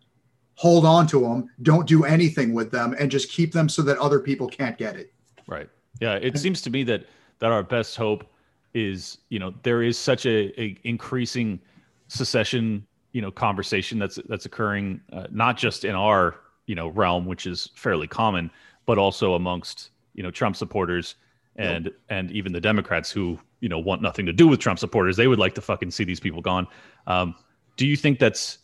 hold 0.55 0.85
on 0.85 1.07
to 1.07 1.21
them 1.21 1.49
don't 1.61 1.87
do 1.87 2.05
anything 2.05 2.55
with 2.55 2.71
them 2.71 2.97
and 2.99 3.11
just 3.11 3.31
keep 3.31 3.53
them 3.53 3.69
so 3.69 3.83
that 3.83 3.99
other 3.99 4.19
people 4.19 4.49
can't 4.49 4.79
get 4.79 4.97
it. 4.97 5.13
Right. 5.47 5.69
Yeah 6.01 6.15
it 6.15 6.39
seems 6.39 6.63
to 6.63 6.71
me 6.71 6.83
that 6.85 7.05
that 7.39 7.53
our 7.53 7.63
best 7.63 7.97
hope 7.97 8.27
is 8.75 9.19
you 9.29 9.39
know 9.39 9.53
there 9.63 9.83
is 9.83 9.99
such 9.99 10.27
a, 10.27 10.61
a 10.61 10.77
increasing 10.85 11.61
secession 12.09 12.85
you 13.13 13.21
know 13.21 13.31
conversation 13.31 13.99
that's 13.99 14.19
that's 14.29 14.47
occurring 14.47 15.01
uh, 15.13 15.27
not 15.31 15.57
just 15.59 15.85
in 15.85 15.95
our 15.95 16.37
you 16.67 16.75
know 16.75 16.89
realm 16.89 17.27
which 17.27 17.47
is 17.47 17.71
fairly 17.75 18.07
common 18.07 18.51
but 18.87 18.99
also 18.99 19.35
amongst 19.35 19.91
you 20.15 20.23
know 20.23 20.31
Trump 20.31 20.57
supporters 20.57 21.17
and 21.57 21.91
and 22.09 22.31
even 22.31 22.53
the 22.53 22.61
Democrats 22.61 23.11
who 23.11 23.39
you 23.61 23.69
know 23.69 23.79
want 23.79 24.03
nothing 24.03 24.27
to 24.27 24.33
do 24.33 24.49
with 24.49 24.61
Trump 24.61 24.79
supporters. 24.79 25.17
They 25.17 25.27
would 25.27 25.39
like 25.39 25.55
to 25.55 25.61
fucking 25.61 25.91
see 25.91 26.05
these 26.05 26.21
people 26.21 26.41
gone. 26.41 26.67
Um, 27.07 27.35
do 27.77 27.87
you 27.87 27.97
think 27.97 28.19
that's 28.19 28.59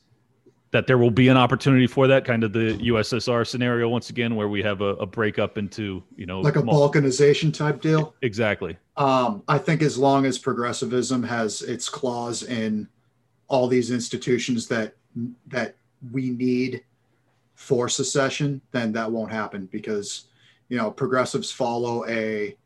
that 0.71 0.87
there 0.87 0.99
will 0.99 1.11
be 1.11 1.29
an 1.29 1.37
opportunity 1.37 1.87
for 1.87 2.07
that? 2.07 2.25
Kind 2.25 2.45
of 2.45 2.53
the 2.53 2.79
USSR 2.79 3.47
scenario 3.47 3.89
once 3.89 4.11
again 4.11 4.37
where 4.37 4.49
we 4.49 4.63
have 4.63 4.81
a, 4.81 4.95
a 4.97 5.07
breakup 5.07 5.59
into 5.59 6.03
you 6.17 6.27
know 6.27 6.41
like 6.41 6.57
a 6.57 6.63
balkanization 6.63 7.53
type 7.53 7.81
deal? 7.81 8.15
Exactly. 8.23 8.77
Um, 8.97 9.43
I 9.49 9.59
think 9.59 9.83
as 9.83 9.99
long 9.99 10.27
as 10.27 10.39
progressivism 10.39 11.23
has 11.23 11.63
its 11.63 11.89
claws 11.89 12.43
in 12.43 12.89
all 13.49 13.67
these 13.69 13.91
institutions 13.91 14.67
that 14.69 14.95
that 15.47 15.77
we 16.13 16.31
need 16.31 16.85
for 17.59 17.89
secession, 17.89 18.61
then 18.71 18.93
that 18.93 19.11
won't 19.11 19.33
happen 19.33 19.69
because 19.73 20.27
you 20.69 20.77
know 20.79 20.93
progressives 20.93 21.51
follow 21.51 22.07
a 22.07 22.57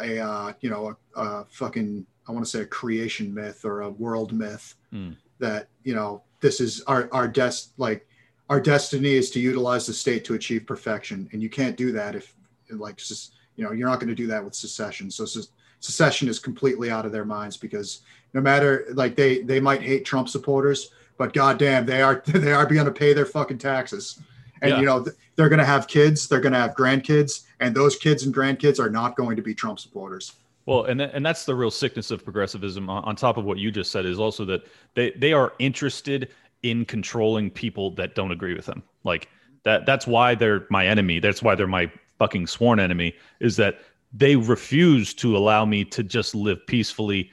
a 0.00 0.20
uh, 0.24 0.52
you 0.60 0.70
know 0.70 0.96
a, 1.16 1.20
a 1.20 1.44
fucking 1.50 2.06
I 2.28 2.30
want 2.32 2.44
to 2.44 2.50
say 2.50 2.60
a 2.60 2.66
creation 2.66 3.34
myth 3.34 3.64
or 3.64 3.80
a 3.80 3.90
world 3.90 4.32
myth 4.32 4.76
Hmm. 4.92 5.12
that 5.40 5.68
you 5.82 5.94
know 5.94 6.22
this 6.40 6.60
is 6.60 6.82
our 6.86 7.08
our 7.10 7.26
des 7.26 7.52
like 7.78 8.06
our 8.48 8.60
destiny 8.60 9.12
is 9.14 9.28
to 9.32 9.40
utilize 9.40 9.86
the 9.86 9.92
state 9.92 10.24
to 10.26 10.34
achieve 10.34 10.66
perfection, 10.66 11.28
and 11.32 11.42
you 11.42 11.50
can't 11.50 11.76
do 11.76 11.90
that 11.92 12.14
if 12.14 12.32
like 12.70 12.96
just 12.98 13.34
you 13.56 13.64
know 13.64 13.72
you're 13.72 13.88
not 13.88 13.98
going 13.98 14.08
to 14.16 14.22
do 14.22 14.28
that 14.28 14.44
with 14.44 14.54
secession. 14.54 15.10
So 15.10 15.24
se- 15.24 15.50
secession 15.80 16.28
is 16.28 16.38
completely 16.38 16.90
out 16.92 17.04
of 17.06 17.10
their 17.12 17.24
minds 17.24 17.56
because 17.56 18.02
no 18.34 18.40
matter 18.40 18.86
like 18.94 19.16
they 19.16 19.42
they 19.42 19.58
might 19.58 19.82
hate 19.82 20.04
Trump 20.04 20.28
supporters, 20.28 20.90
but 21.18 21.32
goddamn 21.32 21.86
they 21.86 22.02
are 22.02 22.22
they 22.26 22.52
are 22.52 22.66
going 22.66 22.84
to 22.86 22.92
pay 22.92 23.12
their 23.12 23.26
fucking 23.26 23.58
taxes, 23.58 24.20
and 24.60 24.70
Yeah. 24.72 24.80
you 24.80 24.86
know 24.86 25.04
they're 25.36 25.48
going 25.48 25.58
to 25.58 25.64
have 25.64 25.86
kids, 25.88 26.28
they're 26.28 26.40
going 26.40 26.52
to 26.52 26.58
have 26.58 26.74
grandkids, 26.74 27.44
and 27.60 27.74
those 27.74 27.96
kids 27.96 28.24
and 28.24 28.34
grandkids 28.34 28.78
are 28.78 28.90
not 28.90 29.16
going 29.16 29.36
to 29.36 29.42
be 29.42 29.54
Trump 29.54 29.78
supporters. 29.78 30.32
Well, 30.66 30.84
and 30.84 31.00
and 31.00 31.24
that's 31.26 31.44
the 31.44 31.54
real 31.54 31.70
sickness 31.70 32.10
of 32.10 32.22
progressivism. 32.24 32.88
On, 32.88 33.02
on 33.04 33.16
top 33.16 33.36
of 33.36 33.44
what 33.44 33.58
you 33.58 33.70
just 33.72 33.90
said, 33.90 34.06
is 34.06 34.18
also 34.18 34.44
that 34.46 34.62
they 34.94 35.10
they 35.12 35.32
are 35.32 35.52
interested 35.58 36.28
in 36.62 36.84
controlling 36.84 37.50
people 37.50 37.90
that 37.96 38.14
don't 38.14 38.30
agree 38.30 38.54
with 38.54 38.66
them. 38.66 38.82
Like 39.02 39.28
that. 39.64 39.86
That's 39.86 40.06
why 40.06 40.34
they're 40.36 40.66
my 40.70 40.86
enemy. 40.86 41.18
That's 41.18 41.42
why 41.42 41.56
they're 41.56 41.66
my 41.66 41.90
fucking 42.18 42.46
sworn 42.46 42.78
enemy. 42.78 43.14
Is 43.40 43.56
that 43.56 43.80
they 44.12 44.36
refuse 44.36 45.14
to 45.14 45.36
allow 45.36 45.64
me 45.64 45.84
to 45.86 46.02
just 46.04 46.34
live 46.36 46.64
peacefully 46.68 47.30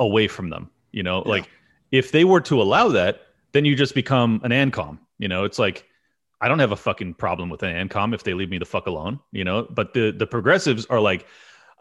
away 0.00 0.26
from 0.26 0.50
them. 0.50 0.68
You 0.90 1.04
know, 1.04 1.22
Yeah. 1.24 1.30
like 1.30 1.50
if 1.92 2.10
they 2.10 2.24
were 2.24 2.40
to 2.40 2.60
allow 2.60 2.88
that, 2.88 3.20
then 3.52 3.64
you 3.64 3.76
just 3.76 3.94
become 3.94 4.40
an 4.42 4.50
ANCOM. 4.50 4.98
You 5.18 5.28
know, 5.28 5.44
it's 5.44 5.58
like 5.58 5.86
I 6.40 6.48
don't 6.48 6.58
have 6.58 6.72
a 6.72 6.76
fucking 6.76 7.14
problem 7.14 7.48
with 7.48 7.62
an 7.62 7.88
ANCOM 7.88 8.14
if 8.14 8.24
they 8.24 8.34
leave 8.34 8.50
me 8.50 8.58
the 8.58 8.64
fuck 8.64 8.86
alone. 8.86 9.20
You 9.30 9.44
know, 9.44 9.68
but 9.70 9.94
the 9.94 10.10
the 10.10 10.26
progressives 10.26 10.86
are 10.86 11.00
like 11.00 11.26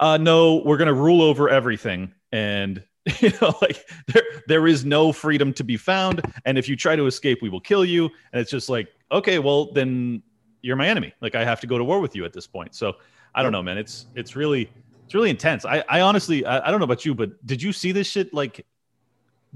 uh, 0.02 0.18
no, 0.18 0.64
we're 0.66 0.78
going 0.78 0.88
to 0.88 0.94
rule 0.94 1.22
over 1.22 1.48
everything. 1.48 2.12
And, 2.32 2.84
you 3.20 3.32
know, 3.42 3.54
like 3.62 3.86
there, 4.08 4.24
there 4.48 4.68
is 4.68 4.84
no 4.84 5.14
freedom 5.14 5.54
to 5.54 5.64
be 5.64 5.78
found. 5.78 6.22
And 6.44 6.58
if 6.58 6.68
you 6.68 6.76
try 6.76 6.96
to 6.96 7.06
escape, 7.06 7.42
we 7.42 7.50
will 7.50 7.62
kill 7.62 7.86
you. 7.86 8.06
And 8.34 8.42
it's 8.42 8.52
just 8.52 8.68
like, 8.68 8.90
okay, 9.12 9.40
well, 9.40 9.72
then 9.72 10.24
you're 10.62 10.76
my 10.76 10.88
enemy. 10.88 11.14
Like 11.22 11.36
I 11.36 11.46
have 11.46 11.62
to 11.62 11.68
go 11.68 11.78
to 11.78 11.84
war 11.84 12.02
with 12.02 12.16
you 12.16 12.26
at 12.26 12.34
this 12.34 12.48
point. 12.48 12.76
So 12.76 12.96
I 13.36 13.44
don't 13.44 13.52
know, 13.52 13.62
man. 13.62 13.78
It's, 13.78 14.08
it's 14.16 14.36
really, 14.36 14.72
it's 15.06 15.14
really 15.14 15.30
intense. 15.30 15.66
I, 15.66 15.84
I 15.88 16.02
honestly, 16.02 16.44
I, 16.46 16.68
I 16.68 16.72
don't 16.72 16.80
know 16.80 16.86
about 16.86 17.06
you, 17.06 17.14
but 17.14 17.46
did 17.46 17.62
you 17.62 17.72
see 17.72 17.92
this 17.92 18.08
shit 18.08 18.34
like 18.34 18.66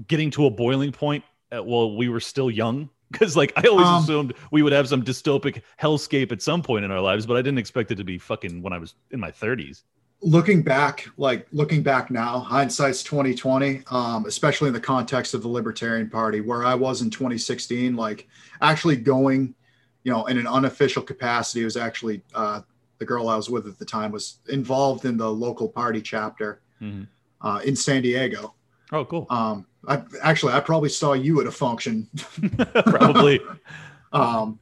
getting 0.08 0.30
to 0.32 0.46
a 0.46 0.50
boiling 0.50 0.92
point 0.92 1.24
while 1.50 1.96
we 1.96 2.08
were 2.08 2.20
still 2.20 2.50
young? 2.50 2.90
Because 3.12 3.36
like 3.36 3.52
I 3.56 3.68
always 3.68 3.86
Um, 3.86 4.02
assumed 4.02 4.34
we 4.50 4.62
would 4.62 4.72
have 4.72 4.88
some 4.88 5.00
dystopic 5.00 5.62
hellscape 5.80 6.32
at 6.32 6.42
some 6.42 6.60
point 6.60 6.84
in 6.84 6.90
our 6.90 7.00
lives, 7.00 7.24
but 7.24 7.36
I 7.36 7.40
didn't 7.40 7.58
expect 7.58 7.92
it 7.92 7.94
to 7.94 8.04
be 8.04 8.18
fucking 8.18 8.60
when 8.62 8.72
I 8.72 8.78
was 8.78 8.96
in 9.12 9.20
my 9.20 9.30
30s. 9.30 9.84
looking 10.22 10.60
back, 10.60 11.06
like 11.16 11.46
looking 11.52 11.84
back 11.84 12.10
now, 12.10 12.40
hindsight's 12.40 13.04
2020, 13.04 13.82
um, 13.92 14.26
especially 14.26 14.66
in 14.66 14.74
the 14.74 14.80
context 14.80 15.34
of 15.34 15.42
the 15.42 15.48
Libertarian 15.48 16.10
Party, 16.10 16.40
where 16.40 16.64
I 16.64 16.74
was 16.74 17.00
in 17.00 17.10
2016, 17.10 17.94
like 17.94 18.26
actually 18.60 18.96
going, 18.96 19.54
you 20.02 20.10
know, 20.10 20.26
in 20.26 20.36
an 20.36 20.48
unofficial 20.48 21.00
capacity, 21.02 21.60
it 21.60 21.64
was 21.66 21.76
actually 21.76 22.22
uh, 22.34 22.62
the 22.98 23.04
girl 23.04 23.28
I 23.28 23.36
was 23.36 23.48
with 23.48 23.68
at 23.68 23.78
the 23.78 23.84
time 23.84 24.10
was 24.10 24.40
involved 24.48 25.04
in 25.04 25.16
the 25.16 25.30
local 25.30 25.68
party 25.68 26.02
chapter 26.02 26.60
Mhm. 26.82 27.06
uh, 27.40 27.60
in 27.64 27.76
San 27.76 28.02
Diego. 28.02 28.55
Oh, 28.92 29.04
cool. 29.04 29.26
Um, 29.30 29.66
I 29.88 30.02
actually 30.22 30.52
I 30.52 30.60
probably 30.60 30.88
saw 30.88 31.12
you 31.12 31.40
at 31.40 31.46
a 31.46 31.50
function 31.52 32.08
Probably. 32.86 33.40
um 34.12 34.58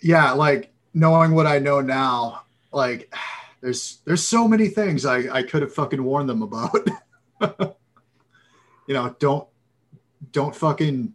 yeah 0.00 0.32
like 0.32 0.70
knowing 0.94 1.32
what 1.32 1.46
i 1.46 1.58
know 1.58 1.80
now 1.80 2.42
like 2.72 3.12
there's 3.62 3.98
there's 4.04 4.22
so 4.22 4.46
many 4.46 4.68
things 4.68 5.06
i 5.06 5.18
i 5.34 5.42
could 5.42 5.62
have 5.62 5.72
fucking 5.74 6.02
warned 6.02 6.28
them 6.28 6.42
about 6.42 6.74
you 8.86 8.94
know 8.94 9.14
don't 9.18 9.48
don't 10.32 10.54
fucking 10.54 11.12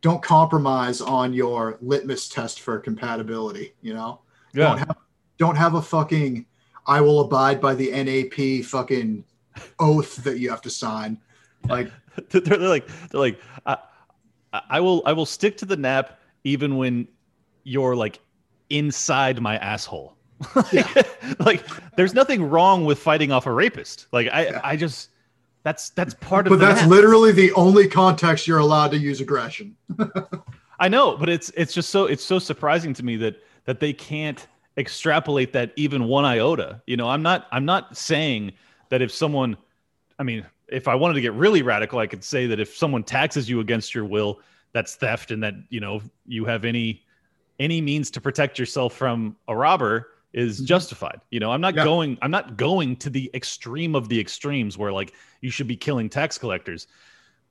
don't 0.00 0.22
compromise 0.22 1.00
on 1.00 1.32
your 1.34 1.76
litmus 1.80 2.28
test 2.28 2.60
for 2.60 2.78
compatibility 2.78 3.74
you 3.82 3.92
know 3.94 4.20
don't 4.54 4.78
Yeah. 4.78 4.78
have 4.78 4.96
don't 5.38 5.56
have 5.56 5.74
a 5.74 5.82
fucking 5.82 6.46
i 6.86 7.00
will 7.00 7.20
abide 7.20 7.60
by 7.60 7.74
the 7.74 7.90
nap 7.90 8.64
fucking 8.64 9.24
oath 9.78 10.16
that 10.16 10.38
you 10.38 10.50
have 10.50 10.62
to 10.62 10.70
sign 10.70 11.18
like 11.68 11.90
they're, 12.30 12.40
they're 12.40 12.58
like 12.58 12.86
they're 13.10 13.20
like 13.20 13.40
I, 13.66 13.76
I 14.70 14.80
will 14.80 15.02
I 15.06 15.12
will 15.12 15.26
stick 15.26 15.56
to 15.58 15.66
the 15.66 15.76
nap 15.76 16.18
even 16.44 16.76
when 16.76 17.08
you're 17.64 17.96
like 17.96 18.20
inside 18.70 19.40
my 19.40 19.56
asshole. 19.58 20.16
like, 20.54 21.38
like, 21.40 21.96
there's 21.96 22.14
nothing 22.14 22.48
wrong 22.48 22.84
with 22.84 22.98
fighting 22.98 23.32
off 23.32 23.46
a 23.46 23.52
rapist. 23.52 24.06
Like 24.12 24.28
I 24.32 24.44
Yeah. 24.46 24.60
I 24.62 24.76
just 24.76 25.10
that's 25.62 25.90
that's 25.90 26.14
part 26.14 26.46
of 26.46 26.50
but 26.50 26.60
that's 26.60 26.82
nap. 26.82 26.90
literally 26.90 27.32
the 27.32 27.52
only 27.52 27.88
context 27.88 28.46
you're 28.46 28.58
allowed 28.58 28.92
to 28.92 28.98
use 28.98 29.20
aggression 29.20 29.76
I 30.78 30.88
know, 30.88 31.16
but 31.16 31.28
it's 31.28 31.50
it's 31.56 31.72
just 31.72 31.90
so 31.90 32.04
it's 32.04 32.24
so 32.24 32.38
surprising 32.38 32.92
to 32.94 33.02
me 33.04 33.16
that 33.16 33.42
that 33.64 33.80
they 33.80 33.92
can't 33.92 34.46
extrapolate 34.76 35.54
that 35.54 35.72
even 35.76 36.04
one 36.04 36.26
iota. 36.26 36.82
You 36.86 36.98
know, 36.98 37.08
I'm 37.08 37.22
not 37.22 37.46
I'm 37.50 37.64
not 37.64 37.96
saying 37.96 38.52
that 38.88 39.02
if 39.02 39.12
someone 39.12 39.56
I 40.18 40.22
mean, 40.22 40.46
if 40.68 40.88
I 40.88 40.94
wanted 40.94 41.14
to 41.14 41.20
get 41.20 41.34
really 41.34 41.62
radical, 41.62 41.98
I 41.98 42.06
could 42.06 42.24
say 42.24 42.46
that 42.46 42.58
if 42.58 42.74
someone 42.74 43.02
taxes 43.04 43.48
you 43.50 43.60
against 43.60 43.94
your 43.94 44.04
will, 44.06 44.40
that's 44.72 44.94
theft 44.96 45.30
and 45.30 45.42
that, 45.42 45.54
you 45.68 45.78
know, 45.80 46.00
you 46.26 46.44
have 46.46 46.64
any 46.64 47.02
any 47.58 47.80
means 47.80 48.10
to 48.12 48.20
protect 48.20 48.58
yourself 48.58 48.94
from 48.94 49.36
a 49.48 49.56
robber 49.56 50.10
is 50.32 50.60
Mhm. 50.60 50.66
justified. 50.66 51.20
You 51.30 51.40
know, 51.40 51.50
I'm 51.52 51.60
not 51.60 51.74
Yeah. 51.74 51.84
going 51.84 52.18
I'm 52.22 52.30
not 52.30 52.56
going 52.56 52.96
to 52.96 53.10
the 53.10 53.30
extreme 53.34 53.94
of 53.94 54.08
the 54.08 54.18
extremes 54.20 54.76
where 54.76 54.92
like 54.92 55.12
you 55.40 55.50
should 55.50 55.66
be 55.66 55.76
killing 55.76 56.08
tax 56.10 56.36
collectors. 56.38 56.86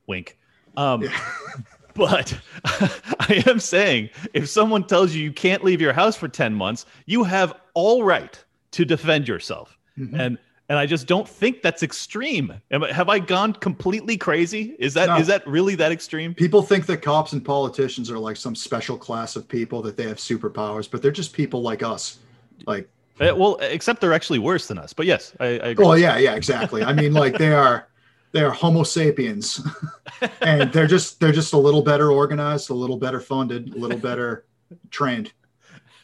Wink. 0.07 0.37
Um 0.77 1.03
Yeah. 1.03 1.19
but 1.95 2.37
I 2.65 3.43
am 3.47 3.59
saying 3.59 4.09
if 4.33 4.49
someone 4.49 4.85
tells 4.85 5.13
you 5.15 5.23
you 5.23 5.31
can't 5.31 5.63
leave 5.63 5.81
your 5.81 5.93
house 5.93 6.15
for 6.15 6.27
10 6.27 6.53
months, 6.53 6.85
you 7.05 7.23
have 7.23 7.53
all 7.73 8.03
right 8.03 8.43
to 8.71 8.85
defend 8.85 9.27
yourself. 9.27 9.77
Mhm. 9.97 10.19
And 10.19 10.37
and 10.69 10.79
I 10.79 10.85
just 10.85 11.05
don't 11.07 11.27
think 11.29 11.61
that's 11.61 11.83
extreme. 11.83 12.53
Am 12.71 12.83
I, 12.83 12.91
have 12.91 13.07
I 13.09 13.19
gone 13.19 13.53
completely 13.53 14.17
crazy? 14.17 14.75
Is 14.79 14.93
that 14.95 15.19
is 15.19 15.27
No. 15.27 15.33
that 15.37 15.47
really 15.47 15.75
that 15.75 15.91
extreme? 15.91 16.33
People 16.33 16.61
think 16.61 16.85
that 16.87 17.01
cops 17.01 17.33
and 17.33 17.43
politicians 17.45 18.09
are 18.09 18.17
like 18.19 18.35
some 18.37 18.55
special 18.55 18.97
class 18.97 19.35
of 19.35 19.47
people 19.47 19.81
that 19.83 19.95
they 19.97 20.07
have 20.07 20.17
superpowers, 20.17 20.89
but 20.89 21.01
they're 21.01 21.11
just 21.11 21.33
people 21.33 21.61
like 21.61 21.83
us. 21.83 22.17
Like, 22.65 22.89
Uh, 23.21 23.33
well, 23.35 23.57
except 23.61 24.01
they're 24.01 24.13
actually 24.13 24.39
worse 24.39 24.67
than 24.67 24.77
us. 24.77 24.91
But 24.93 25.05
yes, 25.05 25.33
I, 25.39 25.45
I 25.45 25.49
agree. 25.69 25.85
well, 25.85 25.97
yeah, 25.97 26.17
yeah, 26.17 26.35
exactly. 26.35 26.83
I 26.83 26.93
mean, 26.93 27.13
like 27.13 27.37
they 27.37 27.53
are, 27.53 27.87
they 28.31 28.41
are 28.41 28.51
Homo 28.51 28.83
sapiens, 28.83 29.61
and 30.41 30.71
they're 30.73 30.87
just 30.87 31.19
they're 31.19 31.31
just 31.31 31.53
a 31.53 31.57
little 31.57 31.81
better 31.81 32.11
organized, 32.11 32.69
a 32.69 32.73
little 32.73 32.97
better 32.97 33.19
funded, 33.21 33.73
a 33.73 33.77
little 33.77 33.97
better 33.99 34.45
trained. 34.89 35.31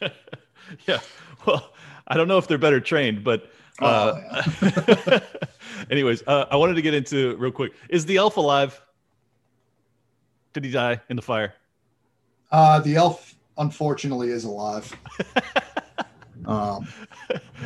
yeah. 0.86 1.00
Well, 1.46 1.72
I 2.08 2.16
don't 2.16 2.28
know 2.28 2.38
if 2.38 2.46
they're 2.48 2.58
better 2.58 2.80
trained, 2.80 3.24
but 3.24 3.50
uh, 3.80 4.20
Oh, 4.62 5.20
anyways, 5.90 6.22
uh, 6.26 6.46
I 6.50 6.56
wanted 6.56 6.74
to 6.74 6.82
get 6.82 6.94
into 6.94 7.36
real 7.36 7.50
quick. 7.52 7.72
Is 7.88 8.04
the 8.06 8.16
elf 8.16 8.36
alive? 8.36 8.80
Did 10.52 10.64
he 10.64 10.70
die 10.70 11.00
in 11.08 11.16
the 11.16 11.22
fire? 11.22 11.54
Uh, 12.50 12.80
the 12.80 12.96
elf, 12.96 13.34
unfortunately, 13.58 14.28
is 14.30 14.44
alive. 14.44 14.94
Um, 16.44 16.88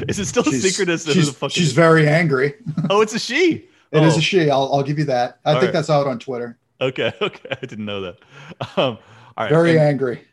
Is 0.07 0.19
it 0.19 0.27
still 0.27 0.43
a 0.43 0.51
she's, 0.51 0.63
secret 0.63 0.91
as 0.91 1.07
she's, 1.11 1.35
the 1.35 1.49
she's 1.49 1.73
very 1.73 2.07
angry. 2.07 2.57
Oh, 2.91 3.01
it's 3.01 3.15
a 3.15 3.19
she. 3.19 3.67
It 3.91 4.03
is 4.03 4.15
Oh, 4.17 4.19
a 4.19 4.21
she. 4.21 4.51
I'll, 4.51 4.69
I'll 4.71 4.83
give 4.83 4.99
you 4.99 5.07
that. 5.07 5.39
I 5.47 5.55
All 5.55 5.61
think 5.61 5.69
right. 5.69 5.73
that's 5.73 5.89
out 5.89 6.07
on 6.07 6.19
Twitter. 6.19 6.59
Okay, 6.83 7.11
okay. 7.23 7.49
I 7.51 7.65
didn't 7.65 7.87
know 7.87 8.03
that. 8.03 8.19
Um, 8.77 8.99
all 8.99 8.99
right. 9.39 9.49
Very 9.49 9.71
and- 9.71 9.81
angry 9.81 10.27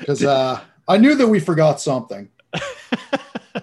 because 0.00 0.24
uh, 0.24 0.60
I 0.88 0.96
knew 0.96 1.14
that 1.14 1.28
we 1.28 1.38
forgot 1.38 1.80
something. 1.80 2.28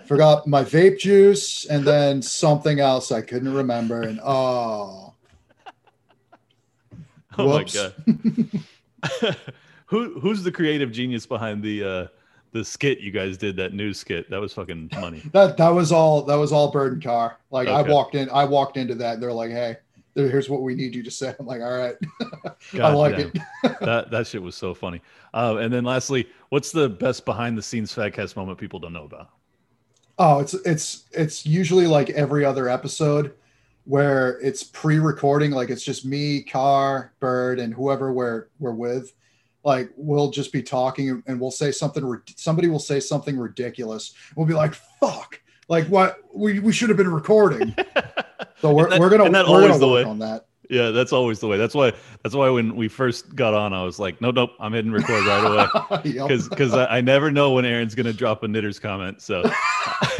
Forgot 0.05 0.45
my 0.47 0.63
vape 0.63 0.99
juice 0.99 1.65
and 1.65 1.83
then 1.85 2.21
something 2.21 2.79
else 2.79 3.11
I 3.11 3.21
couldn't 3.21 3.53
remember. 3.53 4.03
And 4.03 4.19
oh, 4.23 5.13
oh 5.65 5.73
my 7.37 7.43
whoops. 7.43 7.75
god. 7.75 9.35
Who 9.89 10.19
who's 10.19 10.43
the 10.43 10.51
creative 10.51 10.91
genius 10.91 11.25
behind 11.25 11.63
the 11.63 11.83
uh 11.83 12.07
the 12.51 12.63
skit 12.63 12.99
you 12.99 13.09
guys 13.11 13.37
did 13.37 13.55
that 13.57 13.73
news 13.73 13.97
skit? 13.97 14.29
That 14.29 14.39
was 14.39 14.53
fucking 14.53 14.91
money. 14.93 15.23
that 15.33 15.57
that 15.57 15.69
was 15.69 15.91
all. 15.91 16.21
That 16.23 16.35
was 16.35 16.51
all 16.51 16.71
Bird 16.71 16.93
and 16.93 17.03
Car. 17.03 17.37
Like 17.49 17.67
I 17.67 17.81
walked 17.81 18.13
in. 18.13 18.29
I 18.29 18.45
walked 18.45 18.77
into 18.77 18.93
that. 18.95 19.15
And 19.15 19.23
they're 19.23 19.33
like, 19.33 19.49
"Hey, 19.49 19.77
here's 20.13 20.47
what 20.47 20.61
we 20.61 20.75
need 20.75 20.93
you 20.93 21.01
to 21.01 21.09
say." 21.09 21.33
I'm 21.39 21.47
like, 21.47 21.61
"All 21.61 21.75
right, 21.75 21.95
I 22.79 22.93
like 22.93 23.17
damn. 23.17 23.31
it." 23.63 23.79
that 23.81 24.11
that 24.11 24.27
shit 24.27 24.43
was 24.43 24.55
so 24.55 24.75
funny. 24.75 25.01
Uh, 25.33 25.57
and 25.59 25.73
then 25.73 25.83
lastly, 25.83 26.27
what's 26.49 26.71
the 26.71 26.87
best 26.87 27.25
behind 27.25 27.57
the 27.57 27.63
scenes 27.63 27.93
Fagcast 27.93 28.35
moment 28.35 28.59
people 28.59 28.79
don't 28.79 28.93
know 28.93 29.05
about? 29.05 29.29
Oh, 30.19 30.39
it's 30.39 30.53
it's 30.53 31.05
it's 31.11 31.45
usually 31.45 31.87
like 31.87 32.09
every 32.11 32.43
other 32.43 32.67
episode 32.67 33.33
where 33.85 34.39
it's 34.41 34.63
pre-recording, 34.63 35.51
like 35.51 35.69
it's 35.69 35.83
just 35.83 36.05
me, 36.05 36.43
Car, 36.43 37.13
Bird, 37.19 37.59
and 37.59 37.73
whoever 37.73 38.11
we're 38.11 38.47
we're 38.59 38.71
with. 38.73 39.13
Like 39.63 39.89
we'll 39.95 40.29
just 40.29 40.51
be 40.51 40.61
talking 40.61 41.23
and 41.25 41.39
we'll 41.39 41.51
say 41.51 41.71
something. 41.71 42.21
Somebody 42.35 42.67
will 42.67 42.79
say 42.79 42.99
something 42.99 43.37
ridiculous. 43.37 44.13
We'll 44.35 44.45
be 44.45 44.53
like, 44.53 44.73
"Fuck!" 44.73 45.41
Like 45.69 45.87
what? 45.87 46.17
We 46.33 46.59
we 46.59 46.71
should 46.73 46.89
have 46.89 46.97
been 46.97 47.11
recording. 47.11 47.75
So 48.61 48.73
we're, 48.73 48.89
that- 48.89 48.99
we're 48.99 49.09
gonna 49.09 49.31
we're 49.31 49.45
always 49.45 49.67
gonna 49.67 49.79
the 49.79 49.87
work 49.87 50.03
way? 50.05 50.09
on 50.11 50.19
that. 50.19 50.47
Yeah, 50.69 50.91
that's 50.91 51.11
always 51.11 51.39
the 51.39 51.47
way. 51.47 51.57
That's 51.57 51.73
why 51.73 51.93
that's 52.23 52.35
why 52.35 52.47
when 52.49 52.75
we 52.75 52.87
first 52.87 53.35
got 53.35 53.53
on, 53.55 53.73
I 53.73 53.83
was 53.83 53.97
like, 53.97 54.21
nope, 54.21 54.35
nope, 54.35 54.51
I'm 54.59 54.71
hitting 54.71 54.91
record 54.91 55.25
right 55.25 55.43
away. 55.43 56.01
Yep. 56.13 56.27
because 56.27 56.47
because 56.47 56.73
I, 56.73 56.97
I 56.97 57.01
never 57.01 57.31
know 57.31 57.51
when 57.53 57.65
Aaron's 57.65 57.95
gonna 57.95 58.13
drop 58.13 58.43
a 58.43 58.47
knitters 58.47 58.77
comment, 58.79 59.19
so 59.21 59.41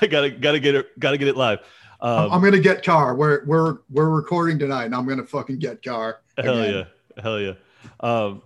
I 0.00 0.06
gotta 0.08 0.30
gotta 0.30 0.60
get 0.60 0.74
it 0.74 0.98
gotta 1.00 1.18
get 1.18 1.28
it 1.28 1.36
live. 1.36 1.60
I'm, 2.00 2.24
Um, 2.26 2.32
I'm 2.32 2.42
gonna 2.42 2.58
get 2.58 2.82
Car. 2.84 3.14
We're 3.14 3.44
we're 3.46 3.78
we're 3.90 4.08
recording 4.10 4.58
tonight, 4.58 4.84
and 4.86 4.94
I'm 4.94 5.06
gonna 5.06 5.24
fucking 5.26 5.58
get 5.58 5.82
Car. 5.82 6.20
hell 6.38 6.58
again. 6.60 6.86
yeah, 7.16 7.22
hell 7.22 7.40
yeah. 7.40 7.52
Um, 8.00 8.42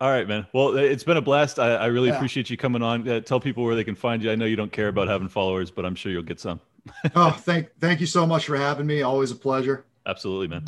all 0.00 0.10
right, 0.10 0.28
man. 0.28 0.46
Well, 0.52 0.76
it's 0.76 1.04
been 1.04 1.16
a 1.16 1.22
blast. 1.22 1.58
I, 1.58 1.74
I 1.76 1.86
really 1.86 2.08
Yeah. 2.08 2.16
appreciate 2.16 2.50
you 2.50 2.56
coming 2.56 2.82
on. 2.82 3.08
Uh, 3.08 3.20
tell 3.20 3.40
people 3.40 3.64
where 3.64 3.74
they 3.74 3.84
can 3.84 3.94
find 3.94 4.22
you. 4.22 4.30
I 4.30 4.34
know 4.34 4.44
you 4.44 4.56
don't 4.56 4.72
care 4.72 4.88
about 4.88 5.08
having 5.08 5.28
followers, 5.28 5.70
but 5.70 5.86
I'm 5.86 5.94
sure 5.94 6.12
you'll 6.12 6.22
get 6.22 6.38
some. 6.40 6.60
Oh, 7.14 7.30
thank 7.30 7.68
thank 7.80 8.00
you 8.00 8.06
so 8.06 8.26
much 8.26 8.46
for 8.46 8.56
having 8.56 8.86
me. 8.86 9.02
Always 9.02 9.30
a 9.30 9.34
pleasure. 9.36 9.84
Absolutely, 10.06 10.48
man. 10.48 10.64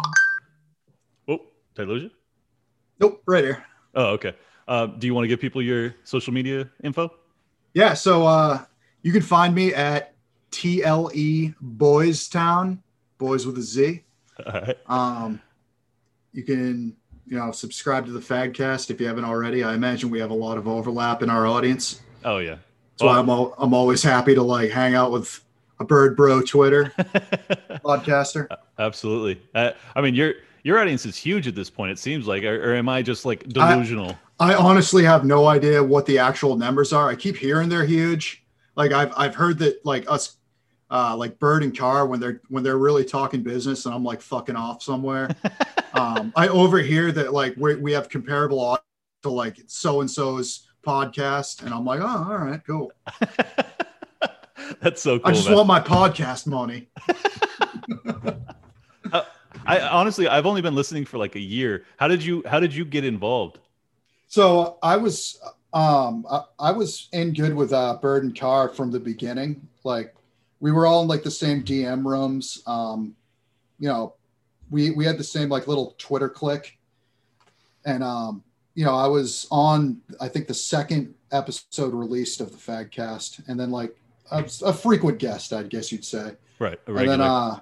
Oh, 1.28 1.40
did 1.74 1.82
I 1.82 1.84
lose 1.90 2.02
you? 2.04 2.10
Nope, 3.00 3.22
right 3.26 3.44
here. 3.44 3.64
Oh, 3.94 4.06
okay. 4.14 4.34
Uh, 4.66 4.86
do 4.86 5.06
you 5.06 5.14
want 5.14 5.24
to 5.24 5.28
give 5.28 5.40
people 5.40 5.62
your 5.62 5.94
social 6.04 6.32
media 6.32 6.68
info? 6.82 7.10
Yeah, 7.74 7.94
so 7.94 8.26
uh, 8.26 8.64
you 9.02 9.12
can 9.12 9.22
find 9.22 9.54
me 9.54 9.72
at 9.72 10.14
TLE 10.50 11.54
Boys 11.60 12.28
Town, 12.28 12.82
boys 13.18 13.46
with 13.46 13.56
a 13.58 13.62
Z. 13.62 14.02
All 14.46 14.52
right. 14.52 14.76
Um, 14.86 15.40
you 16.32 16.42
can, 16.42 16.96
you 17.26 17.38
know, 17.38 17.50
subscribe 17.52 18.06
to 18.06 18.12
the 18.12 18.20
Fagcast 18.20 18.90
if 18.90 19.00
you 19.00 19.06
haven't 19.06 19.24
already. 19.24 19.62
I 19.64 19.74
imagine 19.74 20.10
we 20.10 20.20
have 20.20 20.30
a 20.30 20.34
lot 20.34 20.58
of 20.58 20.66
overlap 20.68 21.22
in 21.22 21.30
our 21.30 21.46
audience. 21.46 22.00
Oh 22.24 22.38
yeah. 22.38 22.56
So 22.96 23.06
Well- 23.06 23.18
I'm 23.20 23.28
al- 23.30 23.54
I'm 23.58 23.72
always 23.74 24.02
happy 24.02 24.34
to 24.34 24.42
like 24.42 24.70
hang 24.70 24.94
out 24.94 25.12
with 25.12 25.40
a 25.80 25.84
bird 25.84 26.16
bro 26.16 26.42
Twitter 26.42 26.92
podcaster. 27.84 28.48
Absolutely. 28.78 29.40
Uh, 29.54 29.72
I 29.94 30.00
mean, 30.00 30.14
your 30.14 30.34
your 30.62 30.78
audience 30.78 31.06
is 31.06 31.16
huge 31.16 31.46
at 31.46 31.54
this 31.54 31.70
point. 31.70 31.92
It 31.92 31.98
seems 31.98 32.26
like, 32.26 32.44
or, 32.44 32.70
or 32.70 32.74
am 32.74 32.88
I 32.88 33.02
just 33.02 33.24
like 33.24 33.48
delusional? 33.48 34.16
I 34.40 34.54
honestly 34.54 35.04
have 35.04 35.24
no 35.24 35.46
idea 35.46 35.82
what 35.82 36.06
the 36.06 36.18
actual 36.18 36.56
numbers 36.56 36.92
are. 36.92 37.08
I 37.08 37.14
keep 37.14 37.36
hearing 37.36 37.68
they're 37.68 37.86
huge. 37.86 38.44
Like 38.76 38.92
I've 38.92 39.12
I've 39.16 39.34
heard 39.34 39.58
that 39.58 39.84
like 39.84 40.10
us 40.10 40.36
uh, 40.90 41.14
like 41.16 41.38
Bird 41.38 41.62
and 41.62 41.76
car 41.76 42.06
when 42.06 42.20
they're 42.20 42.40
when 42.48 42.62
they're 42.62 42.78
really 42.78 43.04
talking 43.04 43.42
business 43.42 43.86
and 43.86 43.94
I'm 43.94 44.04
like 44.04 44.20
fucking 44.20 44.56
off 44.56 44.82
somewhere. 44.82 45.28
um, 45.94 46.32
I 46.36 46.48
overhear 46.48 47.12
that 47.12 47.32
like 47.32 47.54
we 47.56 47.76
we 47.76 47.92
have 47.92 48.08
comparable 48.08 48.78
to 49.22 49.30
like 49.30 49.60
so 49.66 50.00
and 50.00 50.10
so's 50.10 50.68
podcast, 50.84 51.62
and 51.62 51.74
I'm 51.74 51.84
like, 51.84 52.00
oh, 52.00 52.06
all 52.06 52.38
right, 52.38 52.60
cool. 52.66 52.92
That's 54.80 55.02
so 55.02 55.18
cool. 55.18 55.28
I 55.28 55.32
just 55.34 55.48
man. 55.48 55.56
want 55.56 55.68
my 55.68 55.80
podcast 55.80 56.46
money. 56.46 56.88
Uh, 59.10 59.22
I 59.64 59.80
honestly, 59.80 60.28
I've 60.28 60.44
only 60.44 60.60
been 60.60 60.74
listening 60.74 61.06
for 61.06 61.16
like 61.16 61.34
a 61.34 61.40
year. 61.40 61.86
How 61.96 62.08
did 62.08 62.22
you? 62.22 62.42
How 62.44 62.60
did 62.60 62.74
you 62.74 62.84
get 62.84 63.02
involved? 63.02 63.58
So 64.26 64.76
I 64.82 64.98
was 64.98 65.40
um 65.72 66.26
I, 66.30 66.42
I 66.58 66.72
was 66.72 67.08
in 67.12 67.32
good 67.32 67.54
with 67.54 67.72
uh 67.72 67.96
Bird 68.02 68.24
and 68.24 68.38
Carr 68.38 68.68
from 68.68 68.90
the 68.90 69.00
beginning. 69.00 69.66
Like 69.84 70.14
we 70.60 70.72
were 70.72 70.86
all 70.86 71.02
in 71.02 71.08
like 71.08 71.22
the 71.22 71.30
same 71.30 71.62
DM 71.62 72.04
rooms. 72.04 72.62
Um, 72.66 73.14
you 73.78 73.88
know, 73.88 74.14
we 74.70 74.90
we 74.90 75.04
had 75.04 75.18
the 75.18 75.24
same 75.24 75.48
like 75.48 75.66
little 75.66 75.94
Twitter 75.98 76.28
click. 76.28 76.78
And 77.86 78.02
um, 78.02 78.42
you 78.74 78.84
know, 78.84 78.94
I 78.94 79.06
was 79.06 79.46
on 79.50 80.00
I 80.20 80.28
think 80.28 80.46
the 80.46 80.54
second 80.54 81.14
episode 81.32 81.94
released 81.94 82.40
of 82.40 82.50
the 82.52 82.58
Fagcast, 82.58 83.48
and 83.48 83.58
then 83.58 83.70
like 83.70 83.96
a, 84.30 84.44
a 84.64 84.72
frequent 84.72 85.18
guest, 85.18 85.52
I 85.52 85.62
guess 85.62 85.92
you'd 85.92 86.04
say. 86.04 86.36
Right. 86.58 86.78
And 86.86 87.08
then 87.08 87.20
uh 87.20 87.60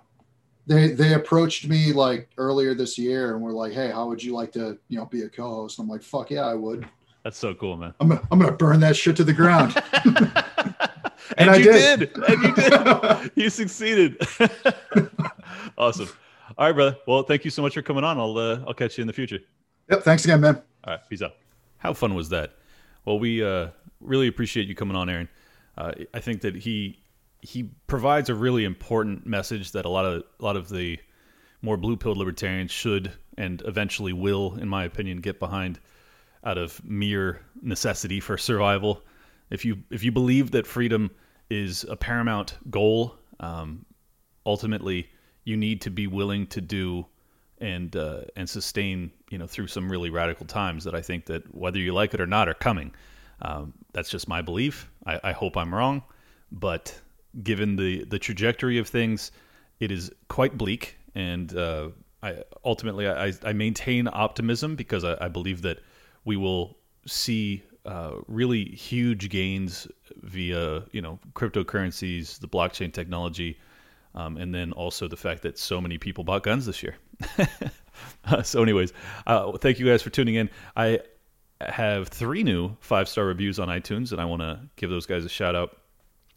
they 0.67 0.89
they 0.89 1.15
approached 1.15 1.69
me 1.69 1.93
like 1.93 2.29
earlier 2.39 2.75
this 2.75 2.99
year 2.99 3.35
and 3.35 3.43
were 3.43 3.53
like, 3.53 3.73
Hey, 3.73 3.91
how 3.91 4.09
would 4.09 4.23
you 4.23 4.33
like 4.33 4.53
to, 4.53 4.79
you 4.89 4.99
know, 4.99 5.07
be 5.07 5.23
a 5.23 5.29
co-host? 5.29 5.79
And 5.79 5.87
I'm 5.87 5.91
like, 5.91 6.03
fuck 6.03 6.31
yeah, 6.31 6.47
I 6.47 6.55
would. 6.55 6.89
That's 7.23 7.39
so 7.39 7.55
cool, 7.55 7.77
man. 7.77 7.93
I'm 8.01 8.09
gonna, 8.09 8.23
I'm 8.31 8.39
gonna 8.39 8.53
burn 8.53 8.81
that 8.81 8.97
shit 8.97 9.17
to 9.17 9.25
the 9.25 9.33
ground. 9.33 9.75
and, 11.39 11.51
I 11.51 11.57
you 11.57 11.65
did. 11.65 11.99
did. 11.99 12.17
And 12.17 12.43
you 12.43 12.55
did. 12.55 13.31
you 13.35 13.51
succeeded. 13.51 14.17
awesome. 15.77 16.09
All 16.57 16.67
right, 16.67 16.73
brother. 16.73 16.97
Well, 17.07 17.23
thank 17.25 17.45
you 17.45 17.51
so 17.51 17.63
much 17.63 17.75
for 17.75 17.83
coming 17.83 18.05
on. 18.05 18.19
I'll 18.19 18.39
uh, 18.39 18.61
I'll 18.67 18.75
catch 18.75 18.97
you 18.97 19.03
in 19.03 19.09
the 19.09 19.13
future. 19.13 19.41
yep. 19.91 20.03
Thanks 20.03 20.25
again, 20.25 20.41
man. 20.41 20.63
All 20.85 20.95
right, 20.95 21.01
peace 21.09 21.23
out. 21.23 21.35
How 21.79 21.93
fun 21.93 22.15
was 22.15 22.29
that? 22.29 22.55
Well, 23.05 23.19
we 23.19 23.45
uh, 23.45 23.69
really 24.01 24.29
appreciate 24.29 24.69
you 24.69 24.75
coming 24.75 24.97
on, 24.97 25.09
Aaron. 25.09 25.29
Uh, 25.77 25.93
I 26.15 26.21
think 26.21 26.41
that 26.43 26.57
he 26.57 26.99
he 27.43 27.71
provides 27.87 28.29
a 28.29 28.35
really 28.35 28.65
important 28.65 29.27
message 29.27 29.73
that 29.73 29.85
a 29.85 29.89
lot 29.89 30.05
of 30.05 30.23
a 30.41 30.45
lot 30.45 30.57
of 30.57 30.69
the 30.69 30.99
more 31.63 31.77
blue 31.77 31.97
pilled 31.97 32.17
libertarians 32.17 32.71
should 32.71 33.13
and 33.39 33.63
eventually 33.67 34.13
will, 34.13 34.57
in 34.57 34.69
my 34.69 34.85
opinion, 34.85 35.19
get 35.19 35.39
behind 35.39 35.79
out 36.45 36.59
of 36.59 36.83
mere 36.85 37.41
necessity 37.61 38.21
for 38.21 38.39
survival. 38.39 39.03
If 39.51 39.65
you 39.65 39.79
if 39.91 40.03
you 40.03 40.13
believe 40.13 40.53
that 40.53 40.67
freedom 40.67 41.11
is 41.51 41.85
a 41.85 41.97
paramount 41.97 42.57
goal, 42.71 43.17
um, 43.41 43.85
ultimately 44.45 45.09
you 45.45 45.57
need 45.57 45.81
to 45.83 45.91
be 45.91 46.07
willing 46.07 46.47
to 46.49 46.61
do 46.61 47.07
and 47.59 47.95
uh, 47.97 48.23
and 48.37 48.49
sustain 48.49 49.11
you 49.31 49.39
know 49.39 49.47
through 49.47 49.67
some 49.67 49.91
really 49.91 50.11
radical 50.11 50.47
times 50.47 50.85
that 50.85 50.95
I 50.95 51.01
think 51.01 51.27
that 51.27 51.55
whether 51.55 51.79
you 51.79 51.93
like 51.93 52.15
it 52.15 52.21
or 52.21 52.27
not 52.27 52.49
are 52.49 52.55
coming. 52.55 52.93
Um, 53.43 53.75
that's 53.93 54.09
just 54.09 54.29
my 54.29 54.43
belief. 54.43 54.91
I, 55.05 55.21
I 55.25 55.33
hope 55.33 55.57
I'm 55.57 55.75
wrong, 55.75 56.03
but 56.51 56.99
given 57.43 57.77
the 57.77 58.05
the 58.05 58.19
trajectory 58.19 58.79
of 58.79 58.89
things, 58.89 59.33
it 59.81 59.91
is 59.91 60.11
quite 60.29 60.57
bleak. 60.57 60.97
And 61.15 61.55
uh, 61.57 61.91
I 62.23 62.43
ultimately 62.65 63.09
I, 63.09 63.33
I 63.43 63.53
maintain 63.53 64.09
optimism 64.13 64.77
because 64.77 65.05
I, 65.05 65.17
I 65.21 65.29
believe 65.29 65.63
that 65.63 65.81
we 66.25 66.37
will 66.37 66.77
see 67.07 67.63
uh, 67.85 68.17
really 68.27 68.65
huge 68.65 69.29
gains 69.29 69.87
via 70.23 70.83
you 70.93 71.01
know 71.01 71.19
cryptocurrencies, 71.35 72.39
the 72.41 72.49
blockchain 72.49 72.93
technology, 72.93 73.59
um, 74.15 74.37
and 74.37 74.55
then 74.55 74.73
also 74.73 75.07
the 75.07 75.17
fact 75.17 75.43
that 75.43 75.59
so 75.59 75.81
many 75.81 75.99
people 75.99 76.25
bought 76.25 76.43
guns 76.43 76.67
this 76.67 76.83
year. 76.83 76.97
Uh, 78.25 78.43
so, 78.43 78.63
anyways, 78.63 78.93
uh, 79.27 79.53
thank 79.59 79.79
you 79.79 79.87
guys 79.87 80.03
for 80.03 80.11
tuning 80.11 80.35
in. 80.35 80.51
I 80.77 81.01
have 81.61 82.09
three 82.09 82.43
new 82.43 82.77
five 82.81 83.09
star 83.09 83.25
reviews 83.25 83.59
on 83.59 83.69
iTunes, 83.69 84.13
and 84.13 84.21
I 84.21 84.25
want 84.25 84.43
to 84.43 84.61
give 84.77 84.91
those 84.91 85.07
guys 85.07 85.25
a 85.25 85.29
shout 85.29 85.55
out. 85.55 85.79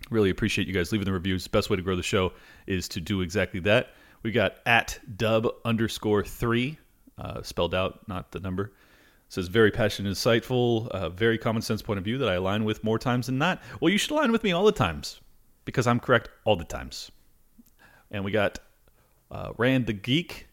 Really 0.10 0.30
appreciate 0.30 0.68
you 0.68 0.74
guys 0.74 0.92
leaving 0.92 1.06
the 1.06 1.12
reviews. 1.12 1.48
Best 1.48 1.70
way 1.70 1.76
to 1.76 1.82
grow 1.82 1.96
the 1.96 2.04
show 2.04 2.32
is 2.68 2.88
to 2.90 3.02
do 3.02 3.22
exactly 3.22 3.60
that. 3.62 3.94
We 4.24 4.32
got 4.32 4.56
at 4.66 5.00
dub 5.18 5.48
underscore 5.66 6.24
three, 6.24 6.78
uh, 7.18 7.42
spelled 7.42 7.76
out, 7.76 8.08
not 8.08 8.32
the 8.32 8.40
number. 8.40 8.74
says 9.30 9.48
very 9.48 9.72
passionate, 9.72 10.12
insightful, 10.12 10.88
uh, 10.90 11.10
very 11.10 11.38
common 11.38 11.62
sense 11.62 11.82
point 11.82 12.00
of 12.00 12.04
view 12.04 12.18
that 12.18 12.30
I 12.30 12.36
align 12.36 12.64
with 12.66 12.84
more 12.84 13.00
times 13.00 13.28
than 13.28 13.38
not. 13.38 13.62
Well, 13.80 13.92
you 13.92 13.98
should 13.98 14.12
align 14.12 14.32
with 14.32 14.44
me 14.44 14.52
all 14.52 14.66
the 14.66 14.72
times 14.72 15.22
because 15.66 15.86
I'm 15.88 16.00
correct 16.00 16.30
all 16.46 16.56
the 16.56 16.66
times. 16.66 17.12
And 18.12 18.26
we 18.26 18.32
got 18.32 18.60
uh, 19.32 19.52
Rand 19.58 19.86
the 19.86 19.94
Geek 19.94 20.49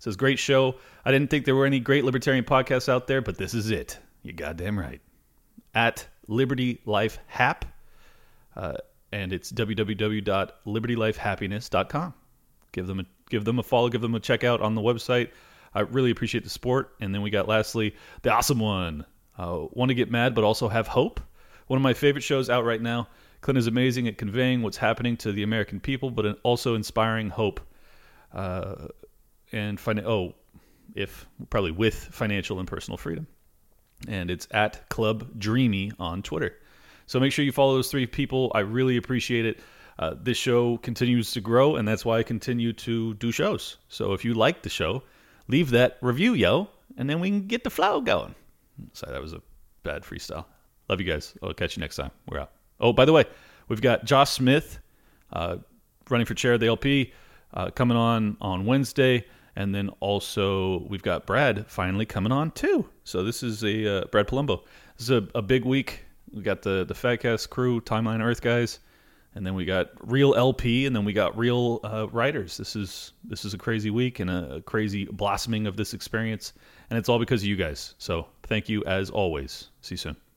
says 0.00 0.16
great 0.16 0.40
show. 0.40 0.74
I 1.04 1.12
didn't 1.12 1.30
think 1.30 1.44
there 1.44 1.54
were 1.54 1.66
any 1.66 1.78
great 1.78 2.04
libertarian 2.04 2.44
podcasts 2.44 2.88
out 2.88 3.06
there, 3.06 3.22
but 3.22 3.38
this 3.38 3.54
is 3.54 3.70
it. 3.70 3.96
You 4.22 4.32
goddamn 4.32 4.76
right. 4.78 5.00
At 5.74 6.06
Liberty 6.26 6.80
Life 6.84 7.18
Hap, 7.28 7.64
uh, 8.56 8.78
and 9.12 9.32
it's 9.32 9.52
www.libertylifehappiness.com. 9.52 12.14
Give 12.72 12.86
them 12.86 13.00
a 13.00 13.04
give 13.28 13.44
them 13.44 13.58
a 13.58 13.62
follow, 13.62 13.88
give 13.88 14.00
them 14.00 14.14
a 14.16 14.20
check 14.20 14.42
out 14.42 14.60
on 14.60 14.74
the 14.74 14.80
website. 14.80 15.30
I 15.74 15.80
really 15.80 16.10
appreciate 16.10 16.44
the 16.44 16.50
support. 16.50 16.94
And 17.00 17.14
then 17.14 17.22
we 17.22 17.30
got 17.30 17.48
lastly 17.48 17.94
the 18.22 18.32
awesome 18.32 18.58
one. 18.58 19.04
Uh, 19.38 19.66
Want 19.70 19.90
to 19.90 19.94
get 19.94 20.10
mad, 20.10 20.34
but 20.34 20.42
also 20.44 20.68
have 20.68 20.88
hope. 20.88 21.20
One 21.68 21.76
of 21.76 21.82
my 21.82 21.94
favorite 21.94 22.22
shows 22.22 22.50
out 22.50 22.64
right 22.64 22.82
now. 22.82 23.06
Clint 23.40 23.58
is 23.58 23.68
amazing 23.68 24.08
at 24.08 24.18
conveying 24.18 24.62
what's 24.62 24.76
happening 24.76 25.16
to 25.18 25.30
the 25.32 25.44
American 25.44 25.80
people, 25.80 26.10
but 26.10 26.38
also 26.42 26.74
inspiring 26.74 27.30
hope. 27.30 27.60
Uh, 28.32 28.88
and 29.52 29.78
fin- 29.78 30.04
oh, 30.06 30.34
if 30.94 31.26
probably 31.50 31.70
with 31.70 31.94
financial 31.94 32.58
and 32.58 32.68
personal 32.68 32.96
freedom. 32.96 33.26
And 34.08 34.30
it's 34.30 34.48
at 34.50 34.88
Club 34.88 35.38
Dreamy 35.38 35.92
on 35.98 36.22
Twitter. 36.22 36.56
So 37.06 37.20
make 37.20 37.32
sure 37.32 37.44
you 37.44 37.52
follow 37.52 37.74
those 37.74 37.90
three 37.90 38.06
people. 38.06 38.50
I 38.54 38.60
really 38.60 38.96
appreciate 38.96 39.44
it. 39.44 39.60
Uh, 39.98 40.14
this 40.18 40.38
show 40.38 40.78
continues 40.78 41.32
to 41.32 41.40
grow, 41.40 41.76
and 41.76 41.86
that's 41.86 42.04
why 42.04 42.18
I 42.18 42.22
continue 42.22 42.72
to 42.72 43.14
do 43.14 43.30
shows. 43.30 43.76
So 43.88 44.14
if 44.14 44.24
you 44.24 44.32
like 44.32 44.62
the 44.62 44.70
show, 44.70 45.02
leave 45.48 45.70
that 45.70 45.98
review, 46.00 46.32
yo, 46.32 46.68
and 46.96 47.10
then 47.10 47.20
we 47.20 47.28
can 47.28 47.46
get 47.46 47.64
the 47.64 47.70
flow 47.70 48.00
going. 48.00 48.34
Sorry, 48.94 49.12
that 49.12 49.20
was 49.20 49.34
a 49.34 49.42
bad 49.82 50.02
freestyle. 50.02 50.46
Love 50.88 51.00
you 51.00 51.06
guys. 51.06 51.34
I'll 51.42 51.52
catch 51.52 51.76
you 51.76 51.82
next 51.82 51.96
time. 51.96 52.10
We're 52.28 52.38
out. 52.38 52.52
Oh, 52.80 52.92
by 52.94 53.04
the 53.04 53.12
way, 53.12 53.24
we've 53.68 53.82
got 53.82 54.06
Josh 54.06 54.30
Smith 54.30 54.78
uh, 55.32 55.58
running 56.08 56.24
for 56.24 56.34
chair 56.34 56.54
of 56.54 56.60
the 56.60 56.68
LP 56.68 57.12
uh, 57.52 57.70
coming 57.70 57.96
on 57.96 58.36
on 58.40 58.64
Wednesday. 58.64 59.26
And 59.60 59.74
then 59.74 59.90
also 60.00 60.86
we've 60.88 61.02
got 61.02 61.26
Brad 61.26 61.66
finally 61.66 62.06
coming 62.06 62.32
on 62.32 62.50
too. 62.52 62.88
So 63.04 63.22
this 63.22 63.42
is 63.42 63.62
a 63.62 63.98
uh, 63.98 64.04
Brad 64.06 64.26
Polumbo. 64.26 64.62
This 64.96 65.10
is 65.10 65.10
a, 65.10 65.28
a 65.34 65.42
big 65.42 65.66
week. 65.66 66.06
We 66.32 66.40
got 66.42 66.62
the 66.62 66.86
the 66.86 66.94
Fagcast 66.94 67.50
crew, 67.50 67.82
Timeline 67.82 68.22
Earth 68.22 68.40
guys, 68.40 68.80
and 69.34 69.46
then 69.46 69.54
we 69.54 69.66
got 69.66 69.90
real 70.00 70.34
LP, 70.34 70.86
and 70.86 70.96
then 70.96 71.04
we 71.04 71.12
got 71.12 71.36
real 71.36 71.80
uh, 71.84 72.08
writers. 72.08 72.56
This 72.56 72.74
is 72.74 73.12
this 73.22 73.44
is 73.44 73.52
a 73.52 73.58
crazy 73.58 73.90
week 73.90 74.18
and 74.18 74.30
a, 74.30 74.54
a 74.54 74.60
crazy 74.62 75.04
blossoming 75.04 75.66
of 75.66 75.76
this 75.76 75.92
experience, 75.92 76.54
and 76.88 76.98
it's 76.98 77.10
all 77.10 77.18
because 77.18 77.42
of 77.42 77.48
you 77.48 77.56
guys. 77.56 77.94
So 77.98 78.28
thank 78.44 78.70
you 78.70 78.82
as 78.84 79.10
always. 79.10 79.68
See 79.82 79.92
you 79.92 79.98
soon. 79.98 80.29